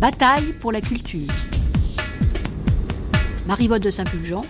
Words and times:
Bataille 0.00 0.52
pour 0.60 0.70
la 0.70 0.80
culture. 0.80 1.26
Marivotte 3.48 3.82
de 3.82 3.90
Saint-Pulgent. 3.90 4.44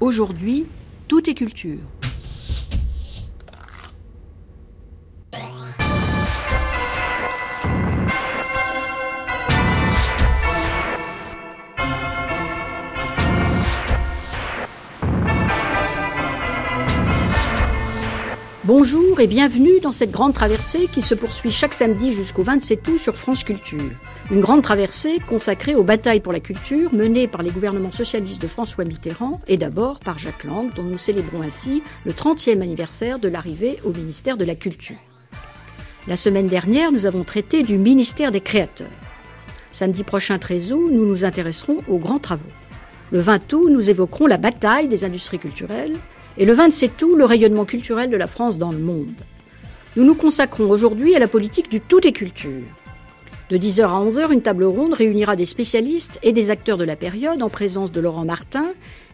Aujourd'hui, 0.00 0.66
tout 1.06 1.30
est 1.30 1.34
culture. 1.34 1.78
Bonjour 18.80 19.18
et 19.18 19.26
bienvenue 19.26 19.80
dans 19.80 19.90
cette 19.90 20.12
grande 20.12 20.34
traversée 20.34 20.86
qui 20.86 21.02
se 21.02 21.16
poursuit 21.16 21.50
chaque 21.50 21.74
samedi 21.74 22.12
jusqu'au 22.12 22.44
27 22.44 22.86
août 22.86 22.98
sur 22.98 23.16
France 23.16 23.42
Culture. 23.42 23.90
Une 24.30 24.40
grande 24.40 24.62
traversée 24.62 25.18
consacrée 25.18 25.74
aux 25.74 25.82
batailles 25.82 26.20
pour 26.20 26.32
la 26.32 26.38
culture 26.38 26.94
menées 26.94 27.26
par 27.26 27.42
les 27.42 27.50
gouvernements 27.50 27.90
socialistes 27.90 28.40
de 28.40 28.46
François 28.46 28.84
Mitterrand 28.84 29.40
et 29.48 29.56
d'abord 29.56 29.98
par 29.98 30.16
Jacques 30.16 30.44
Lang, 30.44 30.72
dont 30.74 30.84
nous 30.84 30.96
célébrons 30.96 31.42
ainsi 31.42 31.82
le 32.04 32.12
30e 32.12 32.62
anniversaire 32.62 33.18
de 33.18 33.26
l'arrivée 33.26 33.78
au 33.82 33.90
ministère 33.90 34.36
de 34.36 34.44
la 34.44 34.54
Culture. 34.54 34.94
La 36.06 36.16
semaine 36.16 36.46
dernière, 36.46 36.92
nous 36.92 37.04
avons 37.04 37.24
traité 37.24 37.64
du 37.64 37.78
ministère 37.78 38.30
des 38.30 38.40
Créateurs. 38.40 38.86
Samedi 39.72 40.04
prochain 40.04 40.38
13 40.38 40.72
août, 40.72 40.88
nous 40.92 41.04
nous 41.04 41.24
intéresserons 41.24 41.78
aux 41.88 41.98
grands 41.98 42.20
travaux. 42.20 42.44
Le 43.10 43.18
20 43.18 43.52
août, 43.54 43.70
nous 43.72 43.90
évoquerons 43.90 44.28
la 44.28 44.38
bataille 44.38 44.86
des 44.86 45.02
industries 45.02 45.40
culturelles 45.40 45.96
et 46.38 46.44
le 46.44 46.52
27 46.52 47.02
août, 47.02 47.16
le 47.16 47.24
rayonnement 47.24 47.64
culturel 47.64 48.10
de 48.10 48.16
la 48.16 48.28
France 48.28 48.58
dans 48.58 48.70
le 48.70 48.78
monde. 48.78 49.12
Nous 49.96 50.04
nous 50.04 50.14
consacrons 50.14 50.70
aujourd'hui 50.70 51.16
à 51.16 51.18
la 51.18 51.26
politique 51.26 51.68
du 51.68 51.80
tout 51.80 52.06
est 52.06 52.12
culture. 52.12 52.62
De 53.50 53.58
10h 53.58 53.82
à 53.82 54.04
11h, 54.04 54.32
une 54.32 54.42
table 54.42 54.64
ronde 54.64 54.94
réunira 54.94 55.34
des 55.34 55.46
spécialistes 55.46 56.20
et 56.22 56.32
des 56.32 56.50
acteurs 56.50 56.78
de 56.78 56.84
la 56.84 56.94
période 56.94 57.42
en 57.42 57.48
présence 57.48 57.90
de 57.90 58.00
Laurent 58.00 58.24
Martin, 58.24 58.66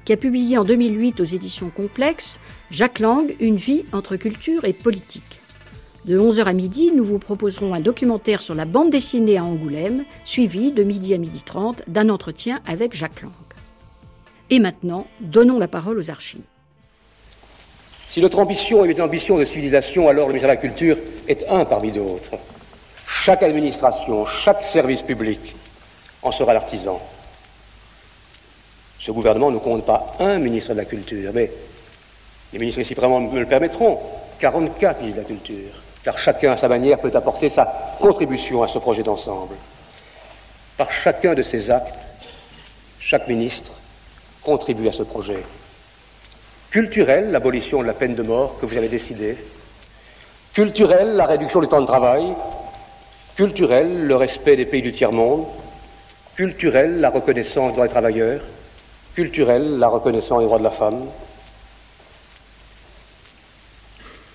qui 0.04 0.12
a 0.12 0.18
publié 0.18 0.58
en 0.58 0.64
2008 0.64 1.20
aux 1.20 1.24
éditions 1.24 1.70
Complexes 1.70 2.40
Jacques 2.70 2.98
Lang, 2.98 3.34
Une 3.40 3.56
vie 3.56 3.84
entre 3.92 4.16
culture 4.16 4.66
et 4.66 4.74
politique. 4.74 5.40
De 6.04 6.18
11h 6.18 6.44
à 6.44 6.52
midi, 6.52 6.92
nous 6.94 7.04
vous 7.04 7.18
proposerons 7.18 7.72
un 7.72 7.80
documentaire 7.80 8.42
sur 8.42 8.54
la 8.54 8.66
bande 8.66 8.90
dessinée 8.90 9.38
à 9.38 9.44
Angoulême, 9.44 10.04
suivi 10.24 10.72
de 10.72 10.82
midi 10.82 11.14
à 11.14 11.18
midi 11.18 11.42
30 11.42 11.84
d'un 11.88 12.10
entretien 12.10 12.60
avec 12.66 12.94
Jacques 12.94 13.22
Lang. 13.22 13.32
Et 14.50 14.58
maintenant, 14.58 15.06
donnons 15.20 15.58
la 15.58 15.68
parole 15.68 15.98
aux 15.98 16.10
archives. 16.10 16.42
Si 18.14 18.20
notre 18.20 18.38
ambition 18.38 18.84
est 18.84 18.92
une 18.92 19.00
ambition 19.00 19.38
de 19.38 19.44
civilisation, 19.44 20.08
alors 20.08 20.28
le 20.28 20.34
ministère 20.34 20.50
de 20.50 20.54
la 20.54 20.60
Culture 20.60 20.96
est 21.26 21.44
un 21.48 21.64
parmi 21.64 21.90
d'autres. 21.90 22.36
Chaque 23.08 23.42
administration, 23.42 24.24
chaque 24.24 24.62
service 24.62 25.02
public 25.02 25.40
en 26.22 26.30
sera 26.30 26.52
l'artisan. 26.52 27.02
Ce 29.00 29.10
gouvernement 29.10 29.50
ne 29.50 29.58
compte 29.58 29.84
pas 29.84 30.14
un 30.20 30.38
ministre 30.38 30.74
de 30.74 30.78
la 30.78 30.84
Culture, 30.84 31.32
mais 31.34 31.50
les 32.52 32.60
ministres 32.60 32.82
ici 32.82 32.94
vraiment 32.94 33.18
me 33.18 33.40
le 33.40 33.46
permettront, 33.46 33.98
44 34.38 35.00
ministres 35.00 35.20
de 35.20 35.22
la 35.22 35.28
Culture, 35.34 35.82
car 36.04 36.16
chacun 36.16 36.52
à 36.52 36.56
sa 36.56 36.68
manière 36.68 37.00
peut 37.00 37.10
apporter 37.14 37.48
sa 37.48 37.96
contribution 37.98 38.62
à 38.62 38.68
ce 38.68 38.78
projet 38.78 39.02
d'ensemble. 39.02 39.56
Par 40.76 40.92
chacun 40.92 41.34
de 41.34 41.42
ces 41.42 41.68
actes, 41.68 42.12
chaque 43.00 43.26
ministre 43.26 43.72
contribue 44.44 44.86
à 44.86 44.92
ce 44.92 45.02
projet 45.02 45.42
culturel, 46.74 47.30
l'abolition 47.30 47.82
de 47.82 47.86
la 47.86 47.92
peine 47.92 48.16
de 48.16 48.22
mort 48.24 48.58
que 48.58 48.66
vous 48.66 48.76
avez 48.76 48.88
décidé, 48.88 49.36
culturel, 50.52 51.14
la 51.14 51.24
réduction 51.24 51.60
du 51.60 51.68
temps 51.68 51.80
de 51.80 51.86
travail, 51.86 52.34
culturel, 53.36 54.08
le 54.08 54.16
respect 54.16 54.56
des 54.56 54.66
pays 54.66 54.82
du 54.82 54.90
tiers-monde, 54.90 55.46
culturel, 56.34 57.00
la 57.00 57.10
reconnaissance 57.10 57.68
des 57.68 57.74
droits 57.74 57.86
des 57.86 57.92
travailleurs, 57.92 58.40
culturel, 59.14 59.78
la 59.78 59.86
reconnaissance 59.86 60.40
des 60.40 60.46
droits 60.46 60.58
de 60.58 60.64
la 60.64 60.72
femme. 60.72 61.00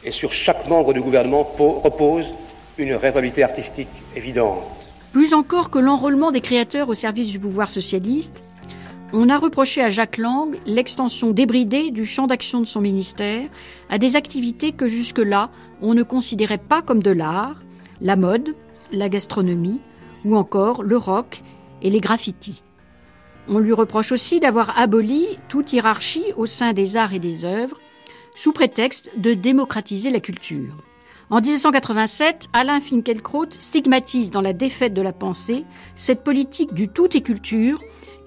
Et 0.05 0.11
sur 0.11 0.31
chaque 0.31 0.65
membre 0.69 0.93
du 0.93 1.01
gouvernement 1.01 1.43
repose 1.43 2.31
une 2.77 2.93
responsabilité 2.93 3.43
artistique 3.43 3.89
évidente. 4.15 4.93
Plus 5.11 5.33
encore 5.33 5.69
que 5.69 5.79
l'enrôlement 5.79 6.31
des 6.31 6.39
créateurs 6.39 6.87
au 6.87 6.95
service 6.95 7.27
du 7.27 7.37
pouvoir 7.37 7.69
socialiste, 7.69 8.43
on 9.11 9.29
a 9.29 9.37
reproché 9.37 9.81
à 9.81 9.89
Jacques 9.89 10.17
Lang 10.17 10.57
l'extension 10.65 11.31
débridée 11.31 11.91
du 11.91 12.05
champ 12.05 12.27
d'action 12.27 12.59
de 12.61 12.65
son 12.65 12.81
ministère 12.81 13.49
à 13.89 13.97
des 13.97 14.15
activités 14.15 14.71
que 14.71 14.87
jusque-là 14.87 15.49
on 15.81 15.93
ne 15.93 16.03
considérait 16.03 16.59
pas 16.59 16.81
comme 16.81 17.01
de 17.01 17.11
l'art, 17.11 17.61
la 18.01 18.15
mode, 18.15 18.55
la 18.91 19.09
gastronomie 19.09 19.81
ou 20.25 20.35
encore 20.35 20.83
le 20.83 20.97
rock 20.97 21.41
et 21.81 21.89
les 21.89 22.01
graffitis. 22.01 22.61
On 23.47 23.57
lui 23.57 23.73
reproche 23.73 24.11
aussi 24.11 24.39
d'avoir 24.39 24.77
aboli 24.77 25.39
toute 25.47 25.73
hiérarchie 25.73 26.33
au 26.37 26.45
sein 26.45 26.73
des 26.73 26.97
arts 26.97 27.13
et 27.13 27.19
des 27.19 27.45
œuvres, 27.45 27.79
sous 28.35 28.51
prétexte 28.51 29.09
de 29.17 29.33
démocratiser 29.33 30.11
la 30.11 30.19
culture. 30.19 30.75
En 31.31 31.41
1987, 31.41 32.47
Alain 32.53 32.79
Finkielkraut 32.79 33.45
stigmatise 33.57 34.31
dans 34.31 34.41
La 34.41 34.53
défaite 34.53 34.93
de 34.93 35.01
la 35.01 35.13
pensée 35.13 35.65
cette 35.95 36.23
politique 36.23 36.73
du 36.73 36.87
tout 36.87 37.15
est 37.15 37.21
culture 37.21 37.79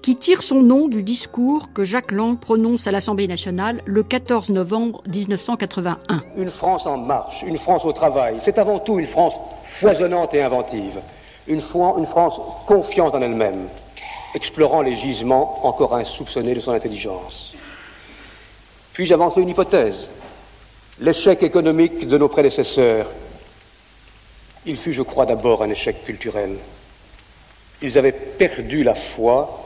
qui 0.03 0.17
tire 0.17 0.41
son 0.41 0.61
nom 0.61 0.89
du 0.89 1.01
discours 1.01 1.69
que 1.73 1.85
Jacques 1.85 2.11
Lang 2.11 2.37
prononce 2.37 2.87
à 2.87 2.91
l'Assemblée 2.91 3.25
nationale 3.25 3.81
le 3.85 4.03
14 4.03 4.49
novembre 4.49 5.01
1981. 5.07 5.97
Une 6.35 6.49
France 6.49 6.85
en 6.85 6.97
marche, 6.97 7.43
une 7.47 7.55
France 7.55 7.85
au 7.85 7.93
travail, 7.93 8.35
c'est 8.41 8.59
avant 8.59 8.79
tout 8.79 8.99
une 8.99 9.05
France 9.05 9.35
foisonnante 9.63 10.33
et 10.33 10.43
inventive, 10.43 10.99
une, 11.47 11.61
une 11.97 12.05
France 12.05 12.41
confiante 12.67 13.15
en 13.15 13.21
elle-même, 13.21 13.69
explorant 14.35 14.81
les 14.81 14.97
gisements 14.97 15.65
encore 15.65 15.95
insoupçonnés 15.95 16.53
de 16.53 16.59
son 16.59 16.73
intelligence. 16.73 17.53
Puis-je 18.91 19.13
avancer 19.13 19.41
une 19.41 19.49
hypothèse 19.49 20.09
L'échec 20.99 21.41
économique 21.43 22.09
de 22.09 22.17
nos 22.17 22.27
prédécesseurs, 22.27 23.07
il 24.65 24.75
fut, 24.75 24.91
je 24.91 25.01
crois, 25.01 25.25
d'abord 25.25 25.63
un 25.63 25.69
échec 25.69 26.03
culturel. 26.03 26.57
Ils 27.81 27.97
avaient 27.97 28.11
perdu 28.11 28.83
la 28.83 28.95
foi 28.95 29.62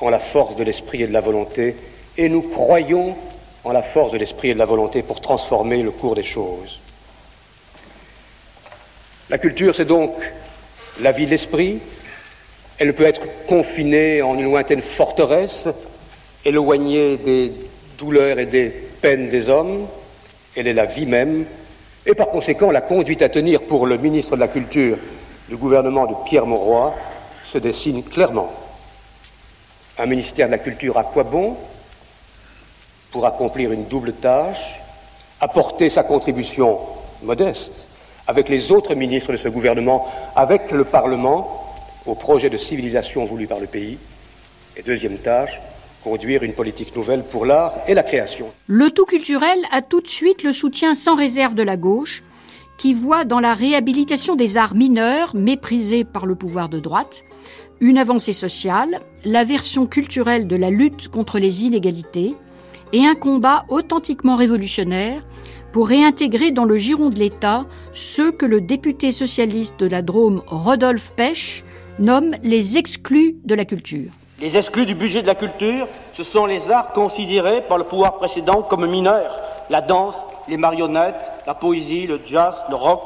en 0.00 0.10
la 0.10 0.18
force 0.18 0.56
de 0.56 0.64
l'esprit 0.64 1.02
et 1.02 1.06
de 1.06 1.12
la 1.12 1.20
volonté, 1.20 1.76
et 2.16 2.28
nous 2.28 2.42
croyons 2.42 3.16
en 3.64 3.72
la 3.72 3.82
force 3.82 4.12
de 4.12 4.18
l'esprit 4.18 4.50
et 4.50 4.54
de 4.54 4.58
la 4.58 4.64
volonté 4.64 5.02
pour 5.02 5.20
transformer 5.20 5.82
le 5.82 5.90
cours 5.90 6.14
des 6.14 6.22
choses. 6.22 6.80
La 9.30 9.38
culture, 9.38 9.74
c'est 9.74 9.84
donc 9.84 10.12
la 11.00 11.12
vie 11.12 11.26
de 11.26 11.30
l'esprit. 11.30 11.78
Elle 12.78 12.94
peut 12.94 13.04
être 13.04 13.26
confinée 13.46 14.22
en 14.22 14.34
une 14.34 14.44
lointaine 14.44 14.80
forteresse, 14.80 15.68
éloignée 16.44 17.16
des 17.18 17.52
douleurs 17.98 18.38
et 18.38 18.46
des 18.46 18.68
peines 18.68 19.28
des 19.28 19.48
hommes. 19.48 19.86
Elle 20.56 20.66
est 20.66 20.74
la 20.74 20.86
vie 20.86 21.06
même, 21.06 21.44
et 22.06 22.14
par 22.14 22.28
conséquent, 22.28 22.70
la 22.70 22.80
conduite 22.80 23.20
à 23.20 23.28
tenir 23.28 23.60
pour 23.62 23.86
le 23.86 23.98
ministre 23.98 24.34
de 24.34 24.40
la 24.40 24.48
Culture 24.48 24.96
du 25.48 25.56
gouvernement 25.56 26.06
de 26.06 26.14
Pierre 26.24 26.46
Mauroy 26.46 26.94
se 27.44 27.58
dessine 27.58 28.02
clairement. 28.02 28.50
Un 29.98 30.06
ministère 30.06 30.46
de 30.46 30.52
la 30.52 30.58
Culture 30.58 30.96
à 30.96 31.02
quoi 31.02 31.24
bon 31.24 31.56
Pour 33.10 33.26
accomplir 33.26 33.72
une 33.72 33.86
double 33.86 34.12
tâche, 34.12 34.78
apporter 35.40 35.90
sa 35.90 36.04
contribution 36.04 36.78
modeste 37.22 37.88
avec 38.28 38.48
les 38.48 38.70
autres 38.70 38.94
ministres 38.94 39.32
de 39.32 39.38
ce 39.38 39.48
gouvernement, 39.48 40.06
avec 40.36 40.70
le 40.70 40.84
Parlement, 40.84 41.74
au 42.06 42.14
projet 42.14 42.50
de 42.50 42.58
civilisation 42.58 43.24
voulu 43.24 43.46
par 43.46 43.58
le 43.58 43.66
pays. 43.66 43.98
Et 44.76 44.82
deuxième 44.82 45.16
tâche, 45.16 45.58
conduire 46.04 46.42
une 46.42 46.52
politique 46.52 46.94
nouvelle 46.94 47.24
pour 47.24 47.46
l'art 47.46 47.72
et 47.88 47.94
la 47.94 48.02
création. 48.02 48.48
Le 48.66 48.90
tout 48.90 49.06
culturel 49.06 49.58
a 49.72 49.80
tout 49.80 50.02
de 50.02 50.08
suite 50.08 50.42
le 50.42 50.52
soutien 50.52 50.94
sans 50.94 51.16
réserve 51.16 51.54
de 51.54 51.62
la 51.62 51.78
gauche, 51.78 52.22
qui 52.76 52.92
voit 52.94 53.24
dans 53.24 53.40
la 53.40 53.54
réhabilitation 53.54 54.36
des 54.36 54.58
arts 54.58 54.74
mineurs, 54.74 55.34
méprisés 55.34 56.04
par 56.04 56.26
le 56.26 56.34
pouvoir 56.34 56.68
de 56.68 56.78
droite, 56.78 57.24
une 57.80 57.98
avancée 57.98 58.32
sociale, 58.32 59.00
la 59.24 59.44
version 59.44 59.86
culturelle 59.86 60.46
de 60.46 60.56
la 60.56 60.70
lutte 60.70 61.08
contre 61.08 61.38
les 61.38 61.64
inégalités 61.64 62.34
et 62.92 63.06
un 63.06 63.14
combat 63.14 63.64
authentiquement 63.68 64.36
révolutionnaire 64.36 65.22
pour 65.72 65.88
réintégrer 65.88 66.50
dans 66.50 66.64
le 66.64 66.76
giron 66.76 67.10
de 67.10 67.18
l'État 67.18 67.66
ceux 67.92 68.32
que 68.32 68.46
le 68.46 68.60
député 68.60 69.12
socialiste 69.12 69.78
de 69.78 69.86
la 69.86 70.02
Drôme 70.02 70.42
Rodolphe 70.46 71.12
Pech 71.14 71.64
nomme 71.98 72.34
les 72.42 72.76
exclus 72.76 73.36
de 73.44 73.54
la 73.54 73.64
culture. 73.64 74.10
Les 74.40 74.56
exclus 74.56 74.86
du 74.86 74.94
budget 74.94 75.22
de 75.22 75.26
la 75.26 75.34
culture, 75.34 75.88
ce 76.14 76.22
sont 76.22 76.46
les 76.46 76.70
arts 76.70 76.92
considérés 76.92 77.60
par 77.60 77.76
le 77.76 77.84
pouvoir 77.84 78.18
précédent 78.18 78.62
comme 78.62 78.86
mineurs. 78.86 79.36
La 79.68 79.80
danse, 79.82 80.16
les 80.48 80.56
marionnettes, 80.56 81.30
la 81.46 81.54
poésie, 81.54 82.06
le 82.06 82.20
jazz, 82.24 82.56
le 82.70 82.76
rock, 82.76 83.02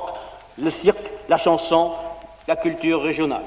le 0.59 0.71
cirque, 0.71 1.11
la 1.29 1.39
chanson, 1.39 1.93
la 2.47 2.57
culture 2.57 3.03
régionale. 3.03 3.43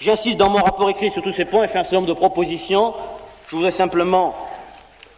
J'insiste 0.00 0.36
dans 0.36 0.50
mon 0.50 0.62
rapport 0.62 0.90
écrit 0.90 1.10
sur 1.10 1.22
tous 1.22 1.32
ces 1.32 1.44
points 1.44 1.64
et 1.64 1.68
fais 1.68 1.78
un 1.78 1.84
certain 1.84 1.96
nombre 1.96 2.08
de 2.08 2.14
propositions. 2.14 2.94
Je 3.48 3.56
voudrais 3.56 3.70
simplement 3.70 4.34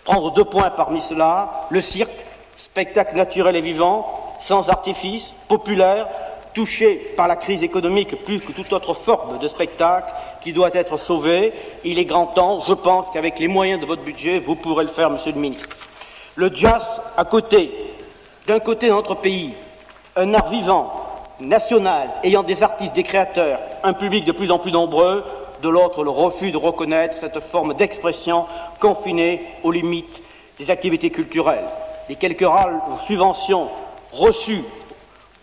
prendre 0.04 0.32
deux 0.32 0.44
points 0.44 0.70
parmi 0.70 1.00
cela. 1.00 1.66
Le 1.70 1.80
cirque, 1.80 2.24
spectacle 2.56 3.16
naturel 3.16 3.56
et 3.56 3.60
vivant, 3.60 4.36
sans 4.40 4.68
artifice, 4.68 5.32
populaire, 5.48 6.08
touché 6.54 7.12
par 7.16 7.28
la 7.28 7.36
crise 7.36 7.62
économique 7.62 8.24
plus 8.24 8.40
que 8.40 8.52
toute 8.52 8.72
autre 8.72 8.94
forme 8.94 9.38
de 9.38 9.48
spectacle, 9.48 10.12
qui 10.40 10.52
doit 10.52 10.70
être 10.74 10.96
sauvé. 10.96 11.52
Il 11.84 11.98
est 11.98 12.04
grand 12.04 12.26
temps, 12.26 12.62
je 12.66 12.74
pense 12.74 13.10
qu'avec 13.10 13.38
les 13.38 13.48
moyens 13.48 13.80
de 13.80 13.86
votre 13.86 14.02
budget, 14.02 14.38
vous 14.38 14.54
pourrez 14.54 14.84
le 14.84 14.90
faire, 14.90 15.10
Monsieur 15.10 15.32
le 15.32 15.40
ministre. 15.40 15.76
Le 16.34 16.54
jazz, 16.54 17.02
à 17.16 17.24
côté, 17.24 17.72
d'un 18.46 18.60
côté 18.60 18.88
dans 18.88 18.96
notre 18.96 19.16
pays, 19.16 19.54
un 20.16 20.34
art 20.34 20.48
vivant, 20.48 21.05
national, 21.40 22.08
ayant 22.22 22.42
des 22.42 22.62
artistes, 22.62 22.94
des 22.94 23.02
créateurs, 23.02 23.60
un 23.82 23.92
public 23.92 24.24
de 24.24 24.32
plus 24.32 24.50
en 24.50 24.58
plus 24.58 24.72
nombreux, 24.72 25.24
de 25.62 25.68
l'autre 25.68 26.04
le 26.04 26.10
refus 26.10 26.50
de 26.50 26.56
reconnaître 26.56 27.16
cette 27.18 27.40
forme 27.40 27.74
d'expression 27.74 28.46
confinée 28.80 29.42
aux 29.62 29.70
limites 29.70 30.22
des 30.58 30.70
activités 30.70 31.10
culturelles. 31.10 31.64
Les 32.08 32.16
quelques 32.16 32.46
rares 32.46 33.00
subventions 33.06 33.68
reçues 34.12 34.64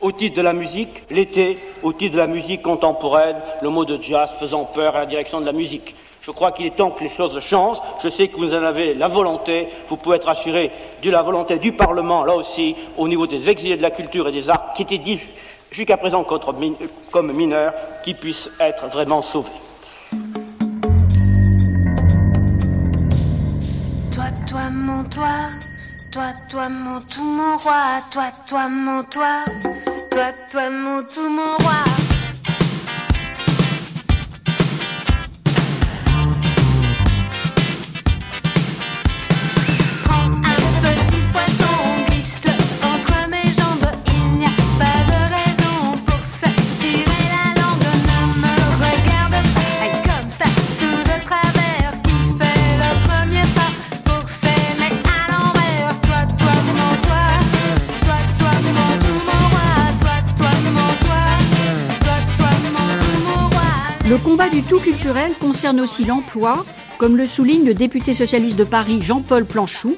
au 0.01 0.11
titre 0.11 0.35
de 0.35 0.41
la 0.41 0.53
musique, 0.53 1.03
l'été, 1.09 1.57
au 1.81 1.93
titre 1.93 2.13
de 2.13 2.19
la 2.19 2.27
musique 2.27 2.61
contemporaine, 2.61 3.37
le 3.61 3.69
mot 3.69 3.85
de 3.85 4.01
jazz 4.01 4.31
faisant 4.39 4.65
peur 4.65 4.95
à 4.95 4.99
la 4.99 5.05
direction 5.05 5.39
de 5.39 5.45
la 5.45 5.53
musique. 5.53 5.95
Je 6.25 6.31
crois 6.31 6.53
qu'il 6.53 6.65
est 6.65 6.75
temps 6.77 6.89
que 6.89 7.03
les 7.03 7.09
choses 7.09 7.37
changent. 7.41 7.79
Je 8.01 8.07
sais 8.07 8.29
que 8.29 8.37
vous 8.37 8.53
en 8.53 8.63
avez 8.63 8.93
la 8.93 9.09
volonté. 9.09 9.67
Vous 9.89 9.97
pouvez 9.97 10.15
être 10.15 10.29
assuré 10.29 10.71
de 11.01 11.11
la 11.11 11.21
volonté 11.21 11.57
du 11.57 11.73
Parlement, 11.73 12.23
là 12.23 12.33
aussi, 12.33 12.77
au 12.97 13.09
niveau 13.09 13.27
des 13.27 13.49
exilés 13.49 13.75
de 13.75 13.81
la 13.81 13.91
culture 13.91 14.29
et 14.29 14.31
des 14.31 14.49
arts, 14.49 14.73
qui 14.73 14.83
étaient 14.83 14.99
dit 14.99 15.19
jusqu'à 15.73 15.97
présent 15.97 16.23
comme 16.23 17.31
mineurs, 17.33 17.73
qui 18.03 18.13
puissent 18.13 18.49
être 18.59 18.87
vraiment 18.87 19.21
sauvés. 19.21 19.49
Toi, 24.13 24.25
toi, 24.47 24.69
mon 24.69 25.03
toi, 25.05 25.49
toi, 26.11 26.33
toi, 26.47 26.69
mon 26.69 26.99
tout, 26.99 27.23
mon 27.23 27.57
roi, 27.57 28.01
toi, 28.11 28.25
toi, 28.47 28.69
mon 28.69 29.03
toi, 29.03 29.43
toi, 30.11 30.31
toi, 30.51 30.69
mon 30.69 31.01
tout, 31.01 31.29
mon 31.29 31.57
roi. 31.63 31.92
Concerne 65.39 65.81
aussi 65.81 66.05
l'emploi, 66.05 66.65
comme 66.97 67.17
le 67.17 67.25
souligne 67.25 67.65
le 67.65 67.73
député 67.73 68.13
socialiste 68.13 68.57
de 68.57 68.63
Paris 68.63 69.01
Jean-Paul 69.01 69.45
Planchou, 69.45 69.97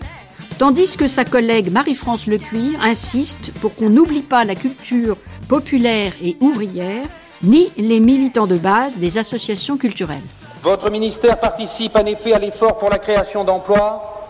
tandis 0.58 0.98
que 0.98 1.08
sa 1.08 1.24
collègue 1.24 1.72
Marie-France 1.72 2.26
Lecuir 2.26 2.82
insiste 2.82 3.52
pour 3.62 3.76
qu'on 3.76 3.90
n'oublie 3.90 4.22
pas 4.22 4.46
la 4.46 4.56
culture 4.56 5.18
populaire 5.48 6.14
et 6.24 6.38
ouvrière, 6.40 7.06
ni 7.44 7.72
les 7.78 8.00
militants 8.00 8.48
de 8.48 8.58
base 8.58 8.98
des 8.98 9.20
associations 9.20 9.78
culturelles. 9.78 10.24
Votre 10.64 10.90
ministère 10.90 11.40
participe 11.40 11.96
en 11.96 12.06
effet 12.06 12.34
à 12.34 12.40
l'effort 12.40 12.78
pour 12.78 12.90
la 12.90 12.98
création 12.98 13.44
d'emplois, 13.44 14.28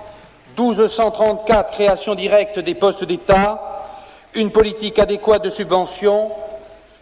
1234 0.57 1.71
créations 1.71 2.15
directes 2.15 2.59
des 2.59 2.75
postes 2.75 3.05
d'État, 3.05 3.61
une 4.33 4.51
politique 4.51 4.99
adéquate 4.99 5.45
de 5.45 5.49
subventions, 5.49 6.31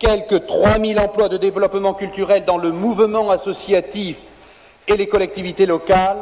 quelques 0.04 0.46
3000 0.46 1.00
emplois 1.00 1.30
de 1.30 1.38
développement 1.38 1.94
culturel 1.94 2.44
dans 2.44 2.58
le 2.58 2.72
mouvement 2.72 3.32
associatif 3.32 4.18
et 4.88 4.98
les 4.98 5.08
collectivités 5.08 5.66
locales, 5.66 6.18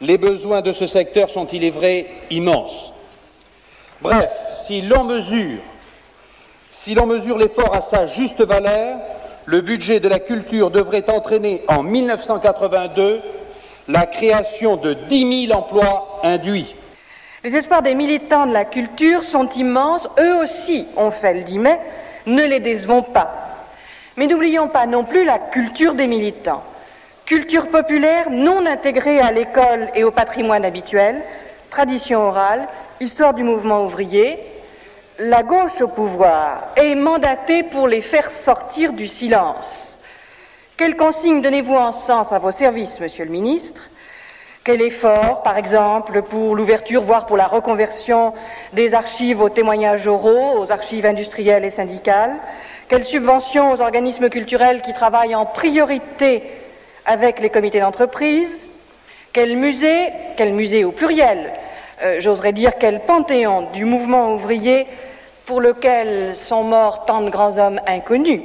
les 0.00 0.18
besoins 0.18 0.62
de 0.62 0.72
ce 0.72 0.86
secteur 0.86 1.30
sont, 1.30 1.46
il 1.46 1.62
est 1.62 1.70
vrai, 1.70 2.06
immenses. 2.30 2.92
Bref, 4.02 4.32
si 4.52 4.80
l'on 4.80 5.04
mesure, 5.04 5.60
si 6.72 6.94
l'on 6.94 7.06
mesure 7.06 7.38
l'effort 7.38 7.74
à 7.74 7.80
sa 7.80 8.06
juste 8.06 8.42
valeur, 8.42 8.98
le 9.44 9.60
budget 9.60 10.00
de 10.00 10.08
la 10.08 10.18
culture 10.18 10.70
devrait 10.70 11.08
entraîner 11.08 11.62
en 11.68 11.82
1982 11.84 13.20
la 13.86 14.06
création 14.06 14.76
de 14.76 14.94
10 14.94 15.46
000 15.46 15.58
emplois 15.58 16.20
induits. 16.24 16.74
Les 17.44 17.54
espoirs 17.54 17.82
des 17.82 17.94
militants 17.94 18.46
de 18.46 18.52
la 18.52 18.64
culture 18.64 19.22
sont 19.22 19.48
immenses. 19.50 20.08
Eux 20.18 20.42
aussi 20.42 20.86
ont 20.96 21.12
fait 21.12 21.34
le 21.34 21.42
10 21.42 21.58
mai 21.58 21.78
ne 22.28 22.44
les 22.44 22.60
décevons 22.60 23.02
pas. 23.02 23.32
Mais 24.16 24.26
n'oublions 24.26 24.68
pas 24.68 24.86
non 24.86 25.04
plus 25.04 25.24
la 25.24 25.38
culture 25.38 25.94
des 25.94 26.06
militants. 26.06 26.62
Culture 27.24 27.68
populaire 27.68 28.30
non 28.30 28.64
intégrée 28.66 29.20
à 29.20 29.30
l'école 29.30 29.88
et 29.94 30.04
au 30.04 30.10
patrimoine 30.10 30.64
habituel, 30.64 31.22
tradition 31.70 32.22
orale, 32.22 32.66
histoire 33.00 33.34
du 33.34 33.42
mouvement 33.42 33.84
ouvrier. 33.84 34.38
La 35.18 35.42
gauche 35.42 35.80
au 35.80 35.88
pouvoir 35.88 36.68
est 36.76 36.94
mandatée 36.94 37.64
pour 37.64 37.88
les 37.88 38.00
faire 38.00 38.30
sortir 38.30 38.92
du 38.92 39.08
silence. 39.08 39.98
Quelle 40.76 40.96
consigne 40.96 41.40
donnez-vous 41.40 41.74
en 41.74 41.92
sens 41.92 42.32
à 42.32 42.38
vos 42.38 42.52
services, 42.52 43.00
Monsieur 43.00 43.24
le 43.24 43.30
Ministre? 43.32 43.90
Quel 44.68 44.82
effort, 44.82 45.40
par 45.42 45.56
exemple, 45.56 46.20
pour 46.20 46.54
l'ouverture, 46.54 47.00
voire 47.00 47.24
pour 47.24 47.38
la 47.38 47.46
reconversion 47.46 48.34
des 48.74 48.92
archives 48.92 49.40
aux 49.40 49.48
témoignages 49.48 50.06
oraux, 50.06 50.58
aux 50.58 50.70
archives 50.70 51.06
industrielles 51.06 51.64
et 51.64 51.70
syndicales. 51.70 52.36
Quelle 52.86 53.06
subvention 53.06 53.72
aux 53.72 53.80
organismes 53.80 54.28
culturels 54.28 54.82
qui 54.82 54.92
travaillent 54.92 55.34
en 55.34 55.46
priorité 55.46 56.42
avec 57.06 57.40
les 57.40 57.48
comités 57.48 57.80
d'entreprise? 57.80 58.66
Quel 59.32 59.56
musée, 59.56 60.10
quel 60.36 60.52
musée 60.52 60.84
au 60.84 60.92
pluriel, 60.92 61.50
euh, 62.02 62.20
j'oserais 62.20 62.52
dire 62.52 62.72
quel 62.78 63.00
panthéon 63.00 63.68
du 63.72 63.86
mouvement 63.86 64.34
ouvrier 64.34 64.86
pour 65.46 65.62
lequel 65.62 66.36
sont 66.36 66.64
morts 66.64 67.06
tant 67.06 67.22
de 67.22 67.30
grands 67.30 67.56
hommes 67.56 67.80
inconnus? 67.86 68.42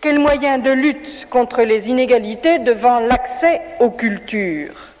Quels 0.00 0.18
moyens 0.18 0.60
de 0.64 0.72
lutte 0.72 1.28
contre 1.30 1.62
les 1.62 1.90
inégalités 1.90 2.58
devant 2.58 2.98
l'accès 2.98 3.60
aux 3.78 3.90
cultures? 3.90 4.95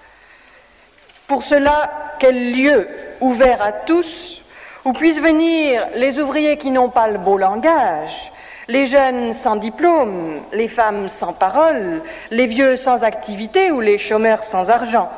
Pour 1.26 1.42
cela, 1.42 1.90
quel 2.18 2.52
lieu 2.52 2.88
ouvert 3.20 3.62
à 3.62 3.72
tous 3.72 4.42
où 4.84 4.92
puissent 4.92 5.18
venir 5.18 5.86
les 5.94 6.18
ouvriers 6.20 6.56
qui 6.56 6.70
n'ont 6.70 6.90
pas 6.90 7.08
le 7.08 7.18
beau 7.18 7.36
langage, 7.36 8.32
les 8.68 8.86
jeunes 8.86 9.32
sans 9.32 9.56
diplôme, 9.56 10.40
les 10.52 10.68
femmes 10.68 11.08
sans 11.08 11.32
parole, 11.32 12.02
les 12.30 12.46
vieux 12.46 12.76
sans 12.76 13.02
activité 13.02 13.72
ou 13.72 13.80
les 13.80 13.98
chômeurs 13.98 14.44
sans 14.44 14.70
argent. 14.70 15.10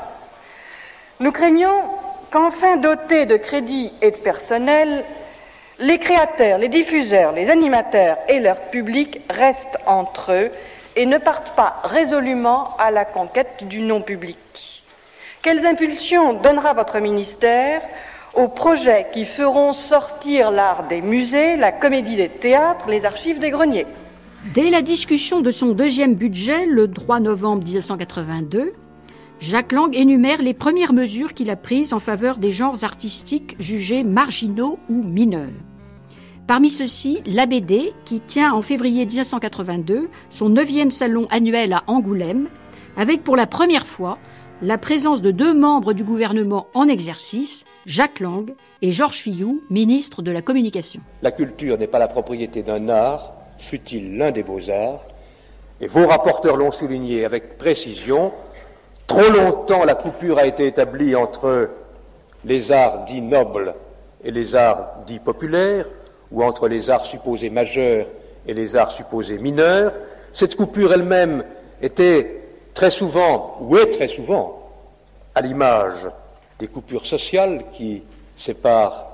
Nous 1.20 1.32
craignons 1.32 1.82
qu'enfin 2.30 2.76
dotés 2.76 3.26
de 3.26 3.36
crédits 3.36 3.92
et 4.00 4.10
de 4.10 4.18
personnel, 4.18 5.04
les 5.78 5.98
créateurs, 5.98 6.58
les 6.58 6.68
diffuseurs, 6.68 7.32
les 7.32 7.50
animateurs 7.50 8.16
et 8.28 8.40
leur 8.40 8.56
public 8.56 9.20
restent 9.28 9.78
entre 9.86 10.32
eux 10.32 10.50
et 10.96 11.06
ne 11.06 11.18
partent 11.18 11.54
pas 11.54 11.80
résolument 11.84 12.76
à 12.78 12.90
la 12.90 13.04
conquête 13.04 13.68
du 13.68 13.80
non-public. 13.80 14.77
Quelles 15.42 15.66
impulsions 15.66 16.34
donnera 16.34 16.72
votre 16.72 16.98
ministère 16.98 17.80
aux 18.34 18.48
projets 18.48 19.06
qui 19.12 19.24
feront 19.24 19.72
sortir 19.72 20.50
l'art 20.50 20.88
des 20.88 21.00
musées, 21.00 21.56
la 21.56 21.70
comédie 21.70 22.16
des 22.16 22.28
théâtres, 22.28 22.88
les 22.88 23.04
archives 23.04 23.38
des 23.38 23.50
greniers? 23.50 23.86
Dès 24.52 24.68
la 24.68 24.82
discussion 24.82 25.40
de 25.40 25.52
son 25.52 25.68
deuxième 25.68 26.14
budget, 26.14 26.66
le 26.66 26.90
3 26.90 27.20
novembre 27.20 27.62
1982, 27.64 28.72
Jacques 29.38 29.70
Lang 29.70 29.94
énumère 29.94 30.42
les 30.42 30.54
premières 30.54 30.92
mesures 30.92 31.34
qu'il 31.34 31.50
a 31.50 31.56
prises 31.56 31.92
en 31.92 32.00
faveur 32.00 32.38
des 32.38 32.50
genres 32.50 32.82
artistiques 32.82 33.54
jugés 33.60 34.02
marginaux 34.02 34.80
ou 34.88 35.04
mineurs. 35.04 35.46
Parmi 36.48 36.70
ceux-ci, 36.70 37.20
l'ABD, 37.26 37.92
qui 38.04 38.20
tient 38.20 38.52
en 38.52 38.62
février 38.62 39.06
1982 39.06 40.08
son 40.30 40.48
neuvième 40.48 40.90
salon 40.90 41.28
annuel 41.30 41.74
à 41.74 41.84
Angoulême, 41.86 42.48
avec 42.96 43.22
pour 43.22 43.36
la 43.36 43.46
première 43.46 43.86
fois 43.86 44.18
la 44.60 44.78
présence 44.78 45.22
de 45.22 45.30
deux 45.30 45.54
membres 45.54 45.92
du 45.92 46.02
gouvernement 46.02 46.66
en 46.74 46.88
exercice, 46.88 47.64
Jacques 47.86 48.20
Lang 48.20 48.54
et 48.82 48.90
Georges 48.90 49.18
Fillou, 49.18 49.62
ministre 49.70 50.20
de 50.20 50.32
la 50.32 50.42
Communication. 50.42 51.00
La 51.22 51.30
culture 51.30 51.78
n'est 51.78 51.86
pas 51.86 51.98
la 51.98 52.08
propriété 52.08 52.62
d'un 52.62 52.88
art, 52.88 53.34
fut-il 53.58 54.16
l'un 54.16 54.30
des 54.30 54.42
beaux-arts, 54.42 55.04
et 55.80 55.86
vos 55.86 56.06
rapporteurs 56.06 56.56
l'ont 56.56 56.72
souligné 56.72 57.24
avec 57.24 57.56
précision. 57.56 58.32
Trop 59.06 59.30
longtemps, 59.30 59.84
la 59.84 59.94
coupure 59.94 60.38
a 60.38 60.46
été 60.46 60.66
établie 60.66 61.14
entre 61.14 61.70
les 62.44 62.72
arts 62.72 63.04
dits 63.04 63.22
nobles 63.22 63.74
et 64.24 64.32
les 64.32 64.56
arts 64.56 65.04
dits 65.06 65.20
populaires, 65.20 65.86
ou 66.32 66.42
entre 66.42 66.68
les 66.68 66.90
arts 66.90 67.06
supposés 67.06 67.48
majeurs 67.48 68.06
et 68.46 68.54
les 68.54 68.76
arts 68.76 68.90
supposés 68.90 69.38
mineurs. 69.38 69.92
Cette 70.32 70.56
coupure 70.56 70.92
elle-même 70.92 71.44
était 71.80 72.47
très 72.78 72.92
souvent, 72.92 73.56
ou 73.60 73.76
est 73.76 73.90
très 73.90 74.06
souvent, 74.06 74.70
à 75.34 75.40
l'image 75.40 76.08
des 76.60 76.68
coupures 76.68 77.08
sociales 77.08 77.64
qui 77.72 78.04
séparent 78.36 79.08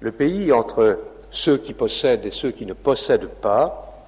le 0.00 0.12
pays 0.12 0.52
entre 0.52 0.98
ceux 1.30 1.56
qui 1.56 1.72
possèdent 1.72 2.26
et 2.26 2.30
ceux 2.30 2.50
qui 2.50 2.66
ne 2.66 2.74
possèdent 2.74 3.30
pas. 3.40 4.04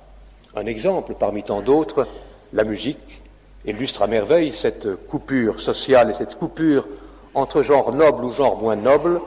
Un 0.54 0.66
exemple 0.66 1.14
parmi 1.18 1.42
tant 1.42 1.62
d'autres, 1.62 2.06
la 2.52 2.64
musique 2.64 3.22
illustre 3.64 4.02
à 4.02 4.06
merveille 4.08 4.52
cette 4.52 5.06
coupure 5.06 5.58
sociale 5.62 6.10
et 6.10 6.14
cette 6.14 6.34
coupure 6.34 6.86
entre 7.32 7.62
genre 7.62 7.94
noble 7.94 8.26
ou 8.26 8.32
genre 8.32 8.58
moins 8.58 8.76
noble. 8.76 9.22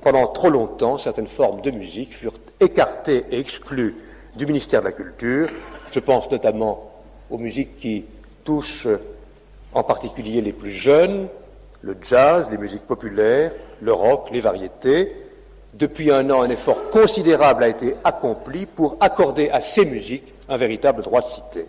Pendant 0.00 0.28
trop 0.28 0.48
longtemps, 0.48 0.96
certaines 0.96 1.26
formes 1.26 1.60
de 1.60 1.72
musique 1.72 2.14
furent 2.14 2.38
écartées 2.60 3.24
et 3.32 3.40
exclues 3.40 3.96
du 4.36 4.46
ministère 4.46 4.82
de 4.82 4.86
la 4.86 4.92
Culture. 4.92 5.48
Je 5.90 5.98
pense 5.98 6.30
notamment 6.30 6.92
aux 7.30 7.38
musiques 7.38 7.78
qui 7.78 8.04
touchent 8.48 8.88
en 9.74 9.82
particulier 9.82 10.40
les 10.40 10.54
plus 10.54 10.70
jeunes, 10.70 11.28
le 11.82 11.94
jazz, 12.00 12.48
les 12.50 12.56
musiques 12.56 12.86
populaires, 12.86 13.52
le 13.82 13.92
rock, 13.92 14.30
les 14.32 14.40
variétés. 14.40 15.12
Depuis 15.74 16.10
un 16.10 16.30
an, 16.30 16.40
un 16.40 16.48
effort 16.48 16.88
considérable 16.88 17.62
a 17.62 17.68
été 17.68 17.92
accompli 18.04 18.64
pour 18.64 18.96
accorder 19.00 19.50
à 19.50 19.60
ces 19.60 19.84
musiques 19.84 20.32
un 20.48 20.56
véritable 20.56 21.02
droit 21.02 21.20
de 21.20 21.26
cité. 21.26 21.66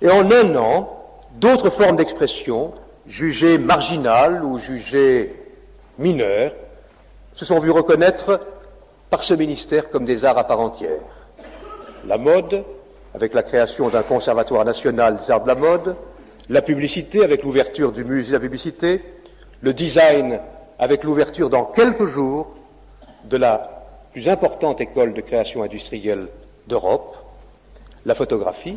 Et 0.00 0.08
en 0.08 0.30
un 0.30 0.56
an, 0.56 1.04
d'autres 1.34 1.68
formes 1.68 1.96
d'expression, 1.96 2.72
jugées 3.06 3.58
marginales 3.58 4.42
ou 4.42 4.56
jugées 4.56 5.34
mineures, 5.98 6.52
se 7.34 7.44
sont 7.44 7.58
vues 7.58 7.70
reconnaître 7.70 8.40
par 9.10 9.22
ce 9.22 9.34
ministère 9.34 9.90
comme 9.90 10.06
des 10.06 10.24
arts 10.24 10.38
à 10.38 10.44
part 10.44 10.60
entière. 10.60 11.02
La 12.06 12.16
mode, 12.16 12.64
avec 13.16 13.32
la 13.32 13.42
création 13.42 13.88
d'un 13.88 14.02
conservatoire 14.02 14.66
national 14.66 15.16
des 15.16 15.30
arts 15.30 15.42
de 15.42 15.48
la 15.48 15.54
mode, 15.54 15.96
la 16.50 16.60
publicité 16.60 17.24
avec 17.24 17.44
l'ouverture 17.44 17.90
du 17.90 18.04
musée 18.04 18.28
de 18.28 18.36
la 18.36 18.40
publicité, 18.40 19.00
le 19.62 19.72
design 19.72 20.38
avec 20.78 21.02
l'ouverture 21.02 21.48
dans 21.48 21.64
quelques 21.64 22.04
jours 22.04 22.54
de 23.24 23.38
la 23.38 23.86
plus 24.12 24.28
importante 24.28 24.82
école 24.82 25.14
de 25.14 25.22
création 25.22 25.62
industrielle 25.62 26.28
d'Europe, 26.68 27.16
la 28.04 28.14
photographie, 28.14 28.76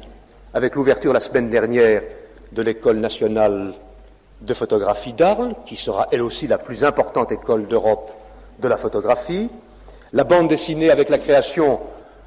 avec 0.54 0.74
l'ouverture 0.76 1.12
la 1.12 1.20
semaine 1.20 1.50
dernière 1.50 2.02
de 2.54 2.62
l'école 2.62 3.00
nationale 3.00 3.74
de 4.40 4.54
photographie 4.54 5.12
d'Arles, 5.12 5.54
qui 5.66 5.76
sera 5.76 6.08
elle 6.14 6.22
aussi 6.22 6.48
la 6.48 6.58
plus 6.58 6.86
importante 6.86 7.34
école 7.34 7.68
d'Europe 7.68 8.10
de 8.60 8.70
la 8.70 8.78
photographie, 8.78 9.50
la 10.14 10.24
bande 10.24 10.48
dessinée 10.48 10.92
avec 10.92 11.10
la 11.10 11.18
création 11.18 11.82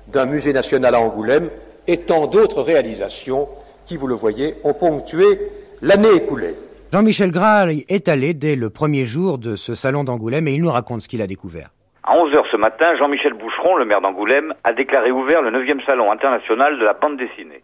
d'un 0.09 0.26
musée 0.26 0.52
national 0.52 0.95
à 0.95 1.00
Angoulême, 1.00 1.49
et 1.87 1.99
tant 1.99 2.27
d'autres 2.27 2.62
réalisations 2.62 3.49
qui, 3.87 3.97
vous 3.97 4.07
le 4.07 4.15
voyez, 4.15 4.55
ont 4.65 4.75
ponctué 4.75 5.39
l'année 5.81 6.15
écoulée. 6.15 6.55
Jean-Michel 6.93 7.31
Graal 7.31 7.71
est 7.89 8.09
allé 8.09 8.35
dès 8.35 8.55
le 8.55 8.69
premier 8.69 9.07
jour 9.07 9.39
de 9.39 9.57
ce 9.57 9.75
salon 9.75 10.05
d'Angoulême 10.05 10.47
et 10.49 10.53
il 10.53 10.62
nous 10.62 10.71
raconte 10.71 11.01
ce 11.01 11.09
qu'il 11.09 11.23
a 11.23 11.27
découvert. 11.27 11.71
À 12.05 12.17
11h 12.17 12.51
ce 12.51 12.57
matin, 12.57 12.97
Jean-Michel 12.97 13.33
Boucheron, 13.33 13.77
le 13.77 13.85
maire 13.85 14.01
d'Angoulême, 14.01 14.55
a 14.65 14.73
déclaré 14.73 15.11
ouvert 15.11 15.41
le 15.41 15.51
9e 15.51 15.85
salon 15.87 16.11
international 16.11 16.79
de 16.79 16.85
la 16.85 16.93
bande 16.93 17.17
dessinée. 17.17 17.62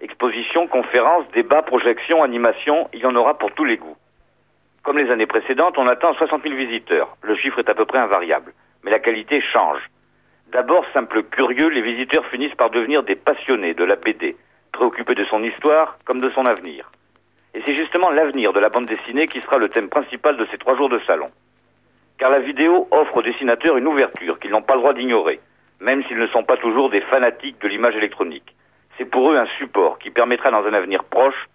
Exposition, 0.00 0.66
conférences, 0.66 1.24
débats, 1.32 1.62
projections, 1.62 2.22
animations, 2.22 2.88
il 2.92 3.00
y 3.00 3.06
en 3.06 3.14
aura 3.14 3.38
pour 3.38 3.52
tous 3.52 3.64
les 3.64 3.76
goûts. 3.76 3.96
Comme 4.82 4.98
les 4.98 5.10
années 5.10 5.26
précédentes, 5.26 5.78
on 5.78 5.86
attend 5.86 6.12
60 6.12 6.42
000 6.42 6.56
visiteurs. 6.56 7.16
Le 7.22 7.36
chiffre 7.36 7.60
est 7.60 7.68
à 7.68 7.74
peu 7.74 7.84
près 7.84 7.98
invariable. 7.98 8.52
Mais 8.82 8.90
la 8.90 8.98
qualité 8.98 9.40
change. 9.40 9.80
D'abord, 10.52 10.84
simple 10.92 11.22
curieux, 11.22 11.68
les 11.68 11.80
visiteurs 11.80 12.26
finissent 12.26 12.54
par 12.54 12.68
devenir 12.68 13.02
des 13.02 13.16
passionnés 13.16 13.72
de 13.72 13.84
la 13.84 13.96
BD, 13.96 14.36
préoccupés 14.70 15.14
de 15.14 15.24
son 15.24 15.42
histoire 15.42 15.96
comme 16.04 16.20
de 16.20 16.28
son 16.28 16.44
avenir. 16.44 16.92
Et 17.54 17.62
c'est 17.64 17.74
justement 17.74 18.10
l'avenir 18.10 18.52
de 18.52 18.60
la 18.60 18.68
bande 18.68 18.84
dessinée 18.84 19.28
qui 19.28 19.40
sera 19.40 19.56
le 19.56 19.70
thème 19.70 19.88
principal 19.88 20.36
de 20.36 20.46
ces 20.50 20.58
trois 20.58 20.76
jours 20.76 20.90
de 20.90 21.00
salon. 21.06 21.30
Car 22.18 22.28
la 22.30 22.40
vidéo 22.40 22.86
offre 22.90 23.16
aux 23.16 23.22
dessinateurs 23.22 23.78
une 23.78 23.86
ouverture 23.86 24.38
qu'ils 24.38 24.50
n'ont 24.50 24.60
pas 24.60 24.74
le 24.74 24.80
droit 24.80 24.92
d'ignorer, 24.92 25.40
même 25.80 26.04
s'ils 26.04 26.18
ne 26.18 26.26
sont 26.26 26.44
pas 26.44 26.58
toujours 26.58 26.90
des 26.90 27.00
fanatiques 27.00 27.58
de 27.62 27.68
l'image 27.68 27.96
électronique. 27.96 28.54
C'est 28.98 29.06
pour 29.06 29.32
eux 29.32 29.38
un 29.38 29.46
support 29.58 29.98
qui 30.00 30.10
permettra 30.10 30.50
dans 30.50 30.66
un 30.66 30.74
avenir 30.74 31.04
proche 31.04 31.48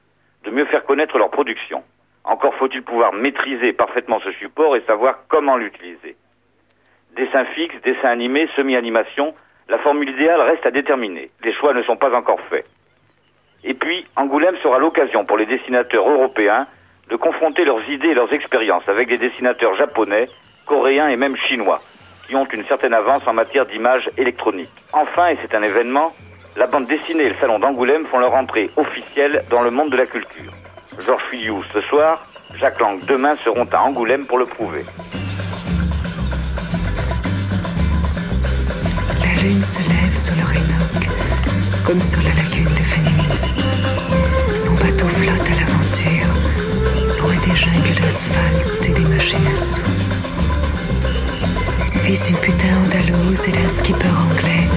de 0.43 0.49
mieux 0.49 0.65
faire 0.65 0.85
connaître 0.85 1.19
leur 1.19 1.29
production. 1.29 1.83
Encore 2.23 2.55
faut-il 2.55 2.81
pouvoir 2.81 3.13
maîtriser 3.13 3.73
parfaitement 3.73 4.19
ce 4.21 4.31
support 4.31 4.75
et 4.75 4.81
savoir 4.87 5.19
comment 5.27 5.55
l'utiliser. 5.55 6.17
Dessin 7.17 7.45
fixe, 7.45 7.75
dessin 7.83 8.09
animé, 8.09 8.47
semi-animation, 8.55 9.33
la 9.69 9.79
formule 9.79 10.09
idéale 10.09 10.41
reste 10.41 10.65
à 10.65 10.71
déterminer. 10.71 11.31
Les 11.43 11.53
choix 11.53 11.73
ne 11.73 11.81
sont 11.83 11.97
pas 11.97 12.15
encore 12.15 12.39
faits. 12.49 12.65
Et 13.63 13.73
puis, 13.73 14.05
Angoulême 14.15 14.55
sera 14.61 14.77
l'occasion 14.77 15.25
pour 15.25 15.37
les 15.37 15.47
dessinateurs 15.47 16.07
européens 16.07 16.67
de 17.09 17.15
confronter 17.15 17.65
leurs 17.65 17.89
idées 17.89 18.09
et 18.09 18.13
leurs 18.13 18.31
expériences 18.33 18.87
avec 18.87 19.09
des 19.09 19.17
dessinateurs 19.17 19.75
japonais, 19.75 20.29
coréens 20.65 21.07
et 21.07 21.15
même 21.15 21.35
chinois, 21.35 21.81
qui 22.27 22.35
ont 22.35 22.45
une 22.45 22.65
certaine 22.65 22.93
avance 22.93 23.23
en 23.25 23.33
matière 23.33 23.65
d'image 23.65 24.09
électronique. 24.17 24.71
Enfin, 24.93 25.29
et 25.29 25.37
c'est 25.41 25.55
un 25.55 25.63
événement, 25.63 26.13
la 26.55 26.67
bande 26.67 26.85
dessinée 26.85 27.23
et 27.23 27.29
le 27.29 27.35
salon 27.35 27.59
d'Angoulême 27.59 28.05
font 28.07 28.19
leur 28.19 28.35
entrée 28.35 28.69
officielle 28.77 29.43
dans 29.49 29.63
le 29.63 29.71
monde 29.71 29.89
de 29.89 29.97
la 29.97 30.05
culture. 30.05 30.51
Georges 31.05 31.23
Filiou 31.23 31.63
ce 31.73 31.81
soir, 31.81 32.27
Jacques 32.55 32.79
Lang 32.79 33.03
demain 33.05 33.35
seront 33.37 33.67
à 33.71 33.81
Angoulême 33.81 34.25
pour 34.25 34.37
le 34.37 34.45
prouver. 34.45 34.83
Lune 39.47 39.63
se 39.63 39.79
lève 39.79 40.17
sur 40.17 40.35
le 40.35 40.43
comme 41.85 42.01
sur 42.01 42.21
la 42.21 42.33
lagune 42.33 42.65
de 42.65 42.83
Phoenix. 42.91 43.45
Son 44.55 44.73
bateau 44.73 45.07
flotte 45.07 45.47
à 45.47 45.55
l'aventure, 45.59 46.33
loin 47.21 47.35
des 47.45 47.55
jungles 47.55 48.01
d'asphalte 48.01 48.85
et 48.89 48.91
des 48.91 49.07
machines 49.07 49.47
à 49.53 49.55
sous. 49.55 49.91
Fils 52.03 52.23
d'une 52.23 52.35
putain 52.37 52.75
andalouse 52.85 53.47
et 53.47 53.51
d'un 53.51 53.69
skipper 53.69 54.15
anglais, 54.29 54.67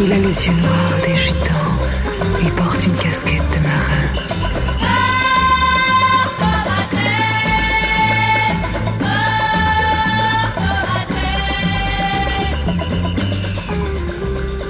il 0.00 0.12
a 0.12 0.16
les 0.16 0.46
yeux 0.46 0.52
noirs 0.52 0.98
des 1.06 1.16
gitans 1.16 2.46
et 2.46 2.50
porte 2.50 2.84
une 2.84 2.96
casquette 2.96 3.50
de 3.54 3.60
marin. 3.60 4.35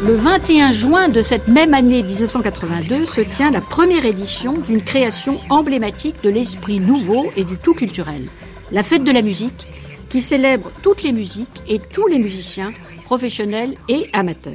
Le 0.07 0.15
21 0.15 0.71
juin 0.71 1.09
de 1.09 1.21
cette 1.21 1.49
même 1.49 1.75
année 1.75 2.05
1982 2.05 3.07
se 3.07 3.23
tient 3.23 3.51
la 3.51 3.61
première 3.61 4.07
édition 4.07 4.53
d'une 4.53 4.81
création 4.81 5.41
emblématique 5.51 6.23
de 6.23 6.31
l'esprit 6.31 6.79
nouveau 6.79 7.27
et 7.37 7.43
du 7.43 7.59
tout 7.59 7.75
culturel, 7.75 8.29
la 8.71 8.85
fête 8.85 9.03
de 9.03 9.11
la 9.11 9.23
musique, 9.23 9.73
qui 10.09 10.21
célèbre 10.21 10.71
toutes 10.81 11.03
les 11.03 11.11
musiques 11.11 11.61
et 11.67 11.81
tous 11.81 12.07
les 12.07 12.21
musiciens, 12.21 12.73
professionnels 13.05 13.75
et 13.89 14.09
amateurs. 14.13 14.53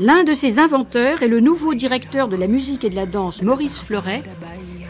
L'un 0.00 0.24
de 0.24 0.34
ses 0.34 0.58
inventeurs 0.58 1.22
est 1.22 1.28
le 1.28 1.38
nouveau 1.38 1.74
directeur 1.74 2.26
de 2.26 2.36
la 2.36 2.48
musique 2.48 2.84
et 2.84 2.90
de 2.90 2.96
la 2.96 3.06
danse, 3.06 3.42
Maurice 3.42 3.80
Fleuret, 3.80 4.24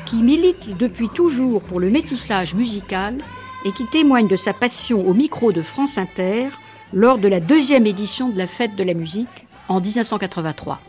qui 0.06 0.22
milite 0.22 0.78
depuis 0.78 1.10
toujours 1.10 1.62
pour 1.62 1.78
le 1.78 1.90
métissage 1.90 2.54
musical 2.54 3.18
et 3.66 3.72
qui 3.72 3.84
témoigne 3.84 4.28
de 4.28 4.37
sa 4.37 4.54
passion 4.54 5.06
au 5.06 5.12
micro 5.12 5.52
de 5.52 5.60
France 5.60 5.98
Inter 5.98 6.48
lors 6.94 7.18
de 7.18 7.28
la 7.28 7.40
deuxième 7.40 7.87
édition 7.87 8.30
de 8.30 8.38
la 8.38 8.46
fête 8.46 8.75
de 8.75 8.84
la 8.84 8.94
musique 8.94 9.28
en 9.68 9.80
1983. 9.80 10.80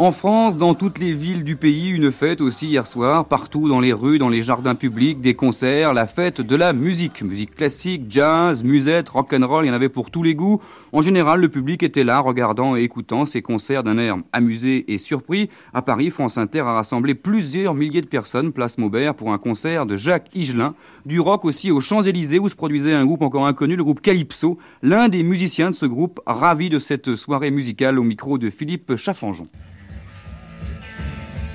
En 0.00 0.12
France, 0.12 0.56
dans 0.56 0.74
toutes 0.74 1.00
les 1.00 1.12
villes 1.12 1.42
du 1.42 1.56
pays, 1.56 1.88
une 1.88 2.12
fête 2.12 2.40
aussi 2.40 2.68
hier 2.68 2.86
soir, 2.86 3.24
partout 3.24 3.68
dans 3.68 3.80
les 3.80 3.92
rues, 3.92 4.20
dans 4.20 4.28
les 4.28 4.44
jardins 4.44 4.76
publics, 4.76 5.20
des 5.20 5.34
concerts, 5.34 5.92
la 5.92 6.06
fête 6.06 6.40
de 6.40 6.54
la 6.54 6.72
musique. 6.72 7.20
Musique 7.20 7.56
classique, 7.56 8.04
jazz, 8.08 8.62
musette, 8.62 9.08
rock'n'roll, 9.08 9.64
il 9.64 9.68
y 9.68 9.70
en 9.72 9.74
avait 9.74 9.88
pour 9.88 10.12
tous 10.12 10.22
les 10.22 10.36
goûts. 10.36 10.62
En 10.92 11.02
général, 11.02 11.40
le 11.40 11.48
public 11.48 11.82
était 11.82 12.04
là, 12.04 12.20
regardant 12.20 12.76
et 12.76 12.82
écoutant 12.82 13.26
ces 13.26 13.42
concerts 13.42 13.82
d'un 13.82 13.98
air 13.98 14.18
amusé 14.32 14.84
et 14.92 14.98
surpris. 14.98 15.50
À 15.74 15.82
Paris, 15.82 16.10
France 16.10 16.38
Inter 16.38 16.60
a 16.60 16.74
rassemblé 16.74 17.16
plusieurs 17.16 17.74
milliers 17.74 18.00
de 18.00 18.06
personnes, 18.06 18.52
place 18.52 18.78
Maubert, 18.78 19.16
pour 19.16 19.32
un 19.32 19.38
concert 19.38 19.84
de 19.84 19.96
Jacques 19.96 20.30
Higelin. 20.32 20.76
Du 21.08 21.20
rock 21.20 21.46
aussi 21.46 21.70
aux 21.70 21.80
Champs-Élysées, 21.80 22.38
où 22.38 22.50
se 22.50 22.54
produisait 22.54 22.92
un 22.92 23.06
groupe 23.06 23.22
encore 23.22 23.46
inconnu, 23.46 23.76
le 23.76 23.82
groupe 23.82 24.02
Calypso. 24.02 24.58
L'un 24.82 25.08
des 25.08 25.22
musiciens 25.22 25.70
de 25.70 25.74
ce 25.74 25.86
groupe, 25.86 26.20
ravi 26.26 26.68
de 26.68 26.78
cette 26.78 27.14
soirée 27.14 27.50
musicale 27.50 27.98
au 27.98 28.02
micro 28.02 28.36
de 28.36 28.50
Philippe 28.50 28.94
Chaffanjon. 28.94 29.48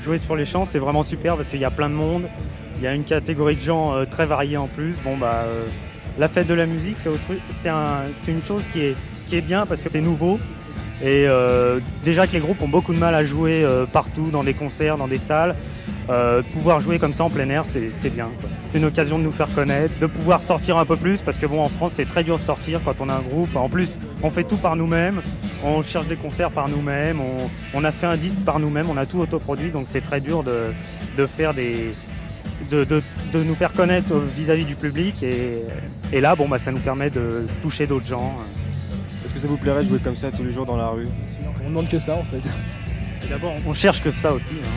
Jouer 0.04 0.18
sur 0.18 0.36
les 0.36 0.46
champs, 0.46 0.66
c'est 0.66 0.80
vraiment 0.80 1.04
super 1.04 1.36
parce 1.36 1.50
qu'il 1.50 1.60
y 1.60 1.66
a 1.66 1.70
plein 1.70 1.88
de 1.88 1.94
monde. 1.94 2.24
Il 2.78 2.84
y 2.84 2.88
a 2.88 2.96
une 2.96 3.04
catégorie 3.04 3.56
de 3.56 3.62
gens 3.62 3.94
euh, 3.94 4.06
très 4.06 4.26
variée 4.26 4.58
en 4.58 4.68
plus. 4.68 4.96
Bon, 5.04 5.18
bah, 5.18 5.44
euh, 5.46 5.66
la 6.18 6.28
fête 6.30 6.48
de 6.48 6.56
la 6.56 6.66
musique, 6.66 6.98
c'est 6.98 7.70
un, 7.70 8.06
une 8.28 8.42
chose 8.42 8.64
qui 8.74 8.96
est 9.36 9.42
bien 9.42 9.68
parce 9.68 9.84
que 9.84 9.90
c'est 9.90 10.02
nouveau. 10.02 10.40
Et 11.04 11.28
euh, 11.28 11.82
déjà 12.06 12.28
que 12.28 12.32
les 12.32 12.40
groupes 12.40 12.62
ont 12.62 12.70
beaucoup 12.70 12.94
de 12.94 12.98
mal 12.98 13.14
à 13.14 13.26
jouer 13.26 13.66
euh, 13.66 13.86
partout, 13.86 14.30
dans 14.32 14.46
des 14.46 14.54
concerts, 14.54 14.96
dans 14.96 15.10
des 15.10 15.18
salles, 15.18 15.54
euh, 16.10 16.42
pouvoir 16.54 16.80
jouer 16.80 16.98
comme 16.98 17.14
ça 17.14 17.26
en 17.26 17.30
plein 17.30 17.50
air, 17.50 17.66
c'est 17.66 18.10
bien. 18.10 18.30
C'est 18.72 18.78
une 18.78 18.86
occasion 18.86 19.20
de 19.20 19.24
nous 19.24 19.32
faire 19.32 19.54
connaître, 19.54 19.94
de 20.00 20.06
pouvoir 20.06 20.42
sortir 20.42 20.78
un 20.78 20.86
peu 20.86 20.96
plus, 20.96 21.20
parce 21.20 21.38
que 21.38 21.46
bon, 21.46 21.62
en 21.62 21.68
France, 21.68 21.94
c'est 21.98 22.06
très 22.06 22.24
dur 22.24 22.38
de 22.38 22.44
sortir 22.44 22.80
quand 22.86 23.02
on 23.02 23.10
a 23.10 23.16
un 23.16 23.22
groupe. 23.22 23.54
En 23.58 23.68
plus, 23.68 24.00
on 24.22 24.30
fait 24.30 24.46
tout 24.46 24.56
par 24.56 24.78
nous-mêmes, 24.78 25.22
on 25.62 25.82
cherche 25.82 26.08
des 26.08 26.16
concerts 26.16 26.52
par 26.52 26.70
nous-mêmes, 26.70 27.20
on, 27.74 27.84
a 27.84 27.92
fait 27.92 28.08
un 28.08 28.16
disque 28.16 28.40
par 28.40 28.60
nous-mêmes, 28.60 28.90
on 28.90 28.96
a 28.96 29.06
tout 29.06 29.20
autoproduit, 29.20 29.72
donc 29.72 29.88
c'est 29.90 30.02
très 30.02 30.22
dur 30.22 30.42
de, 30.44 31.26
faire 31.26 31.54
des, 31.54 31.92
de, 32.72 32.86
de, 32.86 33.04
de, 33.34 33.44
nous 33.44 33.56
faire 33.56 33.74
connaître 33.74 34.14
vis-à-vis 34.38 34.64
-vis 34.64 34.68
du 34.68 34.76
public. 34.76 35.22
Et, 35.22 35.64
et 36.14 36.22
là, 36.22 36.34
bon, 36.36 36.48
bah, 36.48 36.60
ça 36.60 36.72
nous 36.72 36.80
permet 36.80 37.10
de 37.10 37.46
toucher 37.62 37.88
d'autres 37.88 38.08
gens. 38.08 38.38
Est-ce 39.26 39.34
que 39.34 39.40
ça 39.40 39.48
vous 39.48 39.58
plairait 39.58 39.84
de 39.84 39.90
jouer 39.90 40.00
comme 40.00 40.16
ça 40.16 40.32
tous 40.32 40.44
les 40.44 40.52
jours 40.52 40.66
dans 40.66 40.78
la 40.78 40.90
rue 40.90 41.08
On 41.64 41.70
demande 41.70 41.90
que 41.90 42.00
ça 42.00 42.16
en 42.16 42.24
fait. 42.24 42.42
D'abord, 43.30 43.54
on 43.66 43.74
cherche 43.74 44.02
que 44.04 44.12
ça 44.12 44.34
aussi. 44.34 44.46
hein. 44.62 44.68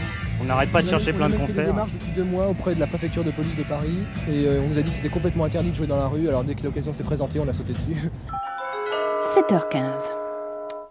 On 0.41 0.45
n'arrête 0.45 0.71
pas 0.71 0.83
de 0.83 0.87
On 0.87 0.89
a- 0.89 0.91
chercher 0.93 1.13
on 1.13 1.17
plein 1.17 1.27
a 1.27 1.29
de 1.29 1.33
fait 1.35 1.41
des 1.41 1.47
concerts. 1.47 1.67
démarches 1.67 1.93
depuis 1.93 2.13
deux 2.15 2.25
mois 2.25 2.47
auprès 2.49 2.75
de 2.75 2.81
la 2.81 2.87
préfecture 2.87 3.25
de 3.25 3.31
police 3.31 3.57
de 3.57 3.63
Paris 3.65 3.97
et 4.31 4.47
euh, 4.47 4.61
on 4.65 4.69
nous 4.69 4.79
a 4.79 4.83
dit 4.83 4.91
que 4.91 4.95
c'était 4.97 5.09
complètement 5.09 5.45
interdit 5.45 5.71
de 5.71 5.77
jouer 5.77 5.87
dans 5.87 5.97
la 5.97 6.07
rue. 6.09 6.29
Alors 6.29 6.45
dès 6.45 6.55
que 6.55 6.63
l'occasion 6.63 6.93
s'est 6.93 7.03
présentée, 7.05 7.41
on 7.41 7.49
a 7.49 7.53
sauté 7.53 7.73
dessus. 7.73 8.11
7h15. 9.35 10.03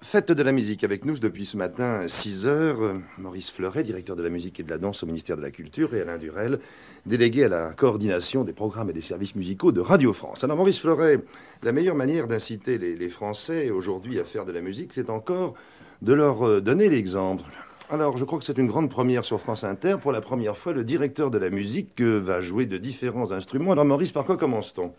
Fête 0.05 0.31
de 0.31 0.43
la 0.43 0.51
musique 0.51 0.83
avec 0.83 1.03
nous 1.03 1.17
depuis 1.17 1.47
ce 1.47 1.57
matin 1.57 2.07
6 2.07 2.45
heures. 2.45 2.79
euh, 2.79 2.99
Maurice 3.17 3.49
Fleuret, 3.49 3.81
directeur 3.81 4.15
de 4.15 4.21
la 4.21 4.29
musique 4.29 4.59
et 4.59 4.63
de 4.63 4.69
la 4.69 4.77
danse 4.77 5.01
au 5.01 5.07
ministère 5.07 5.35
de 5.35 5.41
la 5.41 5.49
Culture, 5.49 5.95
et 5.95 6.01
Alain 6.01 6.19
Durel, 6.19 6.59
délégué 7.07 7.45
à 7.45 7.49
la 7.49 7.73
coordination 7.73 8.43
des 8.43 8.53
programmes 8.53 8.91
et 8.91 8.93
des 8.93 9.01
services 9.01 9.33
musicaux 9.33 9.71
de 9.71 9.81
Radio 9.81 10.13
France. 10.13 10.43
Alors 10.43 10.57
Maurice 10.57 10.79
Fleuret, 10.79 11.21
la 11.63 11.71
meilleure 11.71 11.95
manière 11.95 12.27
d'inciter 12.27 12.77
les, 12.77 12.95
les 12.95 13.09
Français 13.09 13.71
aujourd'hui 13.71 14.19
à 14.19 14.25
faire 14.25 14.45
de 14.45 14.51
la 14.51 14.61
musique, 14.61 14.91
c'est 14.93 15.09
encore 15.09 15.55
de 16.03 16.13
leur 16.13 16.47
euh, 16.47 16.61
donner 16.61 16.87
l'exemple. 16.87 17.43
Alors, 17.89 18.15
je 18.15 18.25
crois 18.25 18.37
que 18.37 18.45
c'est 18.45 18.59
une 18.59 18.67
grande 18.67 18.91
première 18.91 19.25
sur 19.25 19.41
France 19.41 19.63
Inter. 19.63 19.95
Pour 19.99 20.11
la 20.11 20.21
première 20.21 20.55
fois, 20.55 20.71
le 20.73 20.83
directeur 20.83 21.31
de 21.31 21.39
la 21.39 21.49
musique 21.49 21.99
euh, 22.01 22.19
va 22.19 22.41
jouer 22.41 22.67
de 22.67 22.77
différents 22.77 23.31
instruments. 23.31 23.71
Alors, 23.71 23.85
Maurice, 23.85 24.11
par 24.11 24.23
quoi 24.23 24.37
commence-t-on? 24.37 24.93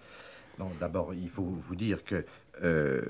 D'abord, 0.81 1.13
il 1.13 1.29
faut 1.29 1.43
vous 1.45 1.77
dire 1.77 2.03
que 2.03 2.25
euh, 2.65 3.01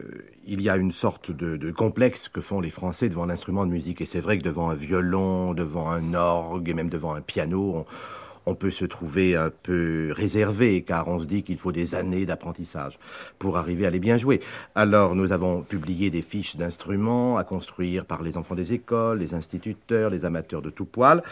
il 0.46 0.60
y 0.60 0.68
a 0.68 0.76
une 0.76 0.92
sorte 0.92 1.30
de, 1.30 1.70
complexe 1.70 2.28
que 2.28 2.40
font 2.40 2.60
les 2.60 2.70
Français 2.70 3.08
devant 3.08 3.26
l'instrument 3.26 3.66
de 3.66 3.70
musique. 3.70 4.00
Et 4.00 4.06
c'est 4.06 4.20
vrai 4.20 4.38
que 4.38 4.42
devant 4.42 4.70
un 4.70 4.74
violon, 4.74 5.54
devant 5.54 5.90
un 5.90 6.14
orgue 6.14 6.68
et 6.68 6.74
même 6.74 6.88
devant 6.88 7.14
un 7.14 7.20
piano, 7.20 7.74
on, 7.76 7.86
on 8.46 8.54
peut 8.54 8.70
se 8.70 8.84
trouver 8.84 9.36
un 9.36 9.50
peu 9.50 10.12
réservé, 10.12 10.82
car 10.82 11.08
on 11.08 11.18
se 11.18 11.26
dit 11.26 11.42
qu'il 11.42 11.58
faut 11.58 11.72
des 11.72 11.94
années 11.94 12.26
d'apprentissage 12.26 12.98
pour 13.38 13.56
arriver 13.58 13.86
à 13.86 13.90
les 13.90 13.98
bien 13.98 14.18
jouer. 14.18 14.40
Alors, 14.76 15.16
nous 15.16 15.32
avons 15.32 15.62
publié 15.62 16.10
des 16.10 16.22
fiches 16.22 16.56
d'instruments 16.56 17.36
à 17.36 17.44
construire 17.44 18.04
par 18.04 18.22
les 18.22 18.36
enfants 18.36 18.54
des 18.54 18.72
écoles, 18.72 19.18
les 19.18 19.34
instituteurs, 19.34 20.10
les 20.10 20.24
amateurs 20.24 20.62
de 20.62 20.70
tout 20.70 20.84
poil. 20.86 21.22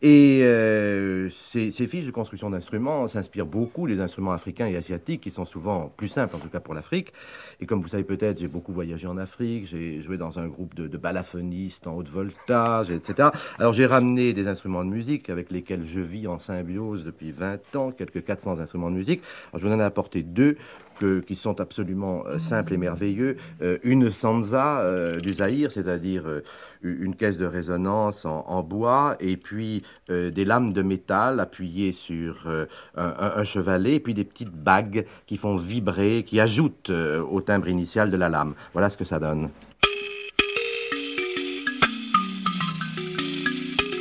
Et 0.00 0.42
euh, 0.42 1.28
ces, 1.30 1.72
fiches 1.72 2.06
de 2.06 2.12
construction 2.12 2.50
d'instruments 2.50 3.08
s'inspirent 3.08 3.46
beaucoup 3.46 3.88
des 3.88 3.98
instruments 3.98 4.30
africains 4.30 4.68
et 4.68 4.76
asiatiques 4.76 5.20
qui 5.20 5.30
sont 5.30 5.44
souvent 5.44 5.92
plus 5.96 6.06
simples, 6.06 6.36
en 6.36 6.38
tout 6.38 6.48
cas 6.48 6.60
pour 6.60 6.72
l'Afrique. 6.72 7.12
Et 7.60 7.66
comme 7.66 7.82
vous 7.82 7.88
savez 7.88 8.04
peut-être, 8.04 8.38
j'ai 8.38 8.46
beaucoup 8.46 8.72
voyagé 8.72 9.08
en 9.08 9.18
Afrique, 9.18 9.66
j'ai 9.66 10.00
joué 10.02 10.16
dans 10.16 10.38
un 10.38 10.46
groupe 10.46 10.76
de, 10.76 10.86
de 10.86 10.96
balafhonistes 10.96 11.88
en 11.88 11.96
haute 11.96 12.10
voltage, 12.10 12.90
etc. 12.92 13.30
Alors 13.58 13.72
j'ai 13.72 13.86
ramené 13.86 14.32
des 14.32 14.46
instruments 14.46 14.84
de 14.84 14.90
musique 14.90 15.30
avec 15.30 15.50
lesquels 15.50 15.84
je 15.84 16.00
vis 16.00 16.28
en 16.28 16.38
symbiose 16.38 17.04
depuis 17.04 17.32
20 17.32 17.74
ans, 17.74 17.90
quelques 17.90 18.24
400 18.24 18.60
instruments 18.60 18.92
de 18.92 18.96
musique. 18.96 19.22
Alors 19.52 19.60
je 19.60 19.66
vous 19.66 19.74
en 19.74 19.80
ai 19.80 19.84
apporté 19.84 20.22
deux 20.22 20.58
que- 20.98 21.20
qui 21.20 21.34
sont 21.36 21.60
absolument 21.60 22.24
euh, 22.26 22.38
simples 22.38 22.74
et 22.74 22.76
merveilleux. 22.76 23.36
Euh, 23.62 23.78
une 23.82 24.10
sansa 24.10 24.80
euh, 24.80 25.18
du 25.20 25.32
Zaïre, 25.34 25.72
c'est-à-dire 25.72 26.24
euh, 26.26 26.42
une 26.82 27.14
caisse 27.16 27.38
de 27.38 27.46
résonance 27.46 28.24
en, 28.24 28.44
en 28.46 28.62
bois, 28.62 29.16
et 29.20 29.36
puis 29.36 29.82
euh, 30.10 30.30
des 30.30 30.44
lames 30.44 30.72
de 30.72 30.82
métal 30.82 31.40
appuyées 31.40 31.92
sur 31.92 32.44
euh, 32.46 32.66
un, 32.96 33.06
un- 33.18 33.32
un 33.36 33.44
chevalet, 33.44 33.94
et 33.94 34.00
puis 34.00 34.14
des 34.14 34.24
petites 34.24 34.52
bagues 34.52 35.06
qui 35.26 35.36
font 35.36 35.56
vibrer, 35.56 36.24
qui 36.26 36.40
ajoutent 36.40 36.90
euh, 36.90 37.22
au 37.22 37.40
timbre 37.40 37.68
initial 37.68 38.10
de 38.10 38.16
la 38.16 38.28
lame. 38.28 38.54
Voilà 38.72 38.88
ce 38.88 38.96
que 38.96 39.04
ça 39.04 39.18
donne. 39.18 39.48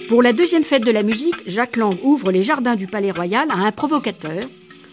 Pour 0.09 0.23
la 0.23 0.31
deuxième 0.31 0.63
fête 0.63 0.85
de 0.85 0.91
la 0.91 1.03
musique, 1.03 1.35
Jacques 1.47 1.75
Lang 1.75 1.93
ouvre 2.01 2.31
les 2.31 2.41
jardins 2.41 2.77
du 2.77 2.87
Palais 2.87 3.11
Royal 3.11 3.45
à 3.51 3.57
un 3.57 3.71
provocateur, 3.73 4.45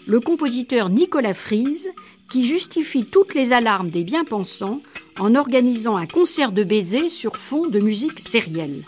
le 0.07 0.19
compositeur 0.19 0.89
Nicolas 0.89 1.33
Frise, 1.33 1.89
qui 2.29 2.45
justifie 2.45 3.05
toutes 3.05 3.33
les 3.33 3.53
alarmes 3.53 3.89
des 3.89 4.03
bien-pensants 4.03 4.81
en 5.19 5.35
organisant 5.35 5.95
un 5.95 6.07
concert 6.07 6.51
de 6.51 6.63
baisers 6.63 7.09
sur 7.09 7.37
fond 7.37 7.67
de 7.67 7.79
musique 7.79 8.19
sérielle. 8.19 8.83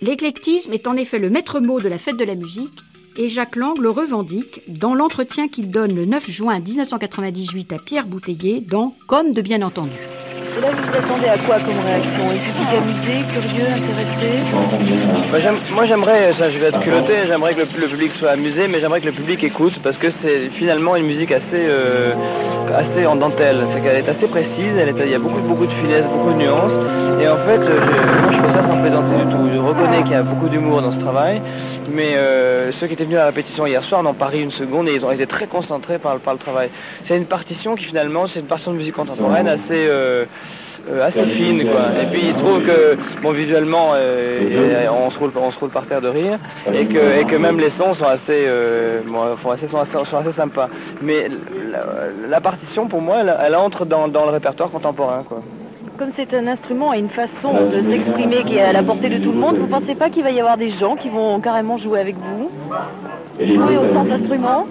L'éclectisme 0.00 0.72
est 0.72 0.86
en 0.86 0.96
effet 0.96 1.18
le 1.18 1.30
maître 1.30 1.60
mot 1.60 1.80
de 1.80 1.88
la 1.88 1.98
fête 1.98 2.16
de 2.16 2.24
la 2.24 2.34
musique 2.34 2.84
et 3.16 3.28
Jacques 3.28 3.56
Lang 3.56 3.76
le 3.78 3.90
revendique 3.90 4.62
dans 4.68 4.94
l'entretien 4.94 5.48
qu'il 5.48 5.70
donne 5.70 5.94
le 5.94 6.04
9 6.04 6.30
juin 6.30 6.60
1998 6.60 7.72
à 7.72 7.78
Pierre 7.78 8.06
Bouteiller 8.06 8.60
dans 8.60 8.94
Comme 9.08 9.32
de 9.32 9.42
bien 9.42 9.62
entendu. 9.62 9.98
Vous 10.56 10.96
attendez 10.98 11.28
à 11.28 11.36
quoi 11.38 11.56
comme 11.60 11.78
réaction 11.84 12.10
public 12.28 12.68
amusé, 12.76 13.24
curieux, 13.32 13.66
intéressé 13.66 14.42
moi 15.74 15.84
j'aimerais, 15.84 16.32
ça 16.38 16.50
je 16.50 16.58
vais 16.58 16.66
être 16.66 16.80
culotté, 16.80 17.12
j'aimerais 17.26 17.54
que 17.54 17.60
le, 17.60 17.66
le 17.80 17.86
public 17.86 18.12
soit 18.18 18.30
amusé, 18.30 18.66
mais 18.68 18.80
j'aimerais 18.80 19.00
que 19.00 19.06
le 19.06 19.12
public 19.12 19.44
écoute 19.44 19.74
parce 19.82 19.96
que 19.96 20.06
c'est 20.22 20.48
finalement 20.54 20.96
une 20.96 21.04
musique 21.06 21.32
assez, 21.32 21.42
euh, 21.68 22.14
assez 22.74 23.06
en 23.06 23.14
dentelle. 23.16 23.58
C'est 23.74 23.80
qu'elle 23.82 23.96
est 23.98 24.08
assez 24.08 24.26
précise, 24.26 24.72
elle 24.80 24.88
est- 24.88 24.94
il 25.04 25.10
y 25.10 25.14
a 25.14 25.18
beaucoup, 25.18 25.40
beaucoup 25.40 25.66
de 25.66 25.72
finesse, 25.72 26.04
beaucoup 26.04 26.32
de 26.32 26.38
nuances. 26.42 26.72
Et 27.20 27.28
en 27.28 27.36
fait, 27.36 27.60
euh, 27.60 27.80
je, 27.80 28.22
moi 28.22 28.32
je 28.32 28.36
fais 28.38 28.54
ça 28.54 28.66
sans 28.68 28.76
plaisanter 28.78 29.16
du 29.24 29.30
tout. 29.30 29.48
Je 29.52 29.58
reconnais 29.58 30.02
qu'il 30.02 30.12
y 30.12 30.16
a 30.16 30.22
beaucoup 30.22 30.48
d'humour 30.48 30.80
dans 30.82 30.92
ce 30.92 30.98
travail, 30.98 31.40
mais 31.90 32.16
euh, 32.16 32.70
ceux 32.72 32.86
qui 32.86 32.92
étaient 32.94 33.04
venus 33.04 33.16
à 33.18 33.20
la 33.20 33.26
répétition 33.26 33.66
hier 33.66 33.82
soir 33.84 34.02
n'ont 34.02 34.14
pas 34.14 34.26
ri 34.26 34.42
une 34.42 34.50
seconde 34.52 34.88
et 34.88 34.94
ils 34.94 35.04
ont 35.04 35.10
été 35.12 35.26
très 35.26 35.46
concentrés 35.46 35.98
par, 35.98 36.14
le- 36.14 36.20
par 36.20 36.34
le 36.34 36.38
travail. 36.40 36.68
C'est 37.06 37.16
une 37.16 37.26
partition 37.26 37.74
qui 37.76 37.84
finalement, 37.84 38.26
c'est 38.26 38.40
une 38.40 38.46
partition 38.46 38.72
de 38.72 38.76
musique 38.78 38.94
contemporaine 38.94 39.48
assez... 39.48 39.86
euh, 39.88 40.24
euh, 40.90 41.06
assez 41.06 41.18
fine 41.26 41.64
quoi. 41.70 41.80
Et 42.02 42.06
puis 42.06 42.22
il 42.28 42.32
se 42.32 42.38
trouve 42.38 42.62
que 42.62 42.96
bon 43.20 43.32
visuellement 43.32 43.90
euh, 43.94 44.86
on 45.04 45.10
se 45.10 45.18
roule 45.18 45.32
on 45.36 45.50
se 45.50 45.58
roule 45.58 45.68
par 45.68 45.84
terre 45.84 46.00
de 46.00 46.08
rire 46.08 46.38
et 46.72 46.86
que 46.86 47.20
et 47.20 47.24
que 47.24 47.36
même 47.36 47.58
les 47.60 47.70
sons 47.78 47.94
sont 47.94 48.06
assez 48.06 48.44
euh, 48.46 49.00
bon, 49.04 49.36
sont 49.42 49.50
assez, 49.50 49.68
sont 49.68 49.78
assez, 49.80 50.10
sont 50.10 50.16
assez 50.16 50.32
sympas. 50.34 50.70
Mais 51.02 51.28
la, 51.70 51.80
la 52.30 52.40
partition 52.40 52.86
pour 52.86 53.02
moi 53.02 53.16
elle, 53.20 53.36
elle 53.44 53.54
entre 53.56 53.84
dans, 53.84 54.08
dans 54.08 54.24
le 54.24 54.30
répertoire 54.30 54.70
contemporain 54.70 55.24
quoi. 55.28 55.42
Comme 55.98 56.10
c'est 56.16 56.32
un 56.34 56.46
instrument 56.46 56.94
et 56.94 56.98
une 57.00 57.08
façon 57.08 57.52
de 57.72 57.90
s'exprimer 57.90 58.44
qui 58.44 58.54
est 58.56 58.62
à 58.62 58.72
la 58.72 58.84
portée 58.84 59.08
de 59.08 59.18
tout 59.18 59.32
le 59.32 59.38
monde, 59.38 59.56
vous 59.56 59.66
pensez 59.66 59.96
pas 59.96 60.10
qu'il 60.10 60.22
va 60.22 60.30
y 60.30 60.38
avoir 60.38 60.56
des 60.56 60.70
gens 60.70 60.94
qui 60.94 61.08
vont 61.08 61.40
carrément 61.40 61.76
jouer 61.76 61.98
avec 61.98 62.14
vous 62.16 62.50
Jouer 63.40 63.76
au 63.76 63.92
sens 63.94 64.06
instrument 64.10 64.66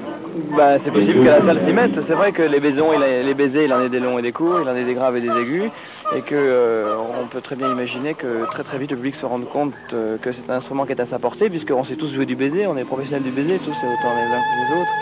Bah, 0.55 0.77
c'est 0.83 0.91
possible 0.91 1.19
que 1.23 1.27
la 1.29 1.41
salle 1.45 1.59
s'y 1.67 1.73
mette. 1.73 1.91
C'est 2.07 2.13
vrai 2.13 2.31
que 2.31 2.43
les 2.43 2.61
baisons, 2.61 2.87
il 2.95 3.03
a- 3.03 3.23
les 3.23 3.33
baisers, 3.33 3.65
il 3.65 3.73
en 3.73 3.79
a 3.79 3.89
des 3.89 3.99
longs 3.99 4.17
et 4.19 4.21
des 4.21 4.31
courts, 4.31 4.59
il 4.61 4.69
en 4.69 4.71
a 4.71 4.81
des 4.83 4.93
graves 4.93 5.17
et 5.17 5.21
des 5.21 5.29
aigus, 5.29 5.69
et 6.15 6.21
que 6.21 6.35
euh, 6.35 6.95
on 7.21 7.27
peut 7.27 7.41
très 7.41 7.55
bien 7.57 7.69
imaginer 7.69 8.13
que 8.13 8.45
très 8.45 8.63
très 8.63 8.77
vite 8.77 8.91
le 8.91 8.97
public 8.97 9.15
se 9.15 9.25
rende 9.25 9.49
compte 9.49 9.73
euh, 9.93 10.17
que 10.21 10.31
c'est 10.31 10.49
un 10.49 10.55
instrument 10.57 10.85
qui 10.85 10.93
est 10.93 11.01
à 11.01 11.07
sa 11.07 11.19
portée, 11.19 11.49
puisqu'on 11.49 11.83
sait 11.83 11.95
tous 11.95 12.13
jouer 12.13 12.25
du 12.25 12.35
baiser, 12.37 12.67
on 12.67 12.77
est 12.77 12.85
professionnels 12.85 13.23
du 13.23 13.31
baiser, 13.31 13.59
tous 13.59 13.71
autant 13.71 14.13
les 14.15 14.33
uns 14.33 14.39
que 14.39 14.73
les 14.75 14.81
autres. 14.81 14.93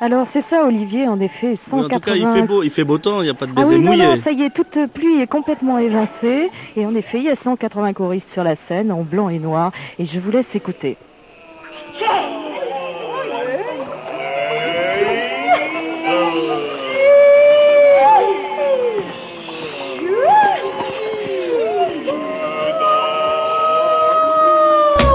Alors 0.00 0.26
c'est 0.32 0.44
ça 0.50 0.64
Olivier, 0.66 1.06
en 1.08 1.18
effet, 1.20 1.56
Oui, 1.72 1.84
en 1.84 1.88
tout 1.88 2.00
cas, 2.00 2.14
il 2.14 2.26
fait 2.26 2.42
beau, 2.42 2.62
il 2.62 2.70
fait 2.70 2.84
beau 2.84 2.98
temps, 2.98 3.20
il 3.22 3.24
n'y 3.24 3.30
a 3.30 3.34
pas 3.34 3.46
de 3.46 3.52
Ah 3.56 3.60
baiser 3.60 3.76
oui, 3.76 3.80
non, 3.82 3.92
mouillé. 3.92 4.04
non, 4.06 4.22
ça 4.22 4.32
y 4.32 4.42
est, 4.42 4.50
toute 4.50 4.76
pluie 4.92 5.20
est 5.20 5.26
complètement 5.26 5.78
évincée. 5.78 6.50
Et 6.76 6.84
en 6.84 6.94
effet, 6.94 7.18
il 7.18 7.24
y 7.24 7.30
a 7.30 7.36
180 7.42 7.92
choristes 7.94 8.26
sur 8.32 8.44
la 8.44 8.56
scène, 8.68 8.90
en 8.92 9.02
blanc 9.02 9.28
et 9.28 9.38
noir. 9.38 9.72
Et 9.98 10.06
je 10.06 10.18
vous 10.18 10.30
laisse 10.30 10.46
écouter. 10.54 10.96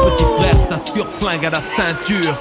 Petit 0.06 0.24
frère, 0.38 0.56
ça 0.70 0.78
surflingue 0.94 1.46
à 1.46 1.50
la 1.50 1.62
ceinture. 1.76 2.36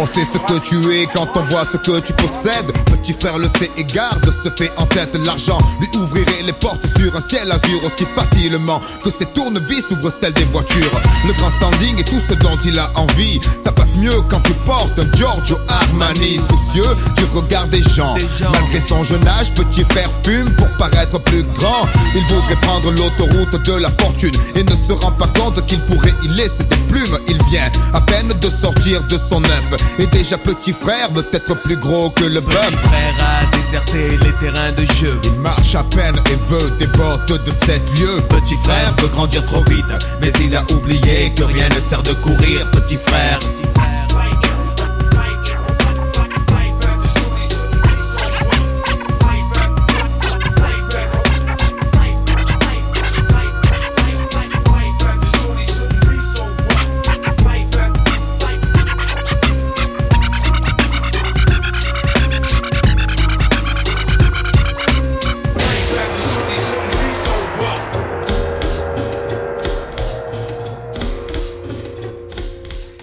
On 0.00 0.06
sait 0.06 0.24
ce 0.24 0.38
que 0.38 0.60
tu 0.60 0.76
es 0.92 1.06
quand 1.06 1.26
on 1.34 1.40
voit 1.50 1.64
ce 1.64 1.76
que 1.76 1.98
tu 2.00 2.12
possèdes. 2.12 2.72
Petit 3.02 3.12
frère 3.12 3.38
le 3.38 3.48
sait 3.58 3.70
et 3.76 3.84
garde, 3.84 4.30
se 4.44 4.50
fait 4.50 4.70
en 4.76 4.84
tête 4.86 5.16
l'argent. 5.24 5.58
Lui 5.80 5.88
ouvrirait 5.98 6.42
les 6.44 6.52
portes 6.52 6.84
sur 6.98 7.14
un 7.14 7.20
ciel 7.20 7.50
azur 7.50 7.82
aussi 7.84 8.04
facilement 8.14 8.80
que 9.02 9.10
ses 9.10 9.24
tournevis 9.26 9.84
ouvrent 9.90 10.12
celles 10.20 10.32
des 10.32 10.44
voitures. 10.46 11.00
Le 11.26 11.32
grand 11.34 11.50
standing 11.52 11.98
et 11.98 12.04
tout 12.04 12.20
ce 12.28 12.34
dont 12.34 12.58
il 12.64 12.78
a 12.78 12.90
envie. 12.96 13.40
Ça 13.64 13.72
passe 13.72 13.88
mieux 13.96 14.20
quand 14.28 14.40
tu 14.40 14.52
portes 14.66 14.98
un 14.98 15.16
Giorgio 15.16 15.56
Armani. 15.68 16.40
Soucieux 16.50 16.96
du 17.16 17.24
regard 17.34 17.66
des 17.68 17.82
gens. 17.82 18.16
Malgré 18.52 18.80
son 18.86 19.04
jeune 19.04 19.26
âge, 19.26 19.54
petit 19.54 19.84
frère 19.84 20.10
fume 20.24 20.50
pour 20.56 20.68
paraître 20.76 21.18
plus 21.20 21.44
grand? 21.54 21.86
Il 22.14 22.24
voudrait 22.26 22.56
prendre 22.56 22.90
l'autoroute 22.90 23.62
de 23.64 23.72
la 23.74 23.90
fortune 23.90 24.34
et 24.54 24.64
ne 24.64 24.70
se 24.70 24.92
rend 24.92 25.12
pas 25.12 25.28
compte 25.38 25.64
qu'il 25.66 25.80
pourrait 25.82 26.14
y 26.24 26.28
laisser 26.28 26.64
des 26.68 26.76
plumes. 26.88 27.18
Il 27.28 27.38
vient 27.50 27.70
à 27.94 28.00
peine 28.00 28.28
de 28.28 28.50
sortir 28.50 29.02
de 29.04 29.18
son 29.30 29.42
œuf. 29.44 29.98
Et 29.98 30.06
déjà 30.06 30.36
petit 30.36 30.72
frère 30.72 31.10
veut 31.14 31.26
être 31.32 31.54
plus 31.62 31.76
gros 31.76 32.10
que 32.10 32.24
le 32.24 32.40
bœuf. 32.40 32.72
Frère 32.88 33.14
a 33.20 33.56
déserté 33.56 34.16
les 34.16 34.32
terrains 34.40 34.72
de 34.72 34.84
jeu. 34.94 35.20
Il 35.24 35.40
marche 35.40 35.74
à 35.74 35.84
peine 35.84 36.16
et 36.30 36.50
veut 36.50 36.70
des 36.78 36.86
bottes 36.86 37.44
de 37.44 37.50
sept 37.50 37.82
lieues. 37.98 38.20
Petit 38.28 38.56
frère 38.56 38.94
veut 38.98 39.08
grandir 39.08 39.44
trop 39.46 39.62
vite, 39.64 39.84
mais 40.20 40.30
il 40.40 40.54
a 40.56 40.62
oublié 40.72 41.30
que 41.36 41.44
rien 41.44 41.68
ne 41.68 41.80
sert 41.80 42.02
de 42.02 42.12
courir. 42.14 42.70
Petit 42.70 42.96
frère. 42.96 43.38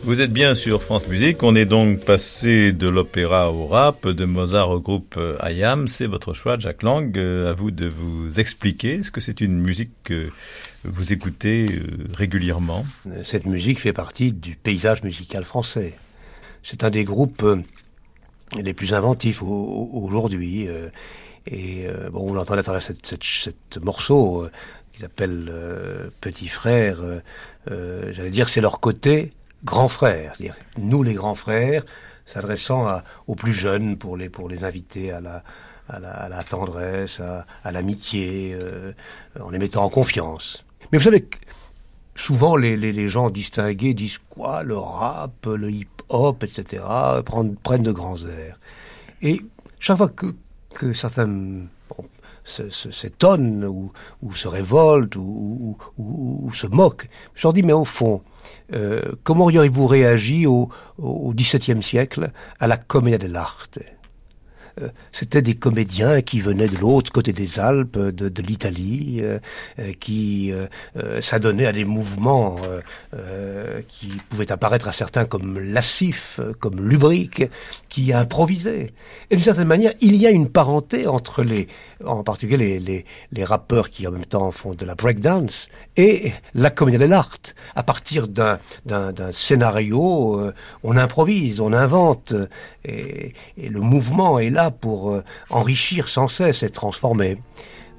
Vous 0.06 0.22
êtes 0.22 0.32
bien 0.32 0.54
sur 0.54 0.84
France 0.84 1.08
Musique. 1.08 1.41
On 1.41 1.56
est 1.56 1.65
donc 1.65 2.02
passé 2.02 2.74
de 2.74 2.88
l'opéra 2.88 3.52
au 3.52 3.65
rap, 3.65 4.08
de 4.08 4.24
Mozart 4.26 4.70
au 4.70 4.80
groupe 4.80 5.20
IAM. 5.44 5.88
C'est 5.88 6.06
votre 6.06 6.34
choix, 6.34 6.60
Jack 6.60 6.84
Lang. 6.84 7.18
Euh, 7.18 7.50
à 7.50 7.54
vous 7.54 7.72
de 7.72 7.88
vous 7.88 8.39
expliquer. 8.39 9.00
Est-ce 9.00 9.10
que 9.10 9.20
c'est 9.20 9.41
une 9.41 9.60
musique 9.60 9.89
que 10.04 10.30
vous 10.84 11.12
écoutez 11.12 11.65
euh, 11.72 12.06
régulièrement? 12.13 12.86
Cette 13.24 13.48
musique 13.48 13.80
fait 13.80 13.94
partie 13.94 14.32
du 14.32 14.56
paysage 14.56 15.02
musical 15.02 15.44
français. 15.44 15.96
C'est 16.62 16.84
un 16.84 16.91
des 16.91 17.04
groupes 17.04 17.41
euh, 17.41 17.58
les 18.62 18.76
plus 18.76 18.94
inventifs 18.94 19.41
aujourd'hui. 19.41 20.68
Et 21.48 21.88
bon, 22.12 22.28
vous 22.28 22.36
l'entendez 22.36 22.60
à 22.60 22.63
travers 22.63 22.84
cette, 22.84 23.04
cette, 23.04 23.24
cette 23.24 23.84
morceau 23.84 24.48
qu'ils 24.94 25.04
appellent 25.04 25.52
Petit 26.22 26.48
Frère. 26.48 27.02
J'allais 27.68 28.30
dire 28.30 28.50
c'est 28.50 28.62
leur 28.62 28.80
côté 28.80 29.34
grands 29.65 29.89
frères, 29.89 30.34
c'est-à-dire 30.36 30.56
nous 30.78 31.04
les 31.04 31.15
grands 31.15 31.36
frères, 31.36 31.84
s'adressant 32.25 33.01
aux 33.28 33.36
plus 33.36 33.54
jeunes 33.54 33.97
pour 33.97 34.15
les, 34.15 34.30
pour 34.30 34.47
les 34.47 34.63
inviter 34.63 35.12
à 35.12 35.19
la, 35.19 35.43
à 35.89 36.30
la, 36.30 36.43
tendresse, 36.43 37.19
à, 37.19 37.71
l'amitié, 37.71 38.58
euh, 38.62 38.93
en 39.39 39.49
les 39.49 39.60
mettant 39.60 39.84
en 39.84 39.89
confiance. 39.89 40.65
Mais 40.91 40.97
vous 40.97 41.04
savez 41.04 41.28
souvent 42.15 42.56
les, 42.56 42.78
les, 42.78 43.10
gens 43.10 43.30
distingués 43.30 43.93
disent 43.93 44.19
quoi 44.30 44.63
Le 44.63 44.78
rap, 44.78 45.45
le 45.45 45.69
hip-hop, 45.69 46.43
etc., 46.43 46.84
prennent, 47.25 47.56
prennent 47.58 47.84
de 47.84 47.91
grands 47.91 48.23
airs. 48.23 48.60
Et 49.21 49.41
chaque 49.80 49.97
fois 49.97 50.10
que, 50.10 50.36
que 50.73 50.93
certains 50.93 51.65
s'étonnent 52.45 53.65
ou, 53.65 53.91
ou, 54.21 54.34
se 54.34 54.47
révoltent 54.47 55.15
ou, 55.15 55.78
ou, 55.97 56.47
ou, 56.47 56.54
se 56.54 56.67
moquent, 56.67 57.10
je 57.34 57.43
leur 57.43 57.54
dis, 57.54 57.63
mais 57.63 57.73
au 57.73 57.86
fond, 57.86 58.21
comment 59.23 59.45
auriez-vous 59.45 59.88
réagi 59.88 60.45
au, 60.47 60.69
au 60.97 61.34
XVIIe 61.34 61.81
siècle 61.81 62.31
à 62.60 62.67
la 62.67 62.77
commedia 62.77 63.17
dell'arte 63.17 63.79
euh, 64.82 64.90
c'était 65.12 65.42
des 65.42 65.56
comédiens 65.56 66.22
qui 66.22 66.42
venaient 66.42 66.68
de 66.68 66.78
l'autre 66.78 67.12
côté 67.12 67.32
des 67.32 67.60
Alpes, 67.60 67.98
de, 67.98 68.42
l'Italie, 68.42 69.20
euh, 69.22 69.40
euh 69.80 69.94
qui 70.00 70.52
s'adonnaient 71.22 71.66
à 71.66 71.72
des 71.72 71.86
mouvements 71.86 72.58
qui 73.88 74.08
pouvaient 74.30 74.52
apparaître 74.52 74.88
à 74.88 74.92
certains 74.92 75.26
comme 75.26 75.60
lascifs, 75.60 76.40
comme 76.60 76.88
lubriques, 76.88 77.46
qui 77.90 78.14
improvisaient. 78.14 78.94
Et 79.30 79.36
d'une 79.36 79.44
certaine 79.44 79.68
manière, 79.68 79.94
il 80.02 80.16
y 80.16 80.28
a 80.28 80.32
une 80.32 80.50
parenté 80.50 81.08
entre 81.08 81.44
les, 81.44 81.68
en 82.04 82.24
particulier 82.24 82.80
les, 82.80 83.44
rappeurs 83.44 83.90
qui 83.90 84.08
en 84.08 84.12
même 84.12 84.26
temps 84.26 84.52
font 84.52 84.74
de 84.74 84.86
la 84.86 84.96
breakdance 84.96 85.68
et 85.98 86.34
la 86.54 86.70
comédie 86.70 86.98
de 86.98 87.06
l'art. 87.06 87.38
À 87.76 87.84
partir 87.84 88.28
d'un 88.28 88.60
scénario, 89.32 90.52
on 90.84 90.98
improvise, 90.98 91.60
on 91.60 91.74
invente, 91.74 92.34
et 92.86 93.34
le 93.58 93.80
mouvement 93.80 94.40
est 94.40 94.50
là 94.50 94.64
pour 94.71 95.12
euh, 95.12 95.23
enrichir 95.49 96.10
sans 96.10 96.28
cesse 96.28 96.63
et 96.63 96.69
transformer. 96.69 97.38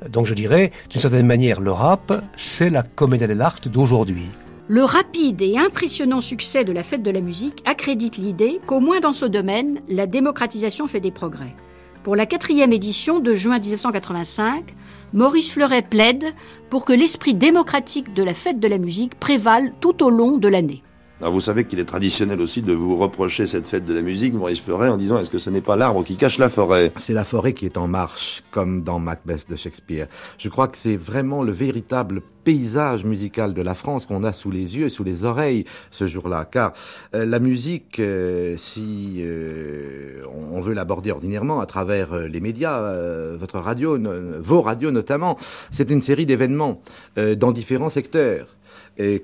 Donc 0.09 0.26
je 0.26 0.35
dirais, 0.35 0.72
d'une 0.90 1.00
certaine 1.00 1.26
manière, 1.26 1.61
le 1.61 1.72
rap, 1.72 2.24
c'est 2.37 2.70
la 2.70 2.83
comédie 2.83 3.26
de 3.26 3.33
l'art 3.33 3.57
d'aujourd'hui. 3.66 4.29
Le 4.68 4.83
rapide 4.83 5.42
et 5.42 5.59
impressionnant 5.59 6.20
succès 6.20 6.64
de 6.64 6.72
la 6.72 6.83
fête 6.83 7.02
de 7.02 7.11
la 7.11 7.20
musique 7.20 7.62
accrédite 7.64 8.16
l'idée 8.16 8.61
qu'au 8.66 8.81
moins 8.81 9.00
dans 9.00 9.12
ce 9.12 9.24
domaine, 9.24 9.81
la 9.88 10.07
démocratisation 10.07 10.88
fait 10.88 11.00
des 11.00 11.12
progrès. 11.12 11.55
Pour 12.02 12.16
la 12.16 12.26
quatrième 12.26 12.72
édition 12.72 13.20
de 13.20 13.35
juin 13.35 13.59
1985, 13.59 14.74
Maurice 15.12 15.52
Fleuret 15.52 15.83
plaide 15.83 16.35
pour 16.68 16.85
que 16.85 16.92
l'esprit 16.92 17.35
démocratique 17.35 18.12
de 18.14 18.22
la 18.22 18.35
fête 18.35 18.61
de 18.61 18.68
la 18.68 18.79
musique 18.79 19.14
prévale 19.18 19.72
tout 19.81 20.05
au 20.05 20.11
long 20.11 20.37
de 20.37 20.48
l'année. 20.48 20.83
Vous 21.18 21.40
savez 21.40 21.64
qu'il 21.64 21.79
est 21.79 21.87
traditionnel 21.87 22.42
aussi 22.42 22.61
de 22.61 22.74
vous 22.74 22.94
reprocher 22.94 23.46
cette 23.46 23.66
fête 23.66 23.87
de 23.87 23.94
la 23.94 24.02
musique, 24.02 24.35
Maurice 24.35 24.61
Fleuret, 24.61 24.90
en 24.90 24.98
disant 24.98 25.18
est-ce 25.18 25.31
que 25.31 25.38
ce 25.38 25.48
n'est 25.48 25.62
pas 25.62 25.74
l'arbre 25.74 26.05
qui 26.05 26.16
cache 26.16 26.37
la 26.37 26.50
forêt? 26.50 26.92
C'est 26.98 27.14
la 27.14 27.24
forêt 27.24 27.55
qui 27.55 27.64
est 27.64 27.79
en 27.79 27.88
marche, 27.88 28.42
comme 28.50 28.83
dans 28.83 28.98
Macbeth 28.98 29.48
de 29.48 29.57
Shakespeare. 29.57 30.09
Je 30.37 30.50
crois 30.50 30.68
que 30.68 30.76
c'est 30.76 30.98
vraiment 30.98 31.42
le 31.42 31.52
véritable 31.52 32.20
paysage 32.44 33.07
musical 33.07 33.55
de 33.55 33.62
la 33.62 33.72
France 33.72 34.05
qu'on 34.05 34.24
a 34.24 34.35
sous 34.35 34.50
les 34.50 34.76
yeux, 34.76 34.90
sous 34.90 35.05
les 35.05 35.24
oreilles 35.24 35.64
ce 35.90 36.07
jour-là. 36.07 36.44
Car 36.44 36.74
euh, 37.14 37.24
la 37.24 37.38
musique, 37.38 37.98
euh, 37.98 38.59
si 38.59 39.16
euh, 39.20 40.22
on 40.52 40.61
veut 40.61 40.74
l'aborder 40.74 41.12
ordinairement 41.12 41.61
à 41.61 41.66
travers 41.66 42.14
les 42.14 42.40
médias, 42.40 43.37
votre 43.37 43.59
radio, 43.59 43.98
vos 44.40 44.61
radios 44.61 44.90
notamment, 44.90 45.38
c'est 45.70 45.90
une 45.90 46.02
série 46.02 46.26
d'événements 46.26 46.83
dans 47.16 47.52
différents 47.52 47.90
secteurs 47.90 48.48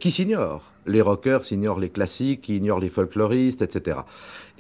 qui 0.00 0.11
s'ignorent 0.11 0.71
les 0.87 1.01
rockers 1.01 1.51
ignorent 1.53 1.79
les 1.79 1.90
classiques, 1.90 2.49
ignorent 2.49 2.81
les 2.81 2.88
folkloristes, 2.88 3.62
etc. 3.62 4.01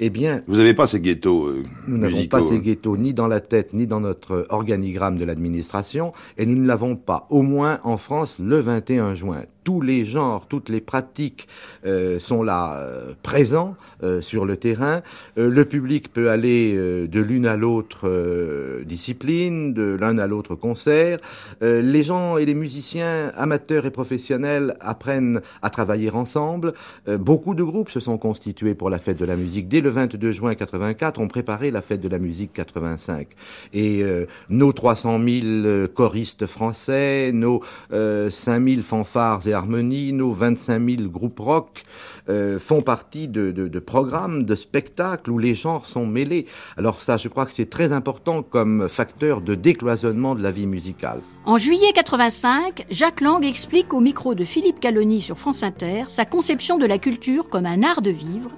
Eh 0.04 0.10
bien, 0.10 0.42
vous 0.48 0.56
n'avez 0.56 0.74
pas 0.74 0.88
ces 0.88 0.98
ghettos 0.98 1.46
euh, 1.46 1.62
Nous 1.86 1.96
n'avons 1.96 2.26
pas 2.26 2.42
ces 2.42 2.58
ghettos 2.58 2.96
ni 2.96 3.14
dans 3.14 3.28
la 3.28 3.38
tête 3.38 3.72
ni 3.72 3.86
dans 3.86 4.00
notre 4.00 4.46
organigramme 4.48 5.16
de 5.16 5.24
l'administration, 5.24 6.12
et 6.38 6.44
nous 6.44 6.60
ne 6.60 6.66
l'avons 6.66 6.96
pas, 6.96 7.28
au 7.30 7.42
moins 7.42 7.78
en 7.84 7.96
France, 7.96 8.40
le 8.40 8.58
21 8.58 9.14
juin 9.14 9.42
tous 9.64 9.80
les 9.80 10.04
genres, 10.04 10.46
toutes 10.48 10.68
les 10.68 10.80
pratiques 10.80 11.48
euh, 11.86 12.18
sont 12.18 12.42
là 12.42 12.76
euh, 12.76 13.12
présents 13.22 13.76
euh, 14.02 14.20
sur 14.20 14.44
le 14.44 14.56
terrain. 14.56 15.02
le 15.36 15.64
public 15.64 16.12
peut 16.12 16.30
aller 16.30 16.74
de 16.74 17.20
l'une 17.20 17.46
à 17.46 17.56
l'autre 17.56 18.82
discipline, 18.84 19.72
de 19.72 19.96
l'un 19.98 20.18
à 20.18 20.26
l'autre 20.26 20.54
concert. 20.54 21.18
les 21.60 22.02
gens 22.02 22.38
et 22.38 22.44
les 22.44 22.54
musiciens 22.54 23.32
amateurs 23.36 23.86
et 23.86 23.90
professionnels 23.90 24.76
apprennent 24.80 25.40
à 25.62 25.70
travailler 25.70 26.10
ensemble. 26.10 26.74
beaucoup 27.06 27.54
de 27.54 27.62
groupes 27.62 27.90
se 27.90 28.00
sont 28.00 28.18
constitués 28.18 28.74
pour 28.74 28.90
la 28.90 28.98
fête 28.98 29.18
de 29.18 29.24
la 29.24 29.36
musique. 29.36 29.68
Dès 29.68 29.80
le 29.80 29.90
22 29.92 30.32
juin 30.32 30.54
84, 30.54 31.20
on 31.20 31.28
préparait 31.28 31.70
la 31.70 31.82
fête 31.82 32.00
de 32.00 32.08
la 32.08 32.18
musique 32.18 32.52
85. 32.52 33.28
Et 33.72 34.02
nos 34.48 34.72
300 34.72 35.20
000 35.22 35.88
choristes 35.94 36.46
français, 36.46 37.30
nos 37.32 37.62
5 37.90 38.30
000 38.68 38.82
fanfares 38.82 39.46
et 39.46 39.52
Harmonie, 39.52 40.12
nos 40.12 40.32
25 40.32 40.90
000 40.96 41.08
groupes 41.08 41.38
rock 41.38 41.82
euh, 42.28 42.58
font 42.58 42.82
partie 42.82 43.26
de, 43.28 43.78
programmes, 43.80 44.44
de 44.44 44.54
spectacles 44.54 45.30
où 45.30 45.38
les 45.38 45.54
genres 45.54 45.88
sont 45.88 46.06
mêlés. 46.06 46.46
Alors 46.76 47.02
ça, 47.02 47.16
je 47.16 47.28
crois 47.28 47.46
que 47.46 47.52
c'est 47.52 47.68
très 47.68 47.92
important 47.92 48.42
comme 48.42 48.88
facteur 48.88 49.40
de 49.40 49.54
décloisonnement 49.54 50.34
de 50.34 50.42
la 50.42 50.52
vie 50.52 50.66
musicale. 50.66 51.20
En 51.44 51.58
juillet 51.58 51.92
85, 51.92 52.86
Jacques 52.90 53.20
Lang 53.20 53.44
explique 53.44 53.92
au 53.92 54.00
micro 54.00 54.34
de 54.34 54.44
Philippe 54.44 54.78
Caloni 54.78 55.20
sur 55.20 55.38
France 55.38 55.64
Inter 55.64 56.04
sa 56.06 56.24
conception 56.24 56.78
de 56.78 56.86
la 56.86 56.98
culture 56.98 57.48
comme 57.48 57.66
un 57.66 57.82
art 57.82 58.02
de 58.02 58.10
vivre 58.10 58.50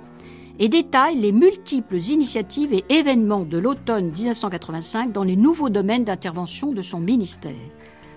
et 0.58 0.68
détaille 0.68 1.18
les 1.18 1.32
multiples 1.32 1.96
initiatives 1.96 2.72
et 2.72 2.84
événements 2.88 3.44
de 3.44 3.58
l'automne 3.58 4.10
1985 4.10 5.12
dans 5.12 5.24
les 5.24 5.36
nouveaux 5.36 5.68
domaines 5.68 6.04
d'intervention 6.04 6.72
de 6.72 6.82
son 6.82 7.00
ministère. 7.00 7.52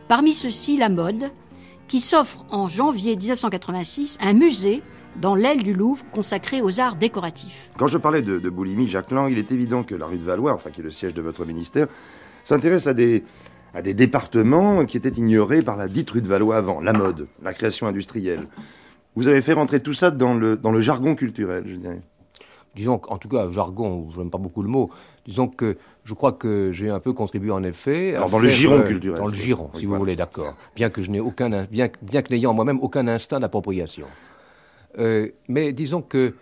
Parmi 0.07 0.33
ceux-ci, 0.33 0.77
la 0.77 0.89
mode, 0.89 1.31
qui 1.87 1.99
s'offre 1.99 2.45
en 2.51 2.67
janvier 2.67 3.15
1986 3.15 4.17
un 4.21 4.33
musée 4.33 4.81
dans 5.19 5.35
l'aile 5.35 5.63
du 5.63 5.73
Louvre 5.73 6.05
consacré 6.11 6.61
aux 6.61 6.79
arts 6.79 6.95
décoratifs. 6.95 7.71
Quand 7.77 7.87
je 7.87 7.97
parlais 7.97 8.21
de, 8.21 8.49
boulimie, 8.49 8.87
Jacques 8.87 9.11
Lang, 9.11 9.31
il 9.31 9.39
est 9.39 9.51
évident 9.51 9.83
que 9.83 9.95
la 9.95 10.05
rue 10.05 10.17
de 10.17 10.23
Valois, 10.23 10.53
enfin 10.53 10.69
qui 10.69 10.81
est 10.81 10.83
le 10.83 10.91
siège 10.91 11.13
de 11.13 11.21
votre 11.21 11.43
ministère, 11.45 11.87
s'intéresse 12.43 12.85
à 12.87 12.93
des, 12.93 13.23
à 13.73 13.81
des 13.81 13.95
départements 13.95 14.85
qui 14.85 14.97
étaient 14.97 15.09
ignorés 15.09 15.63
par 15.63 15.75
la 15.75 15.87
dite 15.87 16.11
rue 16.11 16.21
de 16.21 16.27
Valois 16.27 16.57
avant, 16.57 16.81
la 16.81 16.93
mode, 16.93 17.27
la 17.41 17.53
création 17.53 17.87
industrielle. 17.87 18.47
Vous 19.15 19.27
avez 19.27 19.41
fait 19.41 19.53
rentrer 19.53 19.79
tout 19.79 19.93
ça 19.93 20.11
dans 20.11 20.35
le, 20.35 20.55
dans 20.55 20.71
le 20.71 20.81
jargon 20.81 21.15
culturel, 21.15 21.63
je 21.67 21.75
dirais. 21.75 22.01
Disons 22.77 23.01
en 23.07 23.17
tout 23.17 23.27
cas, 23.27 23.49
jargon, 23.49 24.07
je 24.13 24.19
n'aime 24.19 24.29
pas 24.29 24.37
beaucoup 24.37 24.61
le 24.61 24.69
mot, 24.69 24.91
disons 25.25 25.47
que 25.47 25.77
je 26.03 26.13
crois 26.13 26.31
que 26.31 26.71
j'ai 26.71 26.91
un 26.91 26.99
peu 26.99 27.11
contribué 27.11 27.49
en 27.49 27.63
effet. 27.63 28.13
dans 28.13 28.37
le 28.37 28.49
giron 28.49 28.75
euh, 28.75 28.83
culturel. 28.83 29.17
Dans 29.17 29.27
le 29.27 29.33
giron, 29.33 29.71
si 29.73 29.87
vous 29.87 29.95
voulez, 29.95 30.15
d'accord. 30.15 30.55
Bien 30.75 30.91
que 30.91 31.01
je 31.01 31.09
n'ai 31.09 31.19
aucun, 31.19 31.63
bien, 31.65 31.89
bien 32.03 32.21
que 32.21 32.31
n'ayant 32.31 32.53
moi-même 32.53 32.79
aucun 32.79 33.07
instinct 33.07 33.39
d'appropriation. 33.39 34.05
Euh, 34.99 35.29
mais 35.47 35.73
disons 35.73 36.03
que 36.03 36.35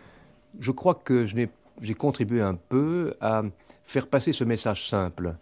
je 0.59 0.71
crois 0.71 0.95
que 0.95 1.25
j'ai 1.25 1.93
contribué 1.93 2.41
un 2.41 2.55
peu 2.55 3.13
à 3.21 3.43
faire 3.85 4.07
passer 4.07 4.33
ce 4.33 4.43
message 4.43 4.89
simple. 4.89 5.35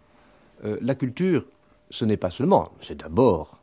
Euh, 0.64 0.78
la 0.80 0.94
culture, 0.94 1.44
ce 1.90 2.04
n'est 2.04 2.16
pas 2.16 2.30
seulement, 2.30 2.70
c'est 2.80 2.98
d'abord 2.98 3.58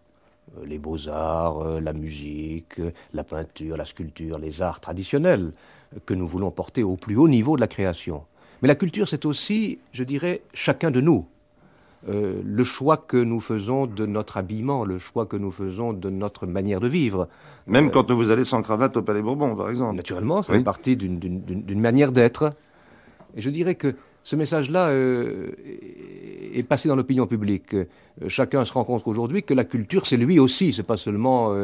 les 0.66 0.80
beaux-arts, 0.80 1.80
la 1.80 1.94
musique, 1.94 2.82
la 3.14 3.24
peinture, 3.24 3.78
la 3.78 3.86
sculpture, 3.86 4.38
les 4.38 4.62
arts 4.62 4.82
traditionnels 4.82 5.54
que 6.06 6.14
nous 6.14 6.28
voulons 6.28 6.52
porter 6.52 6.84
au 6.84 6.96
plus 6.96 7.16
haut 7.16 7.28
niveau 7.28 7.56
de 7.56 7.62
la 7.62 7.68
création. 7.68 8.24
Mais 8.62 8.68
la 8.68 8.76
culture, 8.76 9.08
c'est 9.08 9.26
aussi, 9.26 9.80
je 9.92 10.04
dirais, 10.04 10.42
chacun 10.54 10.92
de 10.92 11.02
nous. 11.02 11.26
Euh, 12.10 12.42
le 12.44 12.64
choix 12.64 12.98
que 12.98 13.18
nous 13.18 13.40
faisons 13.40 13.86
de 13.86 14.08
notre 14.08 14.38
habillement, 14.38 14.86
le 14.86 14.98
choix 14.98 15.28
que 15.28 15.38
nous 15.38 15.52
faisons 15.52 15.94
de 15.94 16.10
notre 16.10 16.48
manière 16.48 16.80
de 16.80 16.88
vivre. 16.88 17.28
Même 17.68 17.88
euh, 17.88 17.90
quand 17.90 18.12
vous 18.12 18.32
allez 18.32 18.44
sans 18.44 18.64
cravate 18.64 18.98
au 18.98 19.04
Palais 19.04 19.22
Bourbon, 19.22 19.56
par 19.56 19.70
exemple. 19.70 19.96
Naturellement, 19.96 20.42
ça 20.42 20.54
fait 20.54 20.64
partie 20.64 20.96
d'une 20.96 21.80
manière 21.80 22.12
d'être. 22.12 22.54
Et 23.36 23.42
je 23.42 23.50
dirais 23.52 23.76
que 23.76 23.96
ce 24.24 24.36
message-là 24.36 24.90
euh, 24.90 25.52
est 26.54 26.64
passé 26.64 26.90
dans 26.90 26.96
l'opinion 26.96 27.28
publique. 27.28 27.76
chacun 28.28 28.66
se 28.66 28.74
rend 28.74 28.84
compte 28.84 29.08
aujourd'hui 29.08 29.44
que 29.44 29.54
la 29.54 29.64
culture, 29.64 30.08
c'est 30.08 30.18
lui 30.18 30.40
aussi, 30.40 30.74
c'est 30.74 30.84
pas 30.84 30.98
seulement 30.98 31.56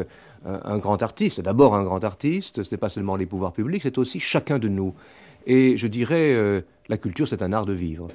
un 0.45 0.77
grand 0.77 1.01
artiste. 1.01 1.41
D'abord 1.41 1.75
un 1.75 1.83
grand 1.83 2.03
artiste, 2.03 2.63
ce 2.63 2.71
n'est 2.71 2.77
pas 2.77 2.89
seulement 2.89 3.15
les 3.15 3.25
pouvoirs 3.25 3.53
publics, 3.53 3.83
c'est 3.83 3.97
aussi 3.97 4.19
chacun 4.19 4.59
de 4.59 4.67
nous. 4.67 4.93
Et 5.45 5.77
je 5.77 5.87
dirais, 5.87 6.33
euh, 6.33 6.61
la 6.89 6.97
culture, 6.97 7.27
c'est 7.27 7.41
un 7.41 7.53
art 7.53 7.65
de 7.65 7.73
vivre. 7.73 8.07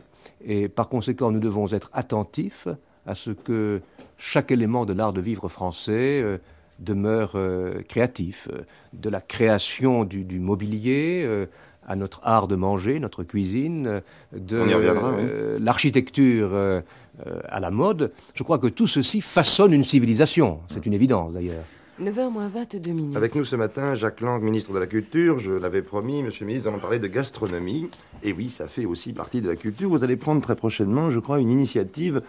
Et 0.44 0.68
par 0.68 0.88
conséquent, 0.88 1.30
nous 1.30 1.40
devons 1.40 1.72
être 1.72 1.90
attentifs 1.92 2.68
à 3.06 3.14
ce 3.14 3.30
que 3.30 3.80
chaque 4.18 4.50
élément 4.50 4.84
de 4.84 4.92
l'art 4.92 5.12
de 5.12 5.20
vivre 5.20 5.48
français 5.48 6.20
euh, 6.22 6.38
demeure 6.78 7.32
euh, 7.34 7.82
créatif. 7.88 8.48
De 8.92 9.08
la 9.08 9.20
création 9.20 10.04
du, 10.04 10.24
du 10.24 10.40
mobilier 10.40 11.46
à 11.86 11.96
notre 11.96 12.20
art 12.22 12.48
de 12.48 12.56
manger, 12.56 13.00
notre 13.00 13.24
cuisine, 13.24 14.02
de 14.32 14.60
oui. 14.60 15.60
l'architecture 15.62 16.50
euh, 16.52 16.80
euh, 17.26 17.40
à 17.48 17.60
la 17.60 17.70
mode. 17.70 18.12
Je 18.34 18.42
crois 18.42 18.58
que 18.58 18.68
tout 18.68 18.86
ceci 18.86 19.20
façonne 19.20 19.72
une 19.72 19.84
civilisation. 19.84 20.60
C'est 20.72 20.86
une 20.86 20.94
évidence 20.94 21.32
d'ailleurs. 21.32 21.64
9h 22.00 22.30
moins 22.30 22.48
22 22.48 22.90
minutes. 22.92 23.16
Avec 23.16 23.34
nous 23.34 23.44
ce 23.44 23.56
matin, 23.56 23.94
Jacques 23.94 24.20
Lang, 24.20 24.42
ministre 24.42 24.72
de 24.72 24.78
la 24.78 24.86
Culture. 24.86 25.38
Je 25.38 25.52
l'avais 25.52 25.82
promis, 25.82 26.22
monsieur 26.22 26.44
le 26.44 26.48
ministre, 26.48 26.68
nous 26.68 26.74
allons 26.74 26.82
parler 26.82 26.98
de 26.98 27.06
gastronomie. 27.06 27.90
Et 28.22 28.32
oui, 28.32 28.50
ça 28.50 28.66
fait 28.66 28.86
aussi 28.86 29.12
partie 29.12 29.42
de 29.42 29.48
la 29.48 29.56
culture. 29.56 29.90
Vous 29.90 30.02
allez 30.02 30.16
prendre 30.16 30.40
très 30.40 30.56
prochainement, 30.56 31.10
je 31.10 31.18
crois, 31.18 31.38
une 31.38 31.50
initiative 31.50 32.22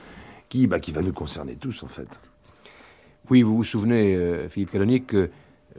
qui, 0.49 0.67
bah, 0.67 0.79
qui 0.79 0.91
va 0.91 1.01
nous 1.01 1.13
concerner 1.13 1.55
tous, 1.55 1.83
en 1.83 1.87
fait. 1.87 2.07
Oui, 3.29 3.41
vous 3.41 3.55
vous 3.55 3.63
souvenez, 3.63 4.15
euh, 4.15 4.49
Philippe 4.49 4.71
Calonic, 4.71 5.07
que 5.07 5.29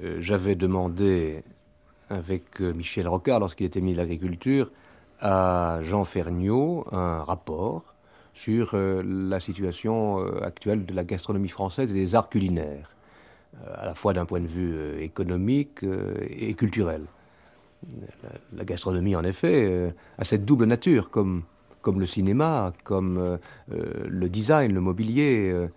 euh, 0.03 0.17
j'avais 0.19 0.55
demandé 0.55 1.43
avec 2.09 2.61
euh, 2.61 2.73
Michel 2.73 3.07
Rocard, 3.07 3.41
lorsqu'il 3.41 3.67
était 3.67 3.81
ministre 3.81 4.03
de 4.03 4.09
l'Agriculture, 4.09 4.71
à 5.21 5.79
Jean 5.83 6.05
Ferniaud 6.05 6.87
un 6.91 7.23
rapport 7.23 7.95
sur 8.35 8.73
euh, 8.75 9.03
la 9.05 9.41
situation 9.41 10.19
euh, 10.19 10.45
actuelle 10.45 10.85
de 10.85 10.95
la 10.95 11.05
gastronomie 11.05 11.49
française 11.49 11.91
et 11.91 11.95
des 11.95 12.15
arts 12.15 12.29
culinaires, 12.29 12.94
à 13.77 13.87
la 13.87 13.95
fois 13.95 14.13
d'un 14.13 14.27
point 14.27 14.41
de 14.41 14.47
vue 14.47 14.75
euh, 14.75 15.01
économique 15.01 15.83
euh, 15.83 16.15
et 16.29 16.55
culturel. 16.55 17.03
La, 18.57 18.65
gastronomie, 18.65 19.15
en 19.15 19.25
effet, 19.25 19.67
euh, 19.69 19.91
a 20.19 20.25
cette 20.25 20.45
double 20.45 20.65
nature, 20.65 21.11
comme, 21.11 21.43
comme 21.83 22.01
le 22.01 22.07
cinéma, 22.07 22.73
comme 22.83 23.19
euh, 23.19 23.37
euh, 23.73 24.07
le 24.09 24.29
design, 24.29 24.73
le 24.73 24.81
mobilier, 24.81 25.51
euh, 25.53 25.69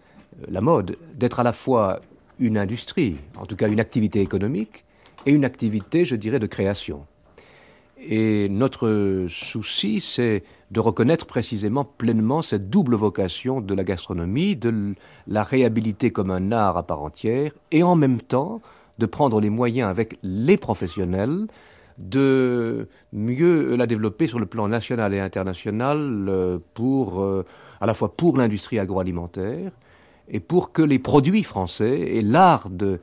la 0.48 0.62
mode, 0.62 0.98
d'être 1.16 1.40
à 1.40 1.44
la 1.44 1.54
fois 1.54 2.00
une 2.40 2.58
industrie, 2.58 3.18
en 3.38 3.46
tout 3.46 3.56
cas 3.56 3.68
une 3.68 3.80
activité 3.80 4.22
économique, 4.22 4.86
et 5.26 5.32
une 5.32 5.44
activité, 5.44 6.06
je 6.06 6.16
dirais, 6.16 6.40
de 6.40 6.48
création. 6.48 7.06
Et 8.00 8.48
notre 8.50 9.26
souci, 9.30 10.02
c'est 10.02 10.44
de 10.72 10.80
reconnaître 10.80 11.26
précisément 11.26 11.84
pleinement 11.84 12.42
cette 12.42 12.70
double 12.70 12.96
vocation 12.96 13.62
de 13.62 13.74
la 13.74 13.84
gastronomie, 13.84 14.56
de 14.56 14.94
la 15.28 15.44
réhabiliter 15.44 16.12
comme 16.12 16.30
un 16.30 16.52
art 16.52 16.78
à 16.78 16.84
part 16.84 17.02
entière, 17.02 17.52
et 17.72 17.84
en 17.84 17.96
même 17.96 18.22
temps 18.22 18.62
de 19.00 19.06
prendre 19.06 19.40
les 19.40 19.50
moyens 19.50 19.90
avec 19.90 20.18
les 20.24 20.58
professionnels 20.58 21.48
de 21.98 22.88
mieux 23.12 23.76
la 23.76 23.88
développer 23.88 24.28
sur 24.28 24.40
le 24.40 24.46
plan 24.46 24.68
national 24.68 25.14
et 25.14 25.20
international 25.20 26.28
euh, 26.30 26.60
pour, 26.76 27.22
euh, 27.22 27.44
à 27.82 27.88
la 27.88 27.94
fois 27.94 28.16
pour 28.16 28.38
l'industrie 28.38 28.78
agroalimentaire 28.78 29.72
et 30.30 30.40
pour 30.40 30.72
que 30.72 30.82
les 30.82 31.00
produits 31.00 31.44
français 31.44 32.00
et 32.00 32.22
l'art 32.22 32.70
de 32.70 33.00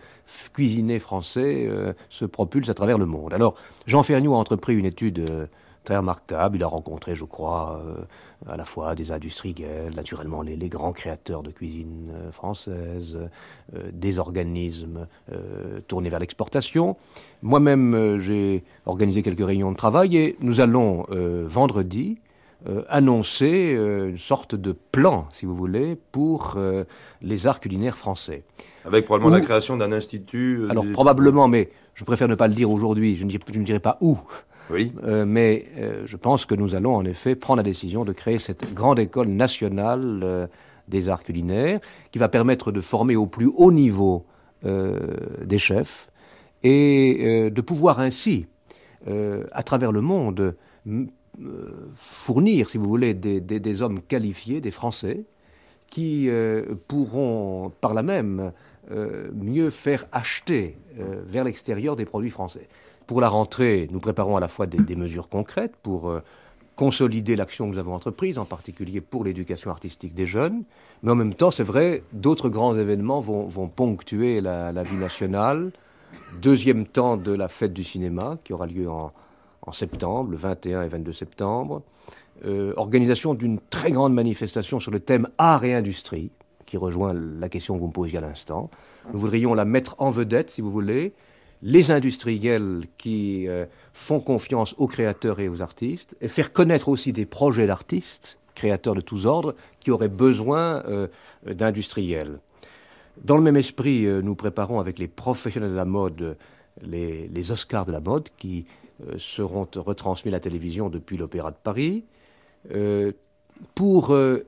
cuisiner 0.52 0.98
français 0.98 1.66
euh, 1.68 1.92
se 2.08 2.24
propulsent 2.24 2.70
à 2.70 2.74
travers 2.74 2.98
le 2.98 3.06
monde. 3.06 3.32
Alors, 3.32 3.54
Jean 3.87 4.02
Ferniaud 4.02 4.34
a 4.34 4.38
entrepris 4.38 4.74
une 4.74 4.87
étude 4.87 5.18
euh, 5.30 5.46
très 5.84 5.96
remarquable. 5.96 6.56
Il 6.56 6.62
a 6.62 6.66
rencontré, 6.66 7.14
je 7.14 7.24
crois, 7.24 7.82
euh, 7.87 8.52
à 8.52 8.56
la 8.56 8.64
fois 8.64 8.94
des 8.94 9.12
industriels, 9.12 9.92
naturellement 9.94 10.42
les, 10.42 10.56
grands 10.68 10.92
créateurs 10.92 11.42
de 11.42 11.50
cuisine 11.50 12.10
française, 12.32 13.18
des 13.92 14.18
organismes 14.18 15.06
tournés 15.88 16.10
vers 16.10 16.18
l'exportation. 16.18 16.96
Moi-même, 17.42 18.18
j'ai 18.18 18.62
organisé 18.84 19.22
quelques 19.22 19.46
réunions 19.46 19.72
de 19.72 19.76
travail 19.76 20.16
et 20.18 20.37
nous 20.40 20.60
allons 20.60 21.06
vendredi 21.46 22.18
euh, 22.66 22.83
annoncer 22.88 23.74
euh, 23.77 24.09
une 24.11 24.18
sorte 24.18 24.55
de 24.55 24.72
plan, 24.72 25.27
si 25.33 25.44
vous 25.46 25.55
voulez, 25.55 25.98
pour 26.12 26.55
euh, 26.57 26.85
les 27.20 27.46
arts 27.46 27.61
culinaires 27.61 27.96
français. 27.96 28.42
Avec 28.87 29.05
probablement 29.05 29.33
Où- 29.37 29.38
la 29.38 29.44
création 29.44 29.77
d'un 29.77 29.92
institut. 29.92 30.64
Alors 30.70 30.85
des- 30.85 30.92
probablement, 30.92 31.46
mais 31.48 31.70
je 31.94 32.05
préfère 32.05 32.29
ne 32.29 32.35
pas 32.35 32.48
le 32.48 32.55
dire 32.55 32.70
aujourd'hui, 32.70 33.16
je, 33.16 33.24
ne 33.24 33.31
dirai- 33.31 33.42
je 33.53 33.59
ne 33.59 33.64
dirai 33.64 33.81
pas 33.81 33.98
où. 34.00 34.18
Oui. 34.70 34.92
Mais 35.27 35.66
je 36.07 36.16
pense 36.16 36.46
que 36.46 36.55
nous 36.55 36.74
allons 36.74 36.96
en 36.96 37.05
effet 37.05 37.35
prendre 37.35 37.59
la 37.59 37.62
décision 37.62 38.07
de 38.07 38.14
créer 38.14 38.38
cette 38.38 38.72
grande 38.72 38.98
école 38.98 39.29
nationale 39.29 40.48
des 40.88 41.11
arts 41.11 41.22
culinaires 41.22 41.81
qui 42.12 42.18
va 42.18 42.31
permettre 42.31 42.72
de 42.72 42.81
former 42.81 43.14
au 43.14 43.27
plus 43.27 43.50
haut 43.55 43.70
niveau 43.72 44.24
des 44.64 45.59
chefs 45.59 46.09
et 46.62 47.50
de 47.50 47.61
pouvoir 47.61 48.00
ainsi, 48.00 48.46
à 49.07 49.62
travers 49.62 49.92
le 49.92 50.00
monde, 50.00 50.57
fournir, 51.94 52.70
si 52.70 52.79
vous 52.79 52.88
voulez, 52.88 53.14
des, 53.14 53.83
hommes 53.83 54.01
qualifiés, 54.01 54.61
des 54.61 54.70
Français, 54.70 55.25
qui 55.90 56.29
euh, 56.29 56.75
pourront 56.88 57.70
par 57.81 57.94
là 57.94 58.03
même 58.03 58.53
euh, 58.90 59.31
mieux 59.33 59.70
faire 59.70 60.07
acheter 60.12 60.77
euh, 60.99 61.23
vers 61.27 61.44
l'extérieur 61.44 61.97
des 61.97 62.05
produits 62.05 62.31
français. 62.31 62.68
Pour 63.07 63.20
la 63.20 63.29
rentrée, 63.29 63.88
nous 63.92 64.01
préparons 64.01 64.37
à 64.37 64.40
la 64.40 64.49
fois 64.49 64.66
des, 64.66 64.97
mesures 64.97 65.29
concrètes 65.29 65.77
pour 65.83 66.11
consolider 66.75 67.37
l'action 67.37 67.66
que 67.68 67.75
nous 67.75 67.79
avons 67.79 67.94
entreprise, 67.94 68.38
en 68.38 68.47
particulier 68.47 69.03
pour 69.03 69.25
l'éducation 69.25 69.70
artistique 69.70 70.14
des 70.14 70.25
jeunes, 70.25 70.64
mais 71.03 71.12
en 71.12 71.14
même 71.14 71.35
temps, 71.35 71.51
c'est 71.51 71.62
vrai, 71.62 72.03
d'autres 72.12 72.49
grands 72.49 72.75
événements 72.75 73.20
vont, 73.20 73.68
ponctuer 73.68 74.40
la 74.40 74.83
vie 74.83 74.97
nationale. 74.97 75.70
Deuxième 76.40 76.87
temps 76.87 77.18
de 77.18 77.33
la 77.33 77.49
fête 77.49 77.75
du 77.75 77.85
cinéma, 77.85 78.38
qui 78.42 78.55
aura 78.55 78.66
lieu 78.66 78.88
en, 78.90 79.12
en 79.66 79.72
septembre, 79.72 80.31
le 80.31 80.37
21 80.37 80.83
et 80.83 80.88
22 80.88 81.12
septembre. 81.12 81.83
Euh, 82.44 82.72
organisation 82.77 83.35
d'une 83.35 83.61
très 83.70 83.90
grande 83.90 84.12
manifestation 84.12 84.81
sur 84.81 84.90
le 84.90 85.00
thème 85.00 85.29
art 85.38 85.64
et 85.64 85.74
industrie, 85.74 86.31
qui 86.66 86.77
rejoint 86.77 87.14
la 87.14 87.48
question 87.48 87.74
que 87.74 87.81
vous 87.81 87.88
me 87.88 87.92
posiez 87.92 88.18
à 88.18 88.20
l'instant. 88.20 88.70
Nous 89.12 89.20
voudrions 89.20 89.55
la 89.55 89.64
mettre 89.64 89.94
en 89.98 90.11
vedette, 90.11 90.50
si 90.50 90.61
vous 90.61 90.70
voulez, 90.70 91.12
les 91.62 91.90
industriels 91.90 92.83
qui 92.98 93.48
euh, 93.48 93.66
font 93.92 94.20
confiance 94.20 94.74
aux 94.79 94.87
créateurs 94.87 95.40
et 95.40 95.48
aux 95.48 95.62
artistes, 95.62 96.16
et 96.20 96.29
faire 96.29 96.53
connaître 96.53 96.88
aussi 96.88 97.12
des 97.12 97.27
projets 97.27 97.66
d'artistes, 97.66 98.38
créateurs 98.55 98.94
de 98.94 99.00
tous 99.00 99.27
ordres, 99.27 99.55
qui 99.81 99.90
auraient 99.90 100.09
besoin 100.09 100.83
euh, 100.87 101.07
d'industriels. 101.46 102.40
Dans 103.22 103.37
le 103.37 103.42
même 103.42 103.57
esprit, 103.57 104.07
nous 104.07 104.35
préparons 104.35 104.81
avec 104.81 104.98
les 104.98 105.07
professionnels 105.07 105.70
de 105.70 105.77
la 105.77 105.85
mode 105.85 106.37
les, 106.83 107.50
Oscars 107.50 107.87
de 107.87 107.92
la 107.92 108.00
mode 108.00 108.29
qui 108.38 108.66
seront 109.18 109.66
retransmis 109.76 110.30
à 110.30 110.33
la 110.33 110.40
télévision 110.40 110.88
depuis 110.88 111.16
l'Opéra 111.16 111.50
de 111.50 111.57
Paris, 111.62 112.04
euh, 112.74 113.12
pour 113.74 114.12
euh, 114.12 114.46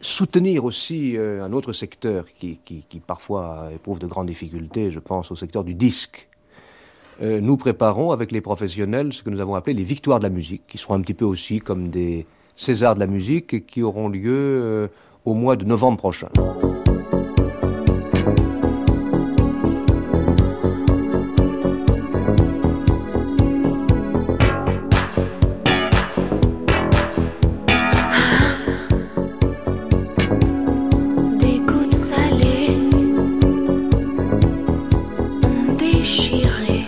soutenir 0.00 0.64
aussi 0.64 1.16
euh, 1.16 1.44
un 1.44 1.52
autre 1.52 1.72
secteur 1.72 2.24
qui, 2.32 2.58
qui- 2.64 3.00
parfois 3.00 3.68
éprouve 3.74 3.98
de 3.98 4.06
grandes 4.06 4.26
difficultés, 4.26 4.90
je 4.90 4.98
pense 4.98 5.30
au 5.30 5.36
secteur 5.36 5.62
du 5.64 5.74
disque. 5.74 6.28
Euh, 7.22 7.40
nous 7.40 7.56
préparons 7.56 8.10
avec 8.10 8.32
les 8.32 8.40
professionnels 8.40 9.12
ce 9.12 9.22
que 9.22 9.30
nous 9.30 9.40
avons 9.40 9.54
appelé 9.54 9.74
les 9.74 9.84
victoires 9.84 10.18
de 10.18 10.24
la 10.24 10.30
musique, 10.30 10.62
qui 10.66 10.78
seront 10.78 10.94
un 10.94 11.00
petit 11.02 11.14
peu 11.14 11.24
aussi 11.24 11.60
comme 11.60 11.88
des 11.90 12.26
Césars 12.56 12.94
de 12.94 13.00
la 13.00 13.06
musique 13.06 13.54
et 13.54 13.62
qui 13.62 13.82
auront 13.82 14.08
lieu 14.08 14.34
euh, 14.34 14.88
au 15.24 15.34
mois 15.34 15.56
de 15.56 15.64
novembre 15.64 15.98
prochain. 15.98 16.28
Déchiré 36.12 36.81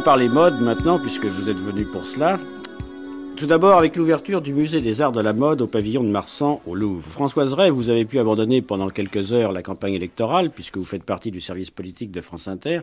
Alors 0.00 0.16
nous 0.16 0.24
allons 0.24 0.28
parler 0.28 0.50
mode 0.50 0.62
maintenant, 0.62 0.98
puisque 0.98 1.26
vous 1.26 1.50
êtes 1.50 1.58
venus 1.58 1.86
pour 1.90 2.06
cela. 2.06 2.38
Tout 3.36 3.46
d'abord 3.46 3.76
avec 3.76 3.96
l'ouverture 3.96 4.40
du 4.40 4.54
musée 4.54 4.80
des 4.80 5.02
arts 5.02 5.12
de 5.12 5.20
la 5.20 5.34
mode 5.34 5.60
au 5.60 5.66
pavillon 5.66 6.02
de 6.02 6.08
Marsan 6.08 6.62
au 6.66 6.74
Louvre. 6.74 7.06
Françoise 7.06 7.52
Ray, 7.52 7.70
vous 7.70 7.90
avez 7.90 8.06
pu 8.06 8.18
abandonner 8.18 8.62
pendant 8.62 8.88
quelques 8.88 9.34
heures 9.34 9.52
la 9.52 9.62
campagne 9.62 9.92
électorale, 9.92 10.50
puisque 10.50 10.78
vous 10.78 10.86
faites 10.86 11.02
partie 11.02 11.30
du 11.30 11.42
service 11.42 11.70
politique 11.70 12.12
de 12.12 12.22
France 12.22 12.48
Inter, 12.48 12.80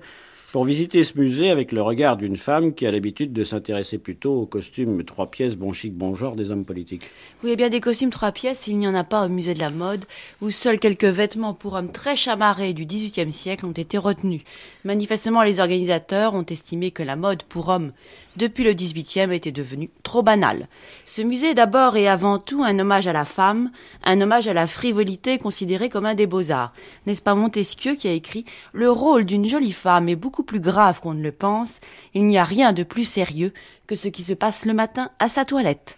pour 0.51 0.63
visiter 0.63 1.03
ce 1.03 1.17
musée 1.19 1.49
avec 1.49 1.73
le 1.73 1.81
regard 1.81 2.15
d'une 2.15 2.37
femme 2.37 2.73
qui 2.73 2.87
a 2.87 2.91
l'habitude 2.91 3.33
de 3.33 3.43
s'intéresser 3.43 3.97
plutôt 3.97 4.41
aux 4.41 4.45
costumes 4.45 5.03
trois 5.03 5.29
pièces, 5.29 5.57
bon 5.57 5.73
chic, 5.73 5.93
bon 5.93 6.15
genre 6.15 6.37
des 6.37 6.51
hommes 6.51 6.63
politiques. 6.63 7.09
Oui, 7.43 7.51
eh 7.53 7.55
bien 7.57 7.69
des 7.69 7.81
costumes 7.81 8.11
trois 8.11 8.31
pièces, 8.31 8.67
il 8.67 8.77
n'y 8.77 8.87
en 8.87 8.95
a 8.95 9.03
pas 9.03 9.25
au 9.25 9.29
musée 9.29 9.53
de 9.53 9.59
la 9.59 9.69
mode, 9.69 10.05
où 10.41 10.49
seuls 10.49 10.79
quelques 10.79 11.03
vêtements 11.03 11.53
pour 11.53 11.73
hommes 11.73 11.91
très 11.91 12.15
chamarrés 12.15 12.73
du 12.73 12.85
XVIIIe 12.85 13.31
siècle 13.31 13.65
ont 13.65 13.71
été 13.71 13.97
retenus. 13.97 14.41
Manifestement, 14.85 15.43
les 15.43 15.59
organisateurs 15.59 16.33
ont 16.33 16.45
estimé 16.45 16.91
que 16.91 17.03
la 17.03 17.17
mode 17.17 17.43
pour 17.43 17.67
hommes 17.67 17.91
depuis 18.37 18.63
le 18.63 18.73
XVIIIe 18.73 19.33
était 19.33 19.51
devenue 19.51 19.89
trop 20.03 20.21
banale. 20.21 20.67
Ce 21.05 21.21
musée 21.21 21.49
est 21.49 21.55
d'abord 21.55 21.97
et 21.97 22.07
avant 22.07 22.37
tout 22.37 22.63
un 22.63 22.77
hommage 22.77 23.07
à 23.07 23.13
la 23.13 23.25
femme, 23.25 23.71
un 24.03 24.21
hommage 24.21 24.47
à 24.47 24.53
la 24.53 24.67
frivolité 24.67 25.39
considérée 25.39 25.89
comme 25.89 26.05
un 26.05 26.13
des 26.13 26.27
beaux-arts. 26.27 26.71
N'est-ce 27.05 27.21
pas 27.21 27.35
Montesquieu 27.35 27.95
qui 27.95 28.07
a 28.07 28.11
écrit 28.11 28.45
Le 28.73 28.91
rôle 28.91 29.25
d'une 29.25 29.47
jolie 29.47 29.71
femme 29.71 30.07
est 30.07 30.15
beaucoup 30.15 30.36
plus 30.43 30.59
grave 30.59 30.99
qu'on 30.99 31.13
ne 31.13 31.21
le 31.21 31.31
pense, 31.31 31.79
il 32.13 32.25
n'y 32.25 32.37
a 32.37 32.43
rien 32.43 32.73
de 32.73 32.83
plus 32.83 33.05
sérieux 33.05 33.53
que 33.87 33.95
ce 33.95 34.07
qui 34.07 34.23
se 34.23 34.33
passe 34.33 34.65
le 34.65 34.73
matin 34.73 35.09
à 35.19 35.29
sa 35.29 35.45
toilette. 35.45 35.97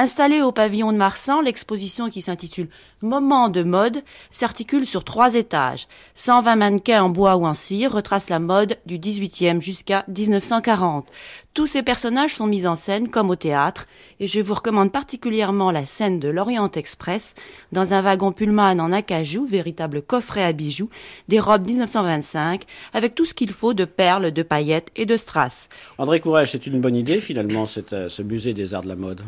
Installée 0.00 0.42
au 0.42 0.52
pavillon 0.52 0.92
de 0.92 0.96
Marsan, 0.96 1.40
l'exposition 1.40 2.08
qui 2.08 2.22
s'intitule 2.22 2.68
Moment 3.02 3.48
de 3.48 3.64
mode 3.64 4.04
s'articule 4.30 4.86
sur 4.86 5.02
trois 5.02 5.34
étages. 5.34 5.88
120 6.14 6.54
mannequins 6.54 7.02
en 7.02 7.08
bois 7.08 7.34
ou 7.34 7.44
en 7.44 7.52
cire 7.52 7.94
retracent 7.94 8.28
la 8.28 8.38
mode 8.38 8.76
du 8.86 8.96
18e 9.00 9.60
jusqu'à 9.60 10.04
1940. 10.06 11.08
Tous 11.52 11.66
ces 11.66 11.82
personnages 11.82 12.36
sont 12.36 12.46
mis 12.46 12.68
en 12.68 12.76
scène 12.76 13.10
comme 13.10 13.28
au 13.28 13.34
théâtre 13.34 13.88
et 14.20 14.28
je 14.28 14.38
vous 14.38 14.54
recommande 14.54 14.92
particulièrement 14.92 15.72
la 15.72 15.84
scène 15.84 16.20
de 16.20 16.28
l'Orient 16.28 16.70
Express 16.70 17.34
dans 17.72 17.92
un 17.92 18.00
wagon 18.00 18.30
Pullman 18.30 18.78
en 18.78 18.92
acajou, 18.92 19.46
véritable 19.46 20.00
coffret 20.02 20.44
à 20.44 20.52
bijoux, 20.52 20.90
des 21.26 21.40
robes 21.40 21.66
1925 21.66 22.62
avec 22.94 23.16
tout 23.16 23.24
ce 23.24 23.34
qu'il 23.34 23.50
faut 23.50 23.74
de 23.74 23.84
perles, 23.84 24.30
de 24.30 24.42
paillettes 24.44 24.92
et 24.94 25.06
de 25.06 25.16
strass. 25.16 25.68
André 25.98 26.20
Courage, 26.20 26.52
c'est 26.52 26.68
une 26.68 26.80
bonne 26.80 26.94
idée 26.94 27.20
finalement 27.20 27.66
cette, 27.66 28.08
ce 28.08 28.22
musée 28.22 28.54
des 28.54 28.74
arts 28.74 28.84
de 28.84 28.88
la 28.88 28.94
mode? 28.94 29.22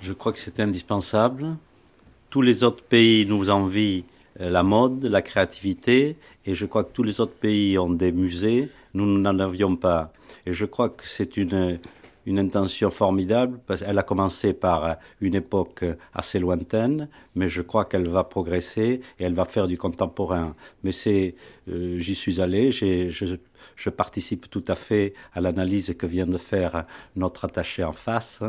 Je 0.00 0.12
crois 0.12 0.32
que 0.32 0.38
c'est 0.38 0.60
indispensable. 0.60 1.56
Tous 2.30 2.42
les 2.42 2.64
autres 2.64 2.82
pays 2.82 3.26
nous 3.26 3.50
envient 3.50 4.04
la 4.38 4.62
mode, 4.62 5.04
la 5.04 5.22
créativité, 5.22 6.16
et 6.44 6.54
je 6.54 6.66
crois 6.66 6.84
que 6.84 6.92
tous 6.92 7.02
les 7.02 7.20
autres 7.20 7.34
pays 7.34 7.78
ont 7.78 7.90
des 7.90 8.12
musées, 8.12 8.68
nous 8.94 9.06
n'en 9.18 9.38
avions 9.38 9.76
pas. 9.76 10.12
Et 10.44 10.52
je 10.52 10.66
crois 10.66 10.90
que 10.90 11.08
c'est 11.08 11.36
une, 11.36 11.78
une 12.26 12.38
intention 12.38 12.90
formidable, 12.90 13.58
parce 13.66 13.82
qu'elle 13.82 13.98
a 13.98 14.02
commencé 14.02 14.52
par 14.52 14.96
une 15.20 15.36
époque 15.36 15.84
assez 16.12 16.38
lointaine, 16.38 17.08
mais 17.34 17.48
je 17.48 17.62
crois 17.62 17.84
qu'elle 17.84 18.08
va 18.08 18.24
progresser 18.24 19.00
et 19.18 19.24
elle 19.24 19.34
va 19.34 19.44
faire 19.44 19.68
du 19.68 19.78
contemporain. 19.78 20.54
Mais 20.82 20.92
c'est, 20.92 21.34
euh, 21.68 21.98
j'y 21.98 22.14
suis 22.14 22.40
allé, 22.40 22.72
j'ai, 22.72 23.10
je 23.74 23.90
participe 23.90 24.48
tout 24.50 24.64
à 24.68 24.74
fait 24.74 25.14
à 25.34 25.40
l'analyse 25.40 25.94
que 25.98 26.06
vient 26.06 26.26
de 26.26 26.38
faire 26.38 26.84
notre 27.16 27.44
attaché 27.44 27.82
en 27.84 27.92
face. 27.92 28.40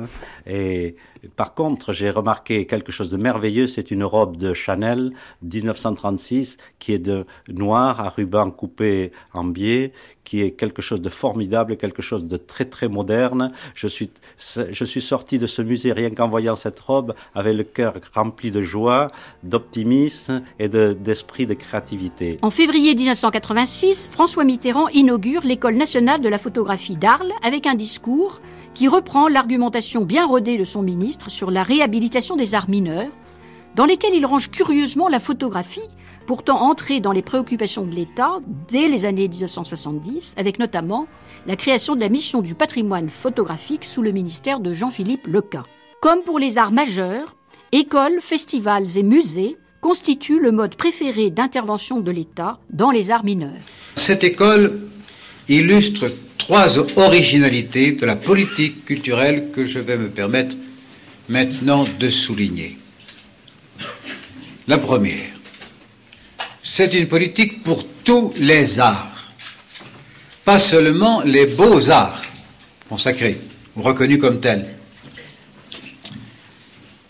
Et 0.46 0.96
par 1.36 1.54
contre, 1.54 1.94
j'ai 1.94 2.10
remarqué 2.10 2.66
quelque 2.66 2.92
chose 2.92 3.10
de 3.10 3.18
merveilleux. 3.18 3.68
C'est 3.68 3.92
une 3.92 4.04
robe 4.04 4.38
de 4.38 4.54
Chanel 4.54 5.12
1936 5.42 6.58
qui 6.80 6.94
est 6.94 7.00
de 7.00 7.26
noir 7.48 8.00
à 8.00 8.10
ruban 8.10 8.52
coupé 8.52 9.12
en 9.34 9.44
biais, 9.44 9.92
qui 10.24 10.42
est 10.42 10.52
quelque 10.52 10.82
chose 10.82 11.02
de 11.02 11.10
formidable, 11.10 11.78
quelque 11.78 12.02
chose 12.02 12.26
de 12.26 12.38
très 12.38 12.66
très 12.66 12.88
moderne. 12.88 13.52
Je 13.76 13.88
suis, 13.88 14.12
je 14.38 14.86
suis 14.86 15.02
sorti 15.02 15.40
de 15.40 15.48
ce 15.48 15.62
musée 15.62 15.94
rien 15.94 16.10
qu'en 16.10 16.28
voyant 16.28 16.56
cette 16.56 16.80
robe 16.80 17.14
avec 17.34 17.56
le 17.56 17.64
cœur 17.64 17.94
rempli 18.14 18.52
de 18.52 18.62
joie, 18.62 19.10
d'optimisme 19.44 20.44
et 20.60 20.70
d'esprit 20.70 21.46
de, 21.46 21.54
de 21.54 21.60
créativité. 21.60 22.38
En 22.42 22.50
février 22.50 22.94
1986, 22.96 24.10
François 24.12 24.44
Mitterrand 24.44 24.88
inaugure 25.08 25.46
l'École 25.46 25.78
nationale 25.78 26.20
de 26.20 26.28
la 26.28 26.38
photographie 26.38 26.98
d'Arles 26.98 27.32
avec 27.41 27.65
un 27.65 27.76
discours 27.76 28.41
qui 28.74 28.89
reprend 28.89 29.30
l'argumentation 29.30 30.04
bien 30.04 30.26
rodée 30.26 30.58
de 30.58 30.65
son 30.65 30.82
ministre 30.82 31.32
sur 31.32 31.50
la 31.50 31.63
réhabilitation 31.63 32.36
des 32.36 32.56
arts 32.56 32.70
mineurs, 32.70 33.12
dans 33.76 33.86
lesquels 33.86 34.13
il 34.13 34.26
range 34.26 34.52
curieusement 34.52 35.08
la 35.08 35.22
photographie, 35.22 35.80
pourtant 36.26 36.60
entrée 36.60 37.00
dans 37.00 37.13
les 37.13 37.22
préoccupations 37.22 37.86
de 37.86 37.96
l'État 37.96 38.39
dès 38.70 38.89
les 38.89 39.06
années 39.06 39.30
1970, 39.30 40.34
avec 40.36 40.60
notamment 40.60 41.08
la 41.46 41.56
création 41.56 41.96
de 41.96 42.02
la 42.02 42.10
mission 42.10 42.41
du 42.41 42.54
patrimoine 42.54 43.08
photographique 43.08 43.86
sous 43.86 44.02
le 44.02 44.12
ministère 44.12 44.60
de 44.60 44.74
Jean-Philippe 44.74 45.28
Leca. 45.28 45.63
Comme 46.02 46.24
pour 46.24 46.38
les 46.38 46.58
arts 46.58 46.74
majeurs, 46.74 47.38
écoles, 47.72 48.20
festivals 48.20 48.98
et 48.98 49.04
musées 49.04 49.56
constituent 49.80 50.41
le 50.41 50.52
mode 50.52 50.76
préféré 50.76 51.30
d'intervention 51.30 52.02
de 52.02 52.12
l'État 52.12 52.60
dans 52.70 52.91
les 52.91 53.10
arts 53.10 53.24
mineurs. 53.24 53.54
Cette 53.96 54.26
école 54.26 54.82
illustre 55.50 56.08
trois 56.38 56.78
originalités 56.98 57.94
de 57.94 58.06
la 58.06 58.16
politique 58.16 58.86
culturelle 58.86 59.50
que 59.54 59.66
je 59.66 59.80
vais 59.80 59.98
me 59.98 60.10
permettre 60.10 60.56
maintenant 61.30 61.86
de 62.00 62.10
souligner. 62.10 62.78
La 64.68 64.78
première, 64.78 65.32
c'est 66.64 66.94
une 66.94 67.08
politique 67.08 67.64
pour 67.64 67.86
tous 68.04 68.34
les 68.40 68.80
arts, 68.80 69.32
pas 70.44 70.60
seulement 70.60 71.22
les 71.24 71.46
beaux-arts 71.46 72.22
consacrés 72.90 73.40
ou 73.76 73.82
reconnus 73.82 74.20
comme 74.20 74.40
tels. 74.40 74.68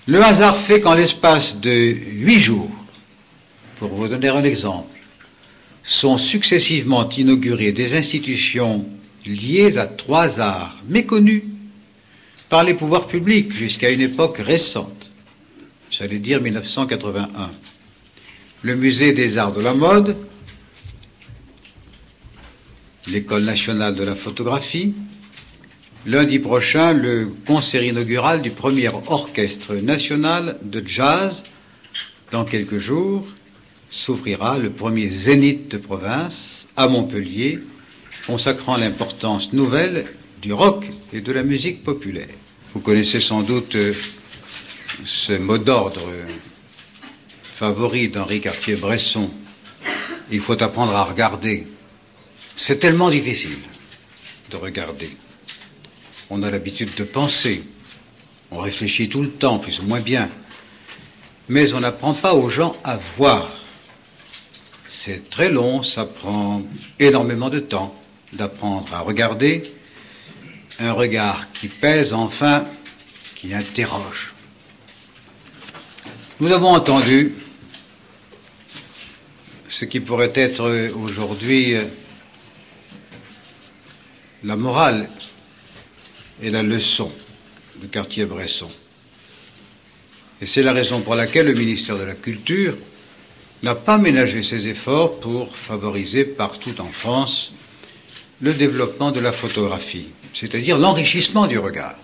Le 0.05 0.23
hasard 0.23 0.55
fait 0.55 0.79
qu'en 0.79 0.93
l'espace 0.95 1.57
de 1.59 1.69
huit 1.71 2.39
jours, 2.39 2.71
pour 3.77 3.89
vous 3.89 4.07
donner 4.07 4.29
un 4.29 4.43
exemple, 4.43 4.96
sont 5.87 6.17
successivement 6.17 7.07
inaugurées 7.09 7.71
des 7.71 7.95
institutions 7.95 8.85
liées 9.25 9.77
à 9.77 9.87
trois 9.87 10.41
arts 10.41 10.77
méconnus 10.89 11.43
par 12.49 12.65
les 12.65 12.73
pouvoirs 12.73 13.07
publics 13.07 13.53
jusqu'à 13.53 13.89
une 13.89 14.01
époque 14.01 14.37
récente, 14.39 15.09
j'allais 15.89 16.19
dire 16.19 16.41
1981. 16.41 17.51
Le 18.63 18.75
musée 18.75 19.13
des 19.13 19.37
arts 19.37 19.53
de 19.53 19.61
la 19.61 19.73
mode, 19.73 20.17
l'École 23.07 23.43
nationale 23.43 23.95
de 23.95 24.03
la 24.03 24.15
photographie, 24.15 24.93
lundi 26.05 26.39
prochain 26.39 26.91
le 26.91 27.29
concert 27.45 27.83
inaugural 27.83 28.41
du 28.41 28.49
premier 28.51 28.89
orchestre 28.89 29.75
national 29.75 30.57
de 30.63 30.83
jazz, 30.85 31.43
dans 32.31 32.43
quelques 32.43 32.77
jours, 32.77 33.25
s'ouvrira 33.89 34.57
le 34.59 34.69
premier 34.71 35.07
zénith 35.09 35.69
de 35.69 35.77
province 35.77 36.67
à 36.75 36.87
Montpellier, 36.87 37.59
consacrant 38.25 38.77
l'importance 38.77 39.53
nouvelle 39.53 40.05
du 40.41 40.53
rock 40.53 40.89
et 41.13 41.21
de 41.21 41.31
la 41.31 41.43
musique 41.43 41.83
populaire. 41.83 42.27
Vous 42.73 42.79
connaissez 42.79 43.21
sans 43.21 43.41
doute 43.41 43.75
ce 45.05 45.33
mot 45.33 45.57
d'ordre 45.57 46.01
favori 47.53 48.09
d'Henri 48.09 48.41
Cartier-Bresson. 48.41 49.29
Il 50.31 50.41
faut 50.41 50.61
apprendre 50.61 50.95
à 50.95 51.03
regarder. 51.03 51.65
C'est 52.55 52.77
tellement 52.77 53.09
difficile 53.09 53.57
de 54.51 54.57
regarder. 54.57 55.09
On 56.29 56.43
a 56.43 56.51
l'habitude 56.51 56.93
de 56.95 57.03
penser. 57.03 57.63
On 58.51 58.59
réfléchit 58.59 59.09
tout 59.09 59.23
le 59.23 59.31
temps, 59.31 59.59
plus 59.59 59.79
ou 59.79 59.83
moins 59.83 60.01
bien. 60.01 60.29
Mais 61.49 61.73
on 61.73 61.79
n'apprend 61.79 62.13
pas 62.13 62.33
aux 62.33 62.49
gens 62.49 62.75
à 62.83 62.97
voir. 62.97 63.49
C'est 64.89 65.29
très 65.29 65.49
long, 65.49 65.83
ça 65.83 66.05
prend 66.05 66.63
énormément 66.99 67.49
de 67.49 67.59
temps 67.59 67.99
d'apprendre 68.33 68.93
à 68.93 69.01
regarder. 69.01 69.63
Un 70.79 70.93
regard 70.93 71.51
qui 71.51 71.67
pèse, 71.67 72.13
enfin, 72.13 72.65
qui 73.35 73.53
interroge. 73.53 74.33
Nous 76.39 76.51
avons 76.51 76.69
entendu 76.69 77.33
ce 79.67 79.85
qui 79.85 79.99
pourrait 79.99 80.31
être 80.35 80.89
aujourd'hui 80.95 81.75
la 84.43 84.55
morale 84.55 85.09
et 86.41 86.49
la 86.49 86.63
leçon 86.63 87.11
de 87.81 87.87
Cartier-Bresson. 87.87 88.67
Et 90.39 90.45
c'est 90.45 90.61
la 90.61 90.73
raison 90.73 91.01
pour 91.01 91.15
laquelle 91.15 91.47
le 91.47 91.53
ministère 91.53 91.97
de 91.97 92.03
la 92.03 92.13
Culture 92.13 92.77
n'a 93.63 93.75
pas 93.75 93.97
ménagé 93.97 94.43
ses 94.43 94.67
efforts 94.67 95.19
pour 95.19 95.55
favoriser 95.55 96.23
partout 96.25 96.79
en 96.79 96.91
France 96.91 97.53
le 98.41 98.53
développement 98.53 99.11
de 99.11 99.19
la 99.19 99.31
photographie, 99.31 100.09
c'est-à-dire 100.33 100.77
l'enrichissement 100.77 101.47
du 101.47 101.57
regard. 101.57 101.95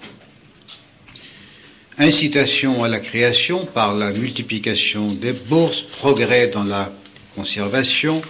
Incitation 2.00 2.84
à 2.84 2.88
la 2.88 3.00
création 3.00 3.66
par 3.68 3.94
la 3.94 4.12
multiplication 4.12 5.08
des 5.08 5.32
bourses, 5.34 5.84
progrès 5.84 6.48
dans 6.48 6.64
la 6.64 6.92
conservation, 7.36 8.24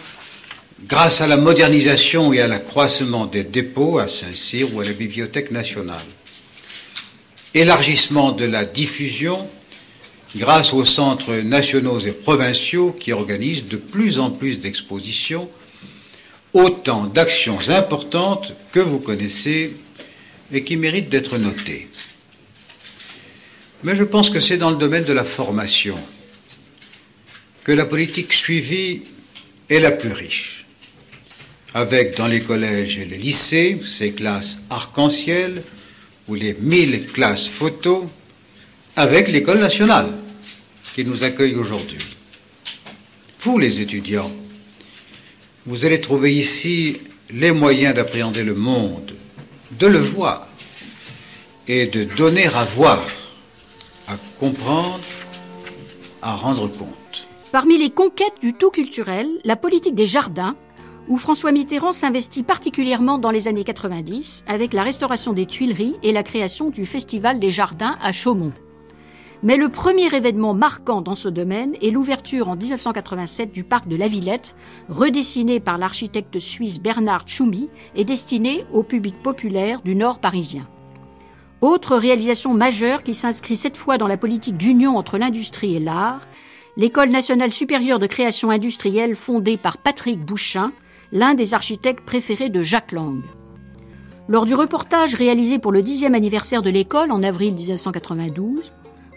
grâce 0.86 1.22
à 1.22 1.28
la 1.28 1.38
modernisation 1.38 2.34
et 2.34 2.42
à 2.42 2.48
l'accroissement 2.48 3.26
des 3.26 3.46
dépôts 3.46 4.00
à 4.00 4.10
Saint-Cyr 4.10 4.74
ou 4.76 4.82
à 4.82 4.86
la 4.86 4.92
Bibliothèque 4.92 5.52
nationale. 5.52 6.04
Élargissement 7.54 8.34
de 8.34 8.44
la 8.46 8.66
diffusion 8.66 9.48
grâce 10.36 10.74
aux 10.74 10.84
centres 10.84 11.36
nationaux 11.36 12.00
et 12.00 12.12
provinciaux 12.12 12.92
qui 12.92 13.12
organisent 13.12 13.68
de 13.68 13.78
plus 13.78 14.20
en 14.20 14.32
plus 14.32 14.60
d'expositions, 14.60 15.50
autant 16.54 17.06
d'actions 17.06 17.60
importantes 17.70 18.54
que 18.72 18.80
vous 18.80 19.00
connaissez 19.00 19.76
et 20.52 20.64
qui 20.64 20.78
méritent 20.78 21.10
d'être 21.10 21.38
notées. 21.38 21.88
Mais 23.84 23.96
je 23.96 24.04
pense 24.04 24.30
que 24.30 24.40
c'est 24.40 24.58
dans 24.58 24.70
le 24.70 24.78
domaine 24.78 25.04
de 25.04 25.14
la 25.14 25.26
formation 25.26 25.98
que 27.64 27.72
la 27.72 27.86
politique 27.86 28.34
suivie 28.34 29.02
est 29.70 29.80
la 29.80 29.92
plus 29.92 30.12
riche, 30.12 30.66
avec 31.74 32.18
dans 32.18 32.28
les 32.28 32.42
collèges 32.42 32.98
et 32.98 33.06
les 33.06 33.18
lycées 33.18 33.80
ces 33.86 34.14
classes 34.14 34.60
arc-en-ciel 34.70 35.64
ou 36.28 36.36
les 36.36 36.54
mille 36.60 37.06
classes 37.06 37.48
photo, 37.48 38.10
avec 38.96 39.28
l'école 39.28 39.60
nationale 39.60 40.14
qui 40.94 41.04
nous 41.04 41.24
accueille 41.24 41.56
aujourd'hui. 41.56 41.98
Vous, 43.42 43.58
les 43.58 43.82
étudiants, 43.82 44.32
vous 45.66 45.86
allez 45.86 46.00
trouver 46.00 46.36
ici 46.36 46.98
les 47.30 47.52
moyens 47.52 47.96
d'appréhender 47.96 48.44
le 48.44 48.54
monde, 48.54 49.14
de 49.80 49.88
le 49.88 50.00
voir 50.00 50.48
et 51.68 51.88
de 51.88 52.04
donner 52.04 52.48
à 52.48 52.64
voir, 52.64 53.06
à 54.08 54.18
comprendre, 54.40 55.00
à 56.22 56.36
rendre 56.36 56.68
compte. 56.68 57.28
Parmi 57.52 57.78
les 57.78 57.90
conquêtes 57.90 58.42
du 58.42 58.54
tout 58.54 58.70
culturel, 58.70 59.28
la 59.44 59.56
politique 59.56 59.96
des 59.96 60.06
jardins, 60.06 60.56
où 61.08 61.18
François 61.18 61.52
Mitterrand 61.52 61.92
s'investit 61.92 62.44
particulièrement 62.44 63.18
dans 63.18 63.32
les 63.32 63.48
années 63.48 63.64
90 63.64 64.46
avec 64.48 64.74
la 64.74 64.84
restauration 64.84 65.34
des 65.34 65.46
Tuileries 65.46 65.96
et 66.02 66.14
la 66.14 66.24
création 66.24 66.70
du 66.70 66.86
Festival 66.86 67.40
des 67.40 67.52
Jardins 67.52 67.98
à 68.02 68.12
Chaumont. 68.12 68.54
Mais 69.44 69.58
le 69.58 69.68
premier 69.68 70.08
événement 70.16 70.54
marquant 70.54 71.02
dans 71.02 71.16
ce 71.16 71.28
domaine 71.28 71.76
est 71.82 71.92
l'ouverture 71.92 72.48
en 72.48 72.56
1987 72.56 73.52
du 73.52 73.66
parc 73.66 73.90
de 73.90 73.98
la 73.98 74.08
Villette, 74.08 74.56
redessiné 74.88 75.60
par 75.60 75.78
l'architecte 75.78 76.40
suisse 76.40 76.80
Bernard 76.80 77.26
Tchoumi 77.26 77.70
et 77.94 78.06
destiné 78.06 78.66
au 78.72 78.84
public 78.84 79.22
populaire 79.22 79.82
du 79.82 79.96
nord 79.96 80.20
parisien. 80.20 80.66
Autre 81.60 81.98
réalisation 81.98 82.54
majeure 82.54 83.04
qui 83.04 83.14
s'inscrit 83.14 83.58
cette 83.58 83.76
fois 83.76 83.98
dans 83.98 84.08
la 84.08 84.16
politique 84.16 84.56
d'union 84.56 84.96
entre 84.96 85.18
l'industrie 85.18 85.76
et 85.76 85.80
l'art, 85.82 86.22
l'École 86.78 87.10
nationale 87.10 87.52
supérieure 87.52 88.00
de 88.00 88.08
création 88.08 88.50
industrielle 88.50 89.18
fondée 89.18 89.58
par 89.58 89.78
Patrick 89.78 90.24
Bouchin, 90.24 90.72
l'un 91.12 91.34
des 91.34 91.54
architectes 91.54 92.06
préférés 92.06 92.50
de 92.50 92.64
Jacques 92.64 92.94
Lang. 92.94 93.22
Lors 94.30 94.46
du 94.46 94.56
reportage 94.56 95.16
réalisé 95.16 95.60
pour 95.60 95.74
le 95.74 95.82
dixième 95.82 96.16
anniversaire 96.16 96.62
de 96.62 96.70
l'école 96.70 97.12
en 97.12 97.24
avril 97.24 97.54
1992, 97.56 98.72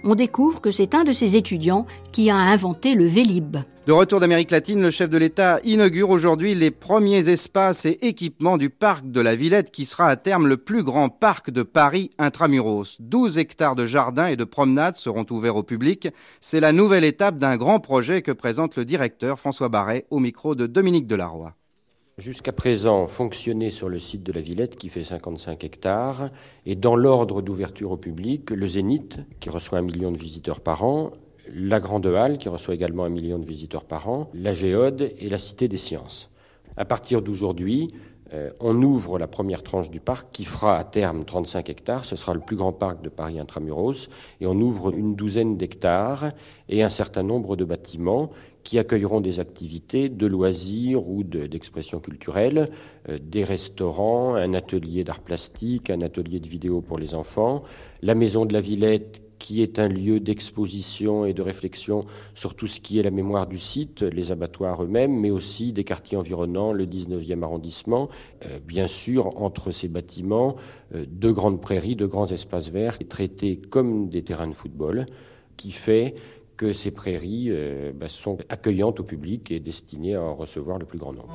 on 0.07 0.15
découvre 0.15 0.61
que 0.61 0.71
c'est 0.71 0.95
un 0.95 1.03
de 1.03 1.13
ses 1.13 1.37
étudiants 1.37 1.85
qui 2.13 2.31
a 2.31 2.37
inventé 2.37 2.95
le 2.95 3.07
Vélib. 3.07 3.57
De 3.87 3.93
retour 3.93 4.21
d'Amérique 4.21 4.53
latine, 4.53 4.81
le 4.81 4.91
chef 4.91 5.11
de 5.11 5.19
l'État 5.19 5.61
inaugure 5.65 6.11
aujourd'hui 6.11 6.55
les 6.55 6.71
premiers 6.71 7.29
espaces 7.29 7.87
et 7.87 7.99
équipements 8.07 8.57
du 8.57 8.71
parc 8.71 9.11
de 9.11 9.21
la 9.21 9.37
Villette 9.37 9.71
qui 9.71 9.85
sera 9.85 10.09
à 10.09 10.17
terme 10.17 10.47
le 10.47 10.57
plus 10.57 10.83
grand 10.83 11.09
parc 11.09 11.51
de 11.51 11.63
Paris 11.63 12.11
intramuros. 12.19 12.97
12 13.01 13.39
hectares 13.39 13.77
de 13.77 13.87
jardins 13.87 14.27
et 14.27 14.37
de 14.37 14.45
promenades 14.45 14.97
seront 14.97 15.27
ouverts 15.31 15.57
au 15.57 15.63
public. 15.63 16.09
C'est 16.41 16.61
la 16.61 16.73
nouvelle 16.73 17.05
étape 17.05 17.39
d'un 17.39 17.57
grand 17.57 17.81
projet 17.81 18.23
que 18.23 18.33
présente 18.33 18.77
le 18.77 18.85
directeur 18.85 19.39
François 19.39 19.69
Barret 19.69 20.07
au 20.11 20.21
micro 20.21 20.55
de 20.55 20.67
Dominique 20.67 21.07
Delarroy 21.07 21.53
jusqu'à 22.19 22.53
présent 22.53 23.07
fonctionnait 23.07 23.71
sur 23.71 23.91
le 23.91 23.99
site 23.99 24.23
de 24.23 24.33
la 24.33 24.41
Villette 24.41 24.77
qui 24.77 24.89
fait 24.89 25.05
55 25.05 25.63
hectares 25.65 26.31
et 26.65 26.75
dans 26.75 26.97
l'ordre 26.97 27.43
d'ouverture 27.43 27.91
au 27.91 27.99
public, 27.99 28.51
le 28.53 28.67
Zénith 28.67 29.19
qui 29.39 29.51
reçoit 29.51 29.79
un 29.79 29.83
million 29.83 30.11
de 30.11 30.17
visiteurs 30.17 30.61
par 30.61 30.83
an, 30.83 31.13
la 31.53 31.79
Grande 31.79 32.07
Halle 32.07 32.39
qui 32.39 32.49
reçoit 32.49 32.75
également 32.75 33.05
un 33.05 33.11
million 33.11 33.39
de 33.39 33.45
visiteurs 33.45 33.85
par 33.85 34.09
an, 34.09 34.31
la 34.33 34.55
Géode 34.55 35.13
et 35.19 35.29
la 35.29 35.37
Cité 35.37 35.69
des 35.69 35.77
Sciences. 35.77 36.31
À 36.79 36.87
partir 36.87 37.21
d'aujourd'hui, 37.21 37.93
euh, 38.35 38.51
on 38.61 38.83
ouvre 38.83 39.19
la 39.19 39.29
première 39.29 39.63
tranche 39.63 39.91
du 39.91 40.01
parc 40.01 40.29
qui 40.33 40.45
fera 40.45 40.77
à 40.77 40.85
terme 40.85 41.25
35 41.25 41.71
hectares. 41.71 42.05
Ce 42.05 42.17
sera 42.17 42.35
le 42.35 42.41
plus 42.41 42.57
grand 42.57 42.73
parc 42.73 43.01
de 43.03 43.09
Paris 43.09 43.39
intramuros. 43.39 44.09
Et 44.41 44.47
on 44.47 44.55
ouvre 44.55 44.93
une 44.93 45.15
douzaine 45.15 45.57
d'hectares 45.57 46.33
et 46.69 46.83
un 46.83 46.89
certain 46.89 47.23
nombre 47.23 47.57
de 47.57 47.65
bâtiments 47.65 48.31
qui 48.67 48.81
accueilleront 48.81 49.21
des 49.21 49.39
activités 49.39 50.09
de 50.09 50.27
loisirs 50.27 51.09
ou 51.09 51.23
d'expression 51.23 52.01
culturelle, 52.01 52.69
euh, 53.09 53.17
des 53.23 53.45
restaurants, 53.45 54.35
un 54.35 54.55
atelier 54.55 55.05
d'art 55.05 55.21
plastique, 55.21 55.89
un 55.89 56.01
atelier 56.01 56.41
de 56.41 56.49
vidéo 56.49 56.81
pour 56.81 56.99
les 56.99 57.15
enfants, 57.15 57.63
la 58.03 58.17
maison 58.17 58.45
de 58.45 58.53
la 58.53 58.59
Villette 58.59 59.23
qui 59.39 59.63
est 59.63 59.79
un 59.79 59.87
lieu 59.87 60.19
d'exposition 60.19 61.27
et 61.27 61.33
de 61.33 61.43
réflexion 61.43 62.07
sur 62.35 62.57
tout 62.57 62.67
ce 62.67 62.81
qui 62.81 62.99
est 62.99 63.05
la 63.05 63.13
mémoire 63.13 63.47
du 63.47 63.59
site, 63.59 64.03
les 64.03 64.33
abattoirs 64.33 64.83
eux-mêmes, 64.83 65.15
mais 65.15 65.31
aussi 65.31 65.73
des 65.73 65.85
quartiers 65.85 66.17
environnants, 66.17 66.73
le 66.73 66.87
19e 66.87 67.45
arrondissement. 67.45 68.09
Euh, 68.47 68.59
bien 68.67 68.89
sûr, 68.89 69.41
entre 69.41 69.71
ces 69.71 69.87
bâtiments, 69.87 70.57
euh, 70.93 71.05
de 71.09 71.31
grandes 71.31 71.61
prairies, 71.61 71.95
de 71.95 72.07
grands 72.07 72.27
espaces 72.27 72.71
verts, 72.71 72.99
traités 73.09 73.61
comme 73.71 74.09
des 74.09 74.23
terrains 74.23 74.49
de 74.49 74.55
football, 74.55 75.07
qui 75.57 75.73
fait 75.73 76.15
que 76.57 76.73
ces 76.73 76.91
prairies 76.91 77.49
euh, 77.51 77.93
bah, 77.95 78.09
sont 78.09 78.39
accueillantes 78.49 79.01
au 79.01 79.05
public 79.05 79.51
et 79.51 79.61
destinées 79.61 80.15
à 80.15 80.23
en 80.23 80.35
recevoir 80.35 80.79
le 80.79 80.87
plus 80.87 80.99
grand 80.99 81.13
nombre. 81.13 81.35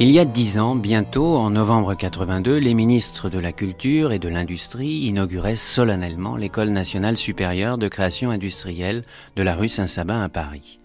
Il 0.00 0.10
y 0.10 0.18
a 0.18 0.24
dix 0.24 0.58
ans, 0.58 0.74
bientôt, 0.74 1.36
en 1.36 1.50
novembre 1.50 1.94
82, 1.94 2.58
les 2.58 2.74
ministres 2.74 3.30
de 3.30 3.38
la 3.38 3.52
Culture 3.52 4.10
et 4.10 4.18
de 4.18 4.28
l'Industrie 4.28 5.06
inauguraient 5.06 5.54
solennellement 5.54 6.36
l'École 6.36 6.70
nationale 6.70 7.16
supérieure 7.16 7.78
de 7.78 7.86
création 7.86 8.30
industrielle 8.30 9.04
de 9.36 9.42
la 9.44 9.54
rue 9.54 9.68
Saint-Sabin 9.68 10.20
à 10.20 10.28
Paris. 10.28 10.80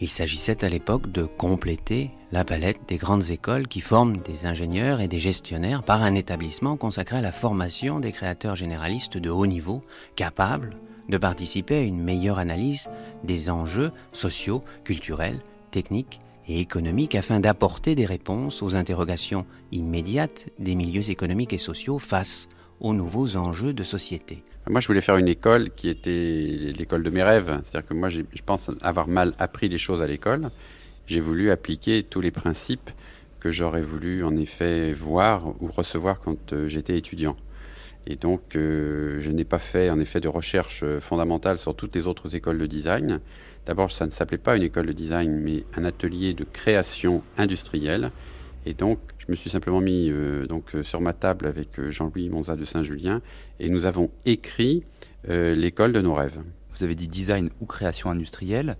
Il 0.00 0.08
s'agissait 0.08 0.64
à 0.64 0.68
l'époque 0.68 1.10
de 1.10 1.24
compléter 1.24 2.10
la 2.30 2.44
palette 2.44 2.80
des 2.86 2.98
grandes 2.98 3.30
écoles 3.30 3.66
qui 3.66 3.80
forment 3.80 4.18
des 4.18 4.46
ingénieurs 4.46 5.00
et 5.00 5.08
des 5.08 5.18
gestionnaires 5.18 5.82
par 5.82 6.02
un 6.04 6.14
établissement 6.14 6.76
consacré 6.76 7.16
à 7.16 7.20
la 7.20 7.32
formation 7.32 7.98
des 7.98 8.12
créateurs 8.12 8.54
généralistes 8.54 9.18
de 9.18 9.30
haut 9.30 9.46
niveau, 9.46 9.82
capables 10.14 10.76
de 11.08 11.18
participer 11.18 11.78
à 11.78 11.82
une 11.82 12.00
meilleure 12.00 12.38
analyse 12.38 12.90
des 13.24 13.50
enjeux 13.50 13.90
sociaux, 14.12 14.62
culturels, 14.84 15.40
techniques 15.72 16.20
et 16.46 16.60
économique 16.60 17.16
afin 17.16 17.40
d'apporter 17.40 17.96
des 17.96 18.06
réponses 18.06 18.62
aux 18.62 18.76
interrogations 18.76 19.46
immédiates 19.72 20.48
des 20.60 20.76
milieux 20.76 21.10
économiques 21.10 21.54
et 21.54 21.58
sociaux 21.58 21.98
face 21.98 22.48
aux 22.80 22.94
nouveaux 22.94 23.36
enjeux 23.36 23.72
de 23.72 23.82
société. 23.82 24.44
Moi, 24.68 24.80
je 24.80 24.86
voulais 24.86 25.00
faire 25.00 25.16
une 25.16 25.28
école 25.28 25.70
qui 25.70 25.88
était 25.88 26.72
l'école 26.76 27.02
de 27.02 27.08
mes 27.08 27.22
rêves. 27.22 27.58
C'est-à-dire 27.64 27.88
que 27.88 27.94
moi, 27.94 28.10
je 28.10 28.22
pense 28.44 28.70
avoir 28.82 29.08
mal 29.08 29.32
appris 29.38 29.68
les 29.68 29.78
choses 29.78 30.02
à 30.02 30.06
l'école. 30.06 30.50
J'ai 31.06 31.20
voulu 31.20 31.50
appliquer 31.50 32.02
tous 32.02 32.20
les 32.20 32.30
principes 32.30 32.90
que 33.40 33.50
j'aurais 33.50 33.80
voulu 33.80 34.24
en 34.24 34.36
effet 34.36 34.92
voir 34.92 35.48
ou 35.62 35.68
recevoir 35.68 36.20
quand 36.20 36.52
euh, 36.52 36.68
j'étais 36.68 36.98
étudiant. 36.98 37.36
Et 38.06 38.16
donc, 38.16 38.56
euh, 38.56 39.18
je 39.20 39.30
n'ai 39.30 39.44
pas 39.44 39.58
fait 39.58 39.88
en 39.88 40.00
effet 40.00 40.20
de 40.20 40.28
recherche 40.28 40.84
fondamentale 40.98 41.58
sur 41.58 41.74
toutes 41.74 41.94
les 41.94 42.06
autres 42.06 42.34
écoles 42.34 42.58
de 42.58 42.66
design. 42.66 43.20
D'abord, 43.64 43.90
ça 43.90 44.04
ne 44.04 44.10
s'appelait 44.10 44.38
pas 44.38 44.56
une 44.56 44.64
école 44.64 44.86
de 44.86 44.92
design, 44.92 45.30
mais 45.40 45.64
un 45.76 45.84
atelier 45.84 46.34
de 46.34 46.44
création 46.44 47.22
industrielle. 47.38 48.10
Et 48.68 48.74
donc, 48.74 48.98
je 49.16 49.24
me 49.30 49.34
suis 49.34 49.48
simplement 49.48 49.80
mis 49.80 50.10
euh, 50.10 50.46
donc, 50.46 50.74
euh, 50.74 50.82
sur 50.82 51.00
ma 51.00 51.14
table 51.14 51.46
avec 51.46 51.78
euh, 51.78 51.90
Jean-Louis 51.90 52.28
Monza 52.28 52.54
de 52.54 52.66
Saint-Julien 52.66 53.22
et 53.60 53.70
nous 53.70 53.86
avons 53.86 54.10
écrit 54.26 54.84
l'école 55.26 55.92
de 55.92 56.00
nos 56.00 56.14
rêves. 56.14 56.40
Vous 56.70 56.84
avez 56.84 56.94
dit 56.94 57.08
design 57.08 57.50
ou 57.60 57.66
création 57.66 58.10
industrielle. 58.10 58.76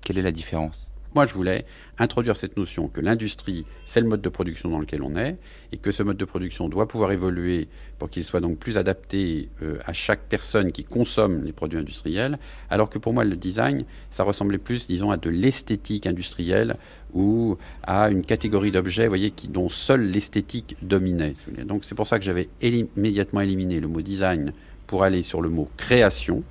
Quelle 0.00 0.16
est 0.16 0.22
la 0.22 0.32
différence? 0.32 0.90
Moi, 1.12 1.26
je 1.26 1.34
voulais 1.34 1.66
introduire 1.98 2.36
cette 2.36 2.56
notion 2.56 2.86
que 2.86 3.00
l'industrie, 3.00 3.66
c'est 3.84 4.00
le 4.00 4.06
mode 4.06 4.20
de 4.20 4.28
production 4.28 4.70
dans 4.70 4.78
lequel 4.78 5.02
on 5.02 5.16
est, 5.16 5.38
et 5.72 5.76
que 5.76 5.90
ce 5.90 6.04
mode 6.04 6.16
de 6.16 6.24
production 6.24 6.68
doit 6.68 6.86
pouvoir 6.86 7.10
évoluer 7.10 7.68
pour 7.98 8.10
qu'il 8.10 8.22
soit 8.22 8.40
donc 8.40 8.58
plus 8.58 8.78
adapté 8.78 9.48
euh, 9.60 9.78
à 9.86 9.92
chaque 9.92 10.20
personne 10.28 10.70
qui 10.70 10.84
consomme 10.84 11.42
les 11.42 11.52
produits 11.52 11.80
industriels, 11.80 12.38
alors 12.70 12.88
que 12.88 12.98
pour 12.98 13.12
moi, 13.12 13.24
le 13.24 13.34
design, 13.34 13.84
ça 14.12 14.22
ressemblait 14.22 14.58
plus, 14.58 14.86
disons, 14.86 15.10
à 15.10 15.16
de 15.16 15.30
l'esthétique 15.30 16.06
industrielle 16.06 16.76
ou 17.14 17.56
à 17.82 18.10
une 18.10 18.22
catégorie 18.22 18.70
d'objets, 18.70 19.08
dont 19.48 19.68
seule 19.68 20.02
l'esthétique 20.02 20.76
dominait. 20.82 21.34
Donc, 21.64 21.84
c'est 21.84 21.94
pour 21.94 22.06
ça 22.06 22.18
que 22.18 22.24
j'avais 22.24 22.48
immédiatement 22.62 23.40
éliminé 23.40 23.80
le 23.80 23.88
mot 23.88 24.00
design 24.00 24.52
pour 24.86 25.04
aller 25.04 25.22
sur 25.22 25.40
le 25.40 25.48
mot 25.48 25.68
création 25.76 26.42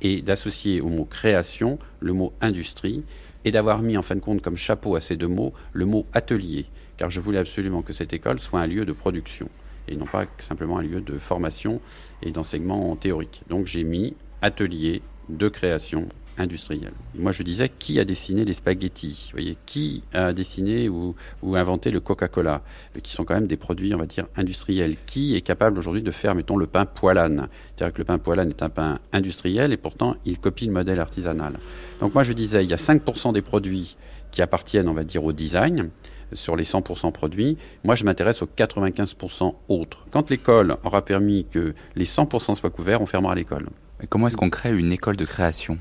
et 0.00 0.22
d'associer 0.22 0.80
au 0.80 0.88
mot 0.88 1.04
création 1.04 1.78
le 2.00 2.12
mot 2.12 2.32
industrie 2.40 3.04
et 3.44 3.50
d'avoir 3.50 3.82
mis 3.82 3.96
en 3.96 4.02
fin 4.02 4.14
de 4.14 4.20
compte 4.20 4.42
comme 4.42 4.56
chapeau 4.56 4.96
à 4.96 5.00
ces 5.00 5.16
deux 5.16 5.28
mots 5.28 5.52
le 5.72 5.86
mot 5.86 6.06
atelier, 6.12 6.66
car 6.96 7.10
je 7.10 7.20
voulais 7.20 7.38
absolument 7.38 7.82
que 7.82 7.92
cette 7.92 8.12
école 8.12 8.38
soit 8.38 8.60
un 8.60 8.66
lieu 8.66 8.84
de 8.84 8.92
production 8.92 9.48
et 9.88 9.96
non 9.96 10.06
pas 10.06 10.26
simplement 10.38 10.78
un 10.78 10.82
lieu 10.82 11.00
de 11.00 11.18
formation 11.18 11.80
et 12.22 12.30
d'enseignement 12.30 12.94
théorique. 12.96 13.42
Donc 13.48 13.66
j'ai 13.66 13.84
mis 13.84 14.14
atelier 14.42 15.02
de 15.28 15.48
création 15.48 16.08
industrielle. 16.38 16.92
Et 17.16 17.20
moi, 17.20 17.32
je 17.32 17.42
disais, 17.42 17.68
qui 17.68 18.00
a 18.00 18.04
dessiné 18.04 18.44
les 18.44 18.52
spaghettis? 18.52 19.30
Voyez, 19.32 19.56
qui 19.66 20.02
a 20.12 20.32
dessiné 20.32 20.88
ou, 20.88 21.14
inventé 21.54 21.90
le 21.90 22.00
Coca-Cola? 22.00 22.62
Qui 23.02 23.12
sont 23.12 23.24
quand 23.24 23.34
même 23.34 23.46
des 23.46 23.56
produits, 23.56 23.94
on 23.94 23.98
va 23.98 24.06
dire, 24.06 24.26
industriels. 24.36 24.96
Qui 25.06 25.36
est 25.36 25.40
capable 25.40 25.78
aujourd'hui 25.78 26.02
de 26.02 26.10
faire, 26.10 26.34
mettons, 26.34 26.56
le 26.56 26.66
pain 26.66 26.86
poilane? 26.86 27.48
C'est-à-dire 27.74 27.94
que 27.94 27.98
le 27.98 28.04
pain 28.04 28.18
poilane 28.18 28.48
est 28.48 28.62
un 28.62 28.70
pain 28.70 28.98
industriel 29.12 29.72
et 29.72 29.76
pourtant, 29.76 30.16
il 30.24 30.38
copie 30.38 30.66
le 30.66 30.72
modèle 30.72 31.00
artisanal. 31.00 31.58
Donc 32.00 32.14
moi, 32.14 32.22
je 32.22 32.32
disais, 32.32 32.64
il 32.64 32.70
y 32.70 32.74
a 32.74 32.76
5% 32.76 33.32
des 33.32 33.42
produits 33.42 33.96
qui 34.30 34.42
appartiennent, 34.42 34.88
on 34.88 34.94
va 34.94 35.04
dire, 35.04 35.24
au 35.24 35.32
design 35.32 35.90
sur 36.34 36.56
les 36.56 36.64
100% 36.64 37.12
produits. 37.12 37.56
Moi, 37.84 37.94
je 37.94 38.04
m'intéresse 38.04 38.42
aux 38.42 38.48
95% 38.54 39.54
autres. 39.68 40.06
Quand 40.10 40.30
l'école 40.30 40.76
aura 40.84 41.04
permis 41.04 41.46
que 41.50 41.74
les 41.96 42.04
100% 42.04 42.54
soient 42.54 42.70
couverts, 42.70 43.00
on 43.00 43.06
fermera 43.06 43.34
l'école. 43.34 43.68
Comment 44.08 44.28
est-ce 44.28 44.36
qu'on 44.36 44.50
crée 44.50 44.76
une 44.76 44.92
école 44.92 45.16
de 45.16 45.24
création? 45.24 45.78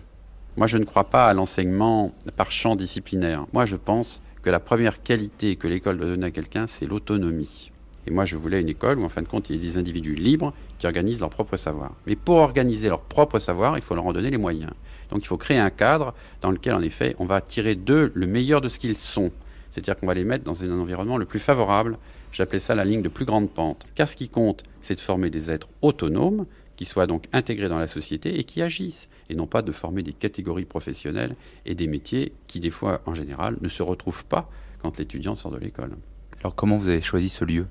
Moi, 0.58 0.66
je 0.66 0.80
ne 0.80 0.86
crois 0.86 1.04
pas 1.04 1.28
à 1.28 1.36
l'enseignement 1.36 2.16
par 2.36 2.52
champ 2.52 2.76
disciplinaire. 2.76 3.46
Moi, 3.54 3.68
je 3.68 3.76
pense 3.76 4.22
que 4.42 4.50
la 4.50 4.60
première 4.60 5.04
qualité 5.04 5.56
que 5.56 5.68
l'école 5.68 6.00
doit 6.00 6.08
donner 6.08 6.26
à 6.26 6.32
quelqu'un, 6.32 6.66
c'est 6.66 6.88
l'autonomie. 6.88 7.72
Et 8.08 8.12
moi, 8.12 8.26
je 8.26 8.38
voulais 8.38 8.60
une 8.60 8.70
école 8.70 8.98
où, 8.98 9.06
en 9.06 9.10
fin 9.10 9.22
de 9.22 9.28
compte, 9.28 9.52
il 9.52 9.56
y 9.56 9.60
ait 9.60 9.62
des 9.62 9.78
individus 9.78 10.16
libres 10.16 10.56
qui 10.80 10.88
organisent 10.88 11.20
leur 11.20 11.30
propre 11.30 11.58
savoir. 11.58 11.92
Mais 12.08 12.16
pour 12.16 12.38
organiser 12.38 12.90
leur 12.90 13.02
propre 13.02 13.38
savoir, 13.38 13.78
il 13.78 13.84
faut 13.84 13.94
leur 13.94 14.08
en 14.08 14.14
donner 14.14 14.32
les 14.32 14.40
moyens. 14.40 14.72
Donc, 15.12 15.24
il 15.24 15.28
faut 15.28 15.38
créer 15.38 15.60
un 15.60 15.70
cadre 15.70 16.16
dans 16.42 16.50
lequel, 16.50 16.74
en 16.74 16.82
effet, 16.82 17.16
on 17.20 17.26
va 17.26 17.40
tirer 17.40 17.76
d'eux 17.76 18.12
le 18.16 18.26
meilleur 18.26 18.60
de 18.60 18.68
ce 18.68 18.80
qu'ils 18.80 18.98
sont. 18.98 19.30
C'est-à-dire 19.70 19.96
qu'on 19.96 20.08
va 20.08 20.16
les 20.16 20.24
mettre 20.24 20.44
dans 20.44 20.64
un 20.64 20.72
environnement 20.72 21.20
le 21.20 21.26
plus 21.26 21.40
favorable. 21.40 22.00
J'appelais 22.32 22.58
ça 22.58 22.74
la 22.74 22.84
ligne 22.84 23.04
de 23.04 23.10
plus 23.10 23.26
grande 23.26 23.52
pente. 23.52 23.86
Car 23.94 24.08
ce 24.08 24.16
qui 24.16 24.28
compte, 24.28 24.64
c'est 24.82 24.96
de 24.96 25.00
former 25.02 25.30
des 25.30 25.52
êtres 25.52 25.70
autonomes, 25.84 26.48
qui 26.78 26.86
soient 26.86 27.08
donc 27.08 27.26
intégrés 27.34 27.68
dans 27.68 27.80
la 27.80 27.88
société 27.88 28.40
et 28.40 28.46
qui 28.46 28.62
agissent, 28.62 29.10
et 29.30 29.36
non 29.36 29.48
pas 29.48 29.62
de 29.62 29.74
former 29.74 30.04
des 30.04 30.14
catégories 30.14 30.66
professionnelles 30.66 31.36
et 31.66 31.76
des 31.76 31.88
métiers 31.88 32.32
qui, 32.48 32.62
des 32.62 32.70
fois, 32.70 33.02
en 33.06 33.14
général, 33.14 33.58
ne 33.60 33.68
se 33.68 33.84
retrouvent 33.84 34.26
pas 34.26 34.50
quand 34.82 34.98
l'étudiant 34.98 35.36
sort 35.36 35.52
de 35.52 35.58
l'école. 35.58 35.92
Alors 36.40 36.56
comment 36.56 36.78
vous 36.78 36.88
avez 36.88 37.02
choisi 37.02 37.30
ce 37.30 37.44
lieu? 37.44 37.66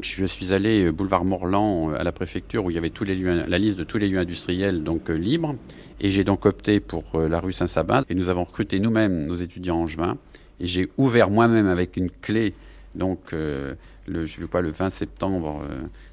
Je 0.00 0.24
suis 0.24 0.52
allé 0.52 0.84
euh, 0.84 0.92
boulevard 0.92 1.24
Morland 1.24 1.90
euh, 1.90 1.98
à 1.98 2.04
la 2.04 2.12
préfecture 2.12 2.64
où 2.64 2.70
il 2.70 2.74
y 2.74 2.78
avait 2.78 2.90
tous 2.90 3.04
les 3.04 3.16
lieux, 3.16 3.44
la 3.46 3.58
liste 3.58 3.78
de 3.78 3.84
tous 3.84 3.98
les 3.98 4.08
lieux 4.08 4.18
industriels 4.18 4.82
donc 4.84 5.10
euh, 5.10 5.14
libres. 5.14 5.56
Et 6.00 6.08
j'ai 6.08 6.22
donc 6.22 6.46
opté 6.46 6.78
pour 6.78 7.04
la 7.18 7.40
rue 7.40 7.52
Saint-Sabin. 7.52 8.04
Et 8.08 8.14
nous 8.14 8.28
avons 8.28 8.44
recruté 8.44 8.78
nous-mêmes 8.78 9.26
nos 9.26 9.34
étudiants 9.34 9.78
en 9.78 9.86
juin. 9.88 10.16
Et 10.60 10.66
j'ai 10.66 10.88
ouvert 10.96 11.28
moi-même 11.28 11.66
avec 11.66 11.96
une 11.96 12.08
clé 12.08 12.54
donc 12.94 13.32
le 13.32 13.76
je 14.06 14.40
sais 14.40 14.46
pas 14.46 14.60
le 14.60 14.70
20 14.70 14.90
septembre 14.90 15.62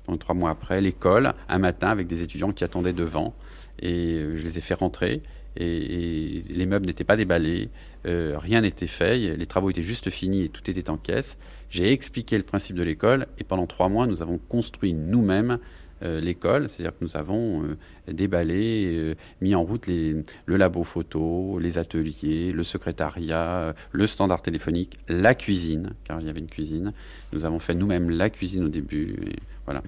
donc 0.07 0.19
trois 0.19 0.35
mois 0.35 0.49
après 0.49 0.81
l'école 0.81 1.33
un 1.47 1.59
matin 1.59 1.89
avec 1.89 2.07
des 2.07 2.21
étudiants 2.21 2.51
qui 2.51 2.63
attendaient 2.63 2.93
devant. 2.93 3.33
Et 3.79 4.23
je 4.35 4.43
les 4.45 4.57
ai 4.57 4.61
fait 4.61 4.73
rentrer. 4.73 5.21
Et, 5.57 6.43
les 6.49 6.65
meubles 6.65 6.85
n'étaient 6.85 7.03
pas 7.05 7.15
déballés, 7.15 7.69
rien 8.03 8.61
n'était 8.61 8.87
fait, 8.87 9.17
les 9.17 9.45
travaux 9.45 9.69
étaient 9.69 9.81
juste 9.81 10.09
finis 10.09 10.43
et 10.43 10.49
tout 10.49 10.69
était 10.69 10.89
en 10.89 10.97
caisse. 10.97 11.37
J'ai 11.69 11.91
expliqué 11.91 12.37
le 12.37 12.43
principe 12.43 12.75
de 12.75 12.83
l'école. 12.83 13.27
Et 13.37 13.43
pendant 13.43 13.67
trois 13.67 13.89
mois, 13.89 14.07
nous 14.07 14.21
avons 14.21 14.37
construit 14.37 14.93
nous-mêmes 14.93 15.51
euh, 15.51 15.57
l'école, 16.01 16.69
c'est-à-dire 16.69 16.97
que 16.97 17.03
nous 17.03 17.15
avons 17.17 17.63
euh, 17.63 17.77
déballé, 18.11 18.85
euh, 18.85 19.15
mis 19.41 19.55
en 19.55 19.63
route 19.63 19.87
les, 19.87 20.15
le 20.45 20.57
labo 20.57 20.83
photo, 20.83 21.57
les 21.59 21.77
ateliers, 21.77 22.51
le 22.51 22.63
secrétariat, 22.63 23.73
le 23.91 24.07
standard 24.07 24.41
téléphonique, 24.41 24.99
la 25.07 25.35
cuisine, 25.35 25.91
car 26.03 26.19
il 26.19 26.27
y 26.27 26.29
avait 26.29 26.41
une 26.41 26.47
cuisine. 26.47 26.93
Nous 27.33 27.45
avons 27.45 27.59
fait 27.59 27.73
nous-mêmes 27.73 28.09
la 28.09 28.29
cuisine 28.29 28.65
au 28.65 28.69
début. 28.69 29.15
Et 29.25 29.35
voilà. 29.65 29.81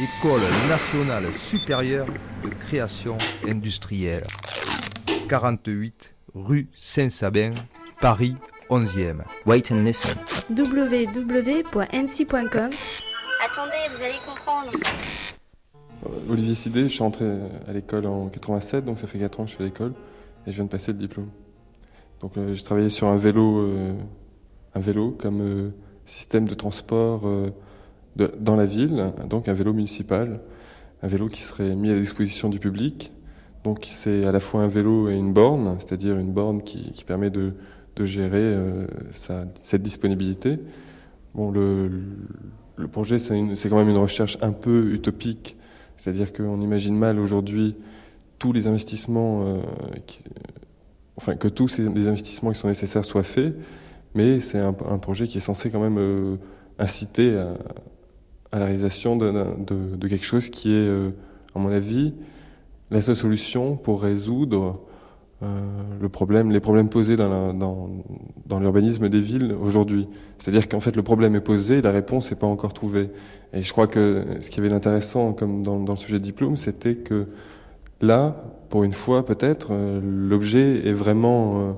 École 0.00 0.42
nationale 0.68 1.32
supérieure 1.34 2.06
de 2.44 2.50
création 2.66 3.18
industrielle. 3.46 4.22
48 5.28 6.14
rue 6.34 6.68
Saint-Sabin, 6.78 7.50
Paris 8.00 8.36
11e. 8.70 9.22
Wait 9.46 9.72
and 9.72 9.84
listen. 9.84 10.16
www.nc.com. 10.50 11.68
Attendez, 13.40 13.88
vous 13.90 14.02
allez 14.02 14.18
Euh, 14.58 16.08
Olivier 16.30 16.54
Sidé, 16.54 16.84
je 16.84 16.88
suis 16.88 17.02
rentré 17.02 17.24
à 17.68 17.72
l'école 17.72 18.06
en 18.06 18.28
87, 18.28 18.84
donc 18.84 18.98
ça 18.98 19.06
fait 19.06 19.18
4 19.18 19.40
ans 19.40 19.44
que 19.44 19.50
je 19.50 19.54
suis 19.54 19.62
à 19.62 19.66
l'école 19.66 19.92
et 20.46 20.50
je 20.50 20.56
viens 20.56 20.64
de 20.64 20.70
passer 20.70 20.92
le 20.92 20.98
diplôme. 20.98 21.28
Donc 22.20 22.36
euh, 22.36 22.54
j'ai 22.54 22.62
travaillé 22.62 22.90
sur 22.90 23.08
un 23.08 23.16
vélo, 23.16 23.58
euh, 23.58 23.94
un 24.74 25.10
comme 25.18 25.72
système 26.04 26.48
de 26.48 26.54
transport 26.54 27.22
dans 28.16 28.56
la 28.56 28.64
ville, 28.64 29.12
donc 29.28 29.48
un 29.48 29.54
vélo 29.54 29.72
municipal, 29.72 30.40
un 31.02 31.08
vélo 31.08 31.28
qui 31.28 31.42
serait 31.42 31.74
mis 31.74 31.90
à 31.90 31.94
la 31.94 32.00
disposition 32.00 32.48
du 32.48 32.58
public. 32.58 33.12
Donc 33.64 33.86
c'est 33.90 34.24
à 34.24 34.32
la 34.32 34.40
fois 34.40 34.62
un 34.62 34.68
vélo 34.68 35.10
et 35.10 35.16
une 35.16 35.32
borne, 35.32 35.76
c'est-à-dire 35.78 36.16
une 36.16 36.32
borne 36.32 36.62
qui, 36.62 37.04
permet 37.06 37.30
de, 37.30 37.54
gérer 38.00 38.56
cette 39.10 39.82
disponibilité. 39.82 40.60
Bon, 41.34 41.50
le 41.50 41.90
projet, 42.86 43.18
c'est 43.18 43.68
quand 43.68 43.76
même 43.76 43.88
une 43.88 43.98
recherche 43.98 44.38
un 44.40 44.52
peu 44.52 44.92
utopique, 44.92 45.56
c'est-à-dire 45.96 46.32
qu'on 46.32 46.60
imagine 46.60 46.96
mal 46.96 47.18
aujourd'hui 47.18 47.74
tous 48.38 48.52
les 48.52 48.68
investissements, 48.68 49.44
euh, 49.44 49.56
qui, 50.06 50.22
enfin 51.16 51.34
que 51.34 51.48
tous 51.48 51.66
ces, 51.66 51.88
les 51.88 52.06
investissements 52.06 52.52
qui 52.52 52.58
sont 52.58 52.68
nécessaires 52.68 53.04
soient 53.04 53.24
faits, 53.24 53.56
mais 54.14 54.40
c'est 54.40 54.58
un, 54.58 54.72
projet 54.72 55.26
qui 55.26 55.38
est 55.38 55.42
censé 55.42 55.70
quand 55.70 55.80
même 55.80 55.98
euh, 55.98 56.36
inciter 56.78 57.36
à, 57.36 58.58
la 58.58 58.64
réalisation 58.66 59.16
de, 59.16 60.06
quelque 60.08 60.24
chose 60.24 60.48
qui 60.48 60.70
est, 60.70 60.88
euh, 60.88 61.10
à 61.54 61.58
mon 61.58 61.70
avis, 61.70 62.14
la 62.90 63.02
seule 63.02 63.16
solution 63.16 63.76
pour 63.76 64.02
résoudre 64.02 64.64
euh, 64.64 64.87
le 65.40 66.08
problème, 66.08 66.50
les 66.50 66.60
problèmes 66.60 66.88
posés 66.88 67.16
dans, 67.16 67.90
l'urbanisme 68.60 69.08
des 69.08 69.20
villes 69.20 69.54
aujourd'hui. 69.60 70.08
C'est-à-dire 70.38 70.68
qu'en 70.68 70.80
fait 70.80 70.96
le 70.96 71.02
problème 71.02 71.36
est 71.36 71.40
posé, 71.40 71.80
la 71.80 71.92
réponse 71.92 72.30
n'est 72.30 72.36
pas 72.36 72.46
encore 72.46 72.72
trouvée. 72.72 73.10
Et 73.52 73.62
je 73.62 73.72
crois 73.72 73.86
que 73.86 74.24
ce 74.40 74.50
qui 74.50 74.58
avait 74.60 74.68
d'intéressant, 74.68 75.32
comme 75.32 75.62
dans, 75.62 75.78
le 75.78 75.96
sujet 75.96 76.18
de 76.18 76.24
diplôme, 76.24 76.56
c'était 76.56 76.96
que 76.96 77.26
là, 78.00 78.36
pour 78.68 78.84
une 78.84 78.92
fois 78.92 79.24
peut-être, 79.24 79.68
euh, 79.70 80.00
l'objet 80.02 80.86
est 80.86 80.92
vraiment 80.92 81.60
euh, 81.60 81.72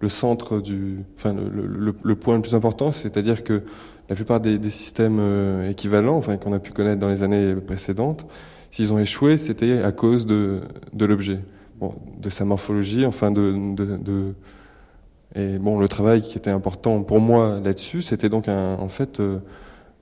le 0.00 0.08
centre 0.08 0.60
du, 0.60 1.04
enfin 1.16 1.34
le, 1.34 2.14
point 2.14 2.36
le 2.36 2.42
plus 2.42 2.54
important, 2.54 2.92
c'est-à-dire 2.92 3.44
que 3.44 3.62
la 4.08 4.16
plupart 4.16 4.40
des, 4.40 4.58
systèmes 4.70 5.18
euh, 5.20 5.70
équivalents, 5.70 6.20
qu'on 6.20 6.52
a 6.52 6.58
pu 6.58 6.72
connaître 6.72 6.98
dans 6.98 7.08
les 7.08 7.22
années 7.22 7.54
précédentes, 7.54 8.26
s'ils 8.70 8.92
ont 8.92 8.98
échoué, 8.98 9.38
c'était 9.38 9.82
à 9.82 9.92
cause 9.92 10.24
de 10.26 10.60
l'objet 10.98 11.40
de 12.18 12.28
sa 12.28 12.44
morphologie, 12.44 13.06
enfin 13.06 13.30
de, 13.30 14.34
et 15.34 15.58
bon 15.58 15.78
le 15.78 15.88
travail 15.88 16.22
qui 16.22 16.36
était 16.36 16.50
important 16.50 17.02
pour 17.02 17.20
moi 17.20 17.60
là-dessus, 17.62 18.02
c'était 18.02 18.28
donc 18.28 18.48
en 18.48 18.88
fait 18.88 19.20
euh, 19.20 19.38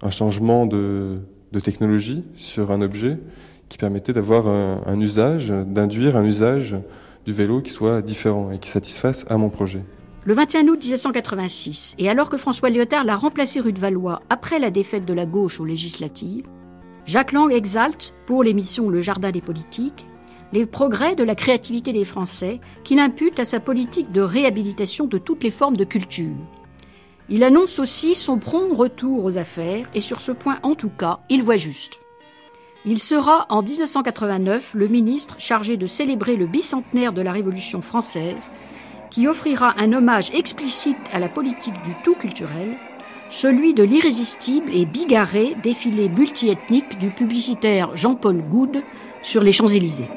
un 0.03 0.11
changement 0.11 0.67
de, 0.67 1.21
technologie 1.63 2.25
sur 2.35 2.71
un 2.71 2.81
objet 2.81 3.19
qui 3.69 3.79
permettait 3.79 4.13
d'avoir 4.13 4.49
un, 4.49 5.01
usage, 5.01 5.51
d'induire 5.51 6.17
un 6.17 6.25
usage 6.25 6.77
du 7.25 7.33
vélo 7.33 7.61
qui 7.61 7.71
soit 7.71 8.03
différent 8.03 8.51
et 8.51 8.59
qui 8.59 8.69
satisfasse 8.69 9.25
à 9.29 9.37
mon 9.37 9.49
projet. 9.49 9.85
Le 10.25 10.35
21 10.35 10.69
août 10.69 10.83
1986, 10.83 11.95
et 11.99 12.09
alors 12.09 12.29
que 12.29 12.37
François 12.37 12.69
Lyotard 12.69 13.05
l'a 13.05 13.17
remplacé 13.17 13.61
rue 13.61 13.73
de 13.73 13.79
Valois 13.79 14.23
après 14.29 14.59
la 14.59 14.71
défaite 14.71 15.05
de 15.05 15.15
la 15.15 15.27
gauche 15.27 15.61
aux 15.61 15.65
législatives, 15.65 16.47
Jacques 17.07 17.33
Lang 17.33 17.51
exalte, 17.51 18.13
pour 18.27 18.45
l'émission 18.45 18.89
Le 18.89 19.01
Jardin 19.01 19.31
des 19.31 19.41
politiques, 19.41 20.05
les 20.53 20.67
progrès 20.67 21.15
de 21.15 21.25
la 21.25 21.35
créativité 21.35 21.93
des 21.93 22.05
Français 22.05 22.61
qu'il 22.85 22.99
impute 22.99 23.39
à 23.39 23.45
sa 23.45 23.61
politique 23.61 24.13
de 24.13 24.21
réhabilitation 24.21 25.07
de 25.07 25.19
toutes 25.19 25.45
les 25.45 25.51
formes 25.51 25.77
de 25.77 25.85
culture. 25.85 26.37
Il 27.29 27.45
annonce 27.45 27.79
aussi 27.79 28.17
son 28.17 28.39
prompt 28.39 28.75
retour 28.75 29.25
aux 29.25 29.39
affaires 29.39 29.89
et 29.95 30.01
sur 30.01 30.21
ce 30.21 30.33
point 30.33 30.59
en 30.63 30.75
tout 30.75 30.91
cas, 30.91 31.21
il 31.29 31.43
voit 31.43 31.57
juste. 31.57 32.01
Il 32.85 32.99
sera 32.99 33.47
en 33.51 33.63
1989 33.63 34.73
le 34.75 34.89
ministre 34.89 35.37
chargé 35.39 35.77
de 35.77 35.87
célébrer 35.87 36.37
le 36.37 36.47
bicentenaire 36.47 37.13
de 37.13 37.23
la 37.23 37.31
Révolution 37.31 37.83
française 37.83 38.51
qui 39.11 39.29
offrira 39.29 39.75
un 39.79 39.93
hommage 39.93 40.31
explicite 40.33 40.97
à 41.13 41.19
la 41.19 41.29
politique 41.29 41.81
du 41.83 41.95
tout 42.03 42.15
culturel, 42.15 42.77
celui 43.29 43.75
de 43.75 43.83
l'irrésistible 43.83 44.71
et 44.73 44.87
bigarré 44.87 45.57
défilé 45.63 46.09
multiethnique 46.09 46.99
du 46.99 47.11
publicitaire 47.11 47.97
Jean-Paul 47.97 48.43
Goude 48.43 48.83
sur 49.23 49.43
les 49.43 49.53
Champs-Élysées. 49.53 50.09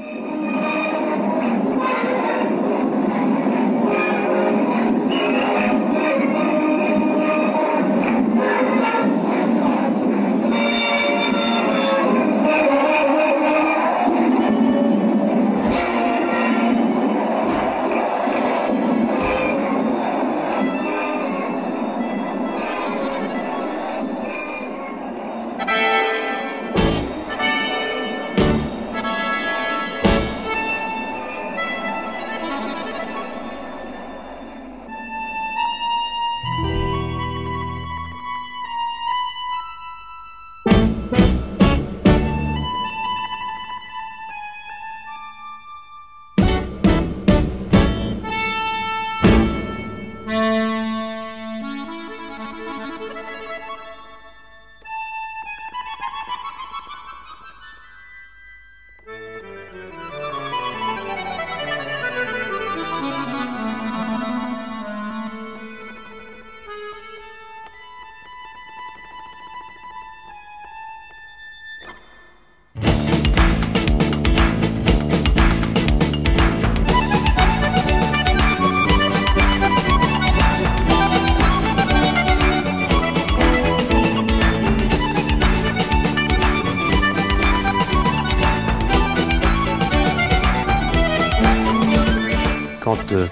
Euh, 92.87 93.27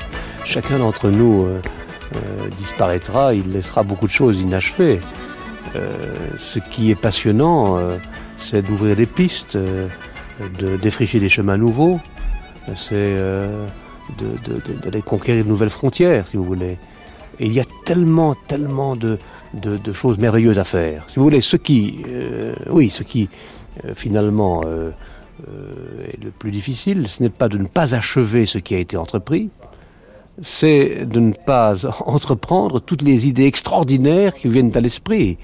chacun 0.46 0.80
d'entre 0.80 1.10
nous 1.10 1.44
euh, 1.44 1.62
euh, 2.16 2.48
disparaîtra, 2.58 3.34
il 3.34 3.52
laissera 3.52 3.84
beaucoup 3.84 4.08
de 4.08 4.12
choses 4.12 4.40
inachevées. 4.40 5.00
Ce 6.36 6.60
qui 6.60 6.92
est 6.92 6.96
passionnant, 6.96 7.80
c'est 8.36 8.62
d'ouvrir 8.62 8.98
des 8.98 9.06
pistes, 9.06 9.56
de 9.56 10.76
défricher 10.76 11.22
des 11.22 11.30
chemins 11.30 11.56
nouveaux, 11.56 11.98
c'est 12.76 13.16
d'aller 14.84 15.02
conquérir 15.02 15.46
de 15.46 15.50
nouvelles 15.50 15.70
frontières, 15.70 16.28
si 16.28 16.36
vous 16.36 16.44
voulez. 16.44 16.78
Et 17.40 17.46
il 17.46 17.54
y 17.54 17.62
a 17.62 17.66
tellement, 17.86 18.36
tellement 18.48 18.98
de, 18.98 19.18
choses 19.94 20.18
merveilleuses 20.18 20.60
à 20.60 20.66
faire. 20.66 21.06
Si 21.08 21.16
vous 21.20 21.24
voulez, 21.24 21.40
ce 21.40 21.56
qui, 21.56 22.04
oui, 22.70 22.90
ce 22.90 23.04
qui 23.04 23.30
finalement 23.96 24.66
est 26.12 26.24
le 26.24 26.32
plus 26.32 26.52
difficile, 26.52 27.08
ce 27.08 27.24
n'est 27.24 27.30
pas 27.30 27.50
de 27.50 27.58
ne 27.58 27.68
pas 27.68 27.96
achever 27.96 28.46
ce 28.46 28.58
qui 28.58 28.76
a 28.76 28.80
été 28.80 28.98
entrepris, 28.98 29.50
c'est 30.42 31.06
de 31.06 31.20
ne 31.20 31.34
pas 31.34 31.76
entreprendre 32.06 32.80
toutes 32.80 33.02
les 33.02 33.28
idées 33.28 33.46
extraordinaires 33.46 34.34
qui 34.34 34.48
viennent 34.48 34.76
à 34.76 34.80
l'esprit. 34.80 35.38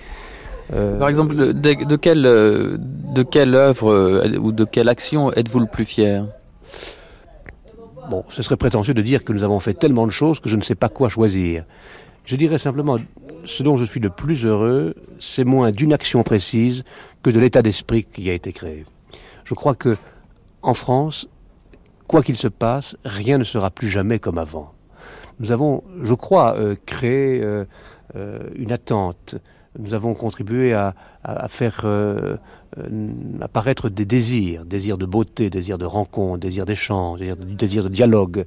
Euh, 0.73 0.99
Par 0.99 1.07
exemple, 1.07 1.35
de, 1.35 1.53
de 1.53 1.95
quelle, 1.95 2.25
euh, 2.25 2.77
de 2.79 3.23
quelle 3.23 3.55
œuvre 3.55 3.91
euh, 3.91 4.37
ou 4.37 4.51
de 4.51 4.65
quelle 4.65 4.89
action 4.89 5.31
êtes-vous 5.31 5.59
le 5.59 5.65
plus 5.65 5.85
fier? 5.85 6.25
Bon, 8.09 8.23
ce 8.29 8.41
serait 8.41 8.57
prétentieux 8.57 8.93
de 8.93 9.01
dire 9.01 9.23
que 9.23 9.33
nous 9.33 9.43
avons 9.43 9.59
fait 9.59 9.73
tellement 9.73 10.05
de 10.05 10.11
choses 10.11 10.39
que 10.39 10.49
je 10.49 10.55
ne 10.55 10.61
sais 10.61 10.75
pas 10.75 10.89
quoi 10.89 11.09
choisir. 11.09 11.63
Je 12.25 12.35
dirais 12.35 12.57
simplement, 12.57 12.97
ce 13.45 13.63
dont 13.63 13.77
je 13.77 13.85
suis 13.85 13.99
le 13.99 14.09
plus 14.09 14.45
heureux, 14.45 14.93
c'est 15.19 15.45
moins 15.45 15.71
d'une 15.71 15.93
action 15.93 16.23
précise 16.23 16.83
que 17.23 17.29
de 17.29 17.39
l'état 17.39 17.61
d'esprit 17.61 18.03
qui 18.05 18.29
a 18.29 18.33
été 18.33 18.51
créé. 18.51 18.85
Je 19.47 19.53
crois 19.53 19.75
que, 19.75 19.95
en 20.61 20.73
France, 20.73 21.29
quoi 22.05 22.21
qu'il 22.21 22.35
se 22.35 22.49
passe, 22.49 22.97
rien 23.05 23.37
ne 23.37 23.45
sera 23.45 23.71
plus 23.71 23.87
jamais 23.87 24.19
comme 24.19 24.37
avant. 24.37 24.73
Nous 25.39 25.53
avons, 25.53 25.85
je 26.03 26.13
crois, 26.15 26.57
euh, 26.57 26.75
créé 26.85 27.41
euh, 27.41 27.63
euh, 28.17 28.39
une 28.55 28.73
attente. 28.73 29.35
Nous 29.79 29.93
avons 29.93 30.15
contribué 30.15 30.73
à, 30.73 30.95
faire 31.47 31.85
apparaître 33.39 33.87
des 33.89 34.05
désirs, 34.05 34.65
désirs 34.65 34.97
de 34.97 35.05
beauté, 35.05 35.49
désirs 35.49 35.77
de 35.77 35.85
rencontre, 35.85 36.39
désirs 36.39 36.65
d'échange, 36.65 37.19
désirs 37.19 37.37
de, 37.37 37.45
désirs 37.45 37.83
de 37.83 37.89
dialogue. 37.89 38.45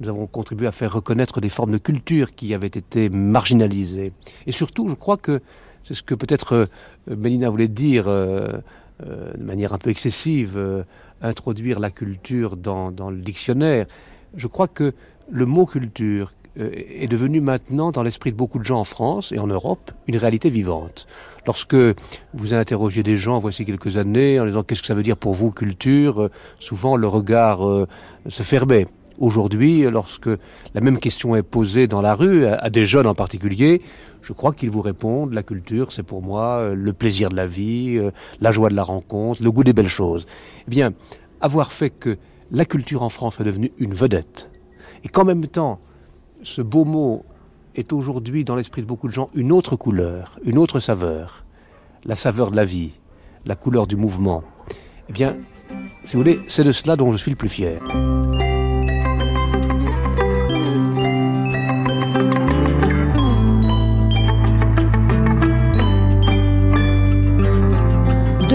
Nous 0.00 0.08
avons 0.08 0.26
contribué 0.26 0.66
à 0.66 0.72
faire 0.72 0.92
reconnaître 0.92 1.40
des 1.40 1.50
formes 1.50 1.72
de 1.72 1.78
culture 1.78 2.34
qui 2.34 2.52
avaient 2.52 2.66
été 2.66 3.10
marginalisées. 3.10 4.12
Et 4.46 4.52
surtout, 4.52 4.88
je 4.88 4.94
crois 4.94 5.18
que 5.18 5.40
c'est 5.84 5.94
ce 5.94 6.02
que 6.02 6.14
peut-être 6.14 6.68
Mélina 7.06 7.50
voulait 7.50 7.68
dire 7.68 8.08
de 9.00 9.42
manière 9.42 9.72
un 9.72 9.78
peu 9.78 9.90
excessive, 9.90 10.54
euh, 10.56 10.84
introduire 11.22 11.80
la 11.80 11.90
culture 11.90 12.56
dans, 12.56 12.90
le 12.90 13.20
dictionnaire. 13.20 13.86
Je 14.36 14.46
crois 14.46 14.68
que 14.68 14.92
le 15.30 15.46
mot 15.46 15.66
culture 15.66 16.32
euh, 16.58 16.70
est 16.74 17.06
devenu 17.06 17.40
maintenant, 17.40 17.92
dans 17.92 18.02
l'esprit 18.02 18.30
de 18.30 18.36
beaucoup 18.36 18.58
de 18.58 18.64
gens 18.64 18.80
en 18.80 18.84
France 18.84 19.32
et 19.32 19.38
en 19.38 19.46
Europe, 19.46 19.90
une 20.06 20.16
réalité 20.16 20.50
vivante. 20.50 21.06
Lorsque 21.46 21.76
vous 22.34 22.52
interrogez 22.52 23.02
des 23.02 23.16
gens 23.16 23.38
voici 23.38 23.64
quelques 23.64 23.96
années 23.96 24.38
en 24.38 24.44
disant 24.44 24.62
qu'est-ce 24.62 24.82
que 24.82 24.86
ça 24.86 24.94
veut 24.94 25.02
dire 25.02 25.16
pour 25.16 25.32
vous 25.32 25.50
culture, 25.50 26.22
euh, 26.22 26.30
souvent 26.58 26.96
le 26.96 27.08
regard 27.08 27.66
euh, 27.66 27.88
se 28.28 28.42
fermait. 28.42 28.86
Aujourd'hui, 29.18 29.82
lorsque 29.82 30.28
la 30.74 30.80
même 30.80 30.98
question 30.98 31.36
est 31.36 31.42
posée 31.42 31.86
dans 31.86 32.00
la 32.00 32.14
rue, 32.14 32.46
à, 32.46 32.70
des 32.70 32.86
jeunes 32.86 33.06
en 33.06 33.14
particulier, 33.14 33.82
je 34.22 34.32
crois 34.32 34.52
qu'ils 34.52 34.70
vous 34.70 34.80
répondent 34.80 35.32
la 35.32 35.42
culture, 35.42 35.92
c'est 35.92 36.02
pour 36.02 36.22
moi 36.22 36.58
euh, 36.58 36.74
le 36.74 36.92
plaisir 36.92 37.28
de 37.28 37.36
la 37.36 37.46
vie, 37.46 37.98
euh, 37.98 38.10
la 38.40 38.52
joie 38.52 38.68
de 38.68 38.74
la 38.74 38.82
rencontre, 38.82 39.42
le 39.42 39.50
goût 39.50 39.64
des 39.64 39.72
belles 39.72 39.88
choses. 39.88 40.26
Eh 40.66 40.70
bien, 40.70 40.92
avoir 41.40 41.72
fait 41.72 41.90
que 41.90 42.18
la 42.50 42.64
culture 42.64 43.02
en 43.02 43.08
France 43.08 43.40
est 43.40 43.44
devenue 43.44 43.72
une 43.78 43.94
vedette, 43.94 44.50
et 45.04 45.08
qu'en 45.08 45.24
même 45.24 45.46
temps, 45.46 45.80
ce 46.42 46.62
beau 46.62 46.84
mot 46.84 47.24
est 47.74 47.92
aujourd'hui 47.92 48.44
dans 48.44 48.56
l'esprit 48.56 48.82
de 48.82 48.86
beaucoup 48.86 49.08
de 49.08 49.12
gens 49.12 49.30
une 49.34 49.52
autre 49.52 49.76
couleur, 49.76 50.38
une 50.44 50.58
autre 50.58 50.80
saveur, 50.80 51.44
la 52.04 52.14
saveur 52.14 52.50
de 52.50 52.56
la 52.56 52.64
vie, 52.64 52.92
la 53.44 53.56
couleur 53.56 53.86
du 53.86 53.96
mouvement. 53.96 54.42
Eh 55.08 55.12
bien, 55.12 55.36
si 56.04 56.16
vous 56.16 56.22
voulez, 56.22 56.40
c'est 56.48 56.64
de 56.64 56.72
cela 56.72 56.96
dont 56.96 57.12
je 57.12 57.16
suis 57.16 57.30
le 57.30 57.36
plus 57.36 57.48
fier. 57.48 57.80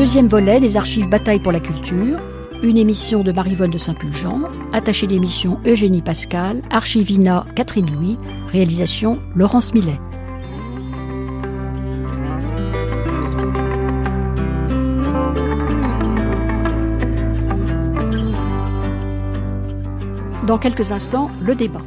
Deuxième 0.08 0.30
volet 0.30 0.62
des 0.62 0.78
archives 0.78 1.10
Bataille 1.10 1.41
pour 1.41 1.51
la 1.51 1.60
culture, 1.60 2.18
une 2.64 2.78
émission 2.78 3.24
de 3.24 3.34
Marivonne 3.34 3.72
de 3.72 3.78
Saint-Pulgent, 3.78 4.39
attachée 4.72 5.05
d'émission 5.05 5.60
Eugénie 5.66 6.01
Pascal, 6.01 6.62
archivina 6.70 7.43
Catherine 7.55 7.91
Louis, 7.91 8.18
réalisation 8.53 9.20
Laurence 9.36 9.74
Millet. 9.74 9.99
Dans 20.47 20.58
quelques 20.58 20.93
instants, 20.93 21.30
le 21.41 21.53
débat. 21.53 21.82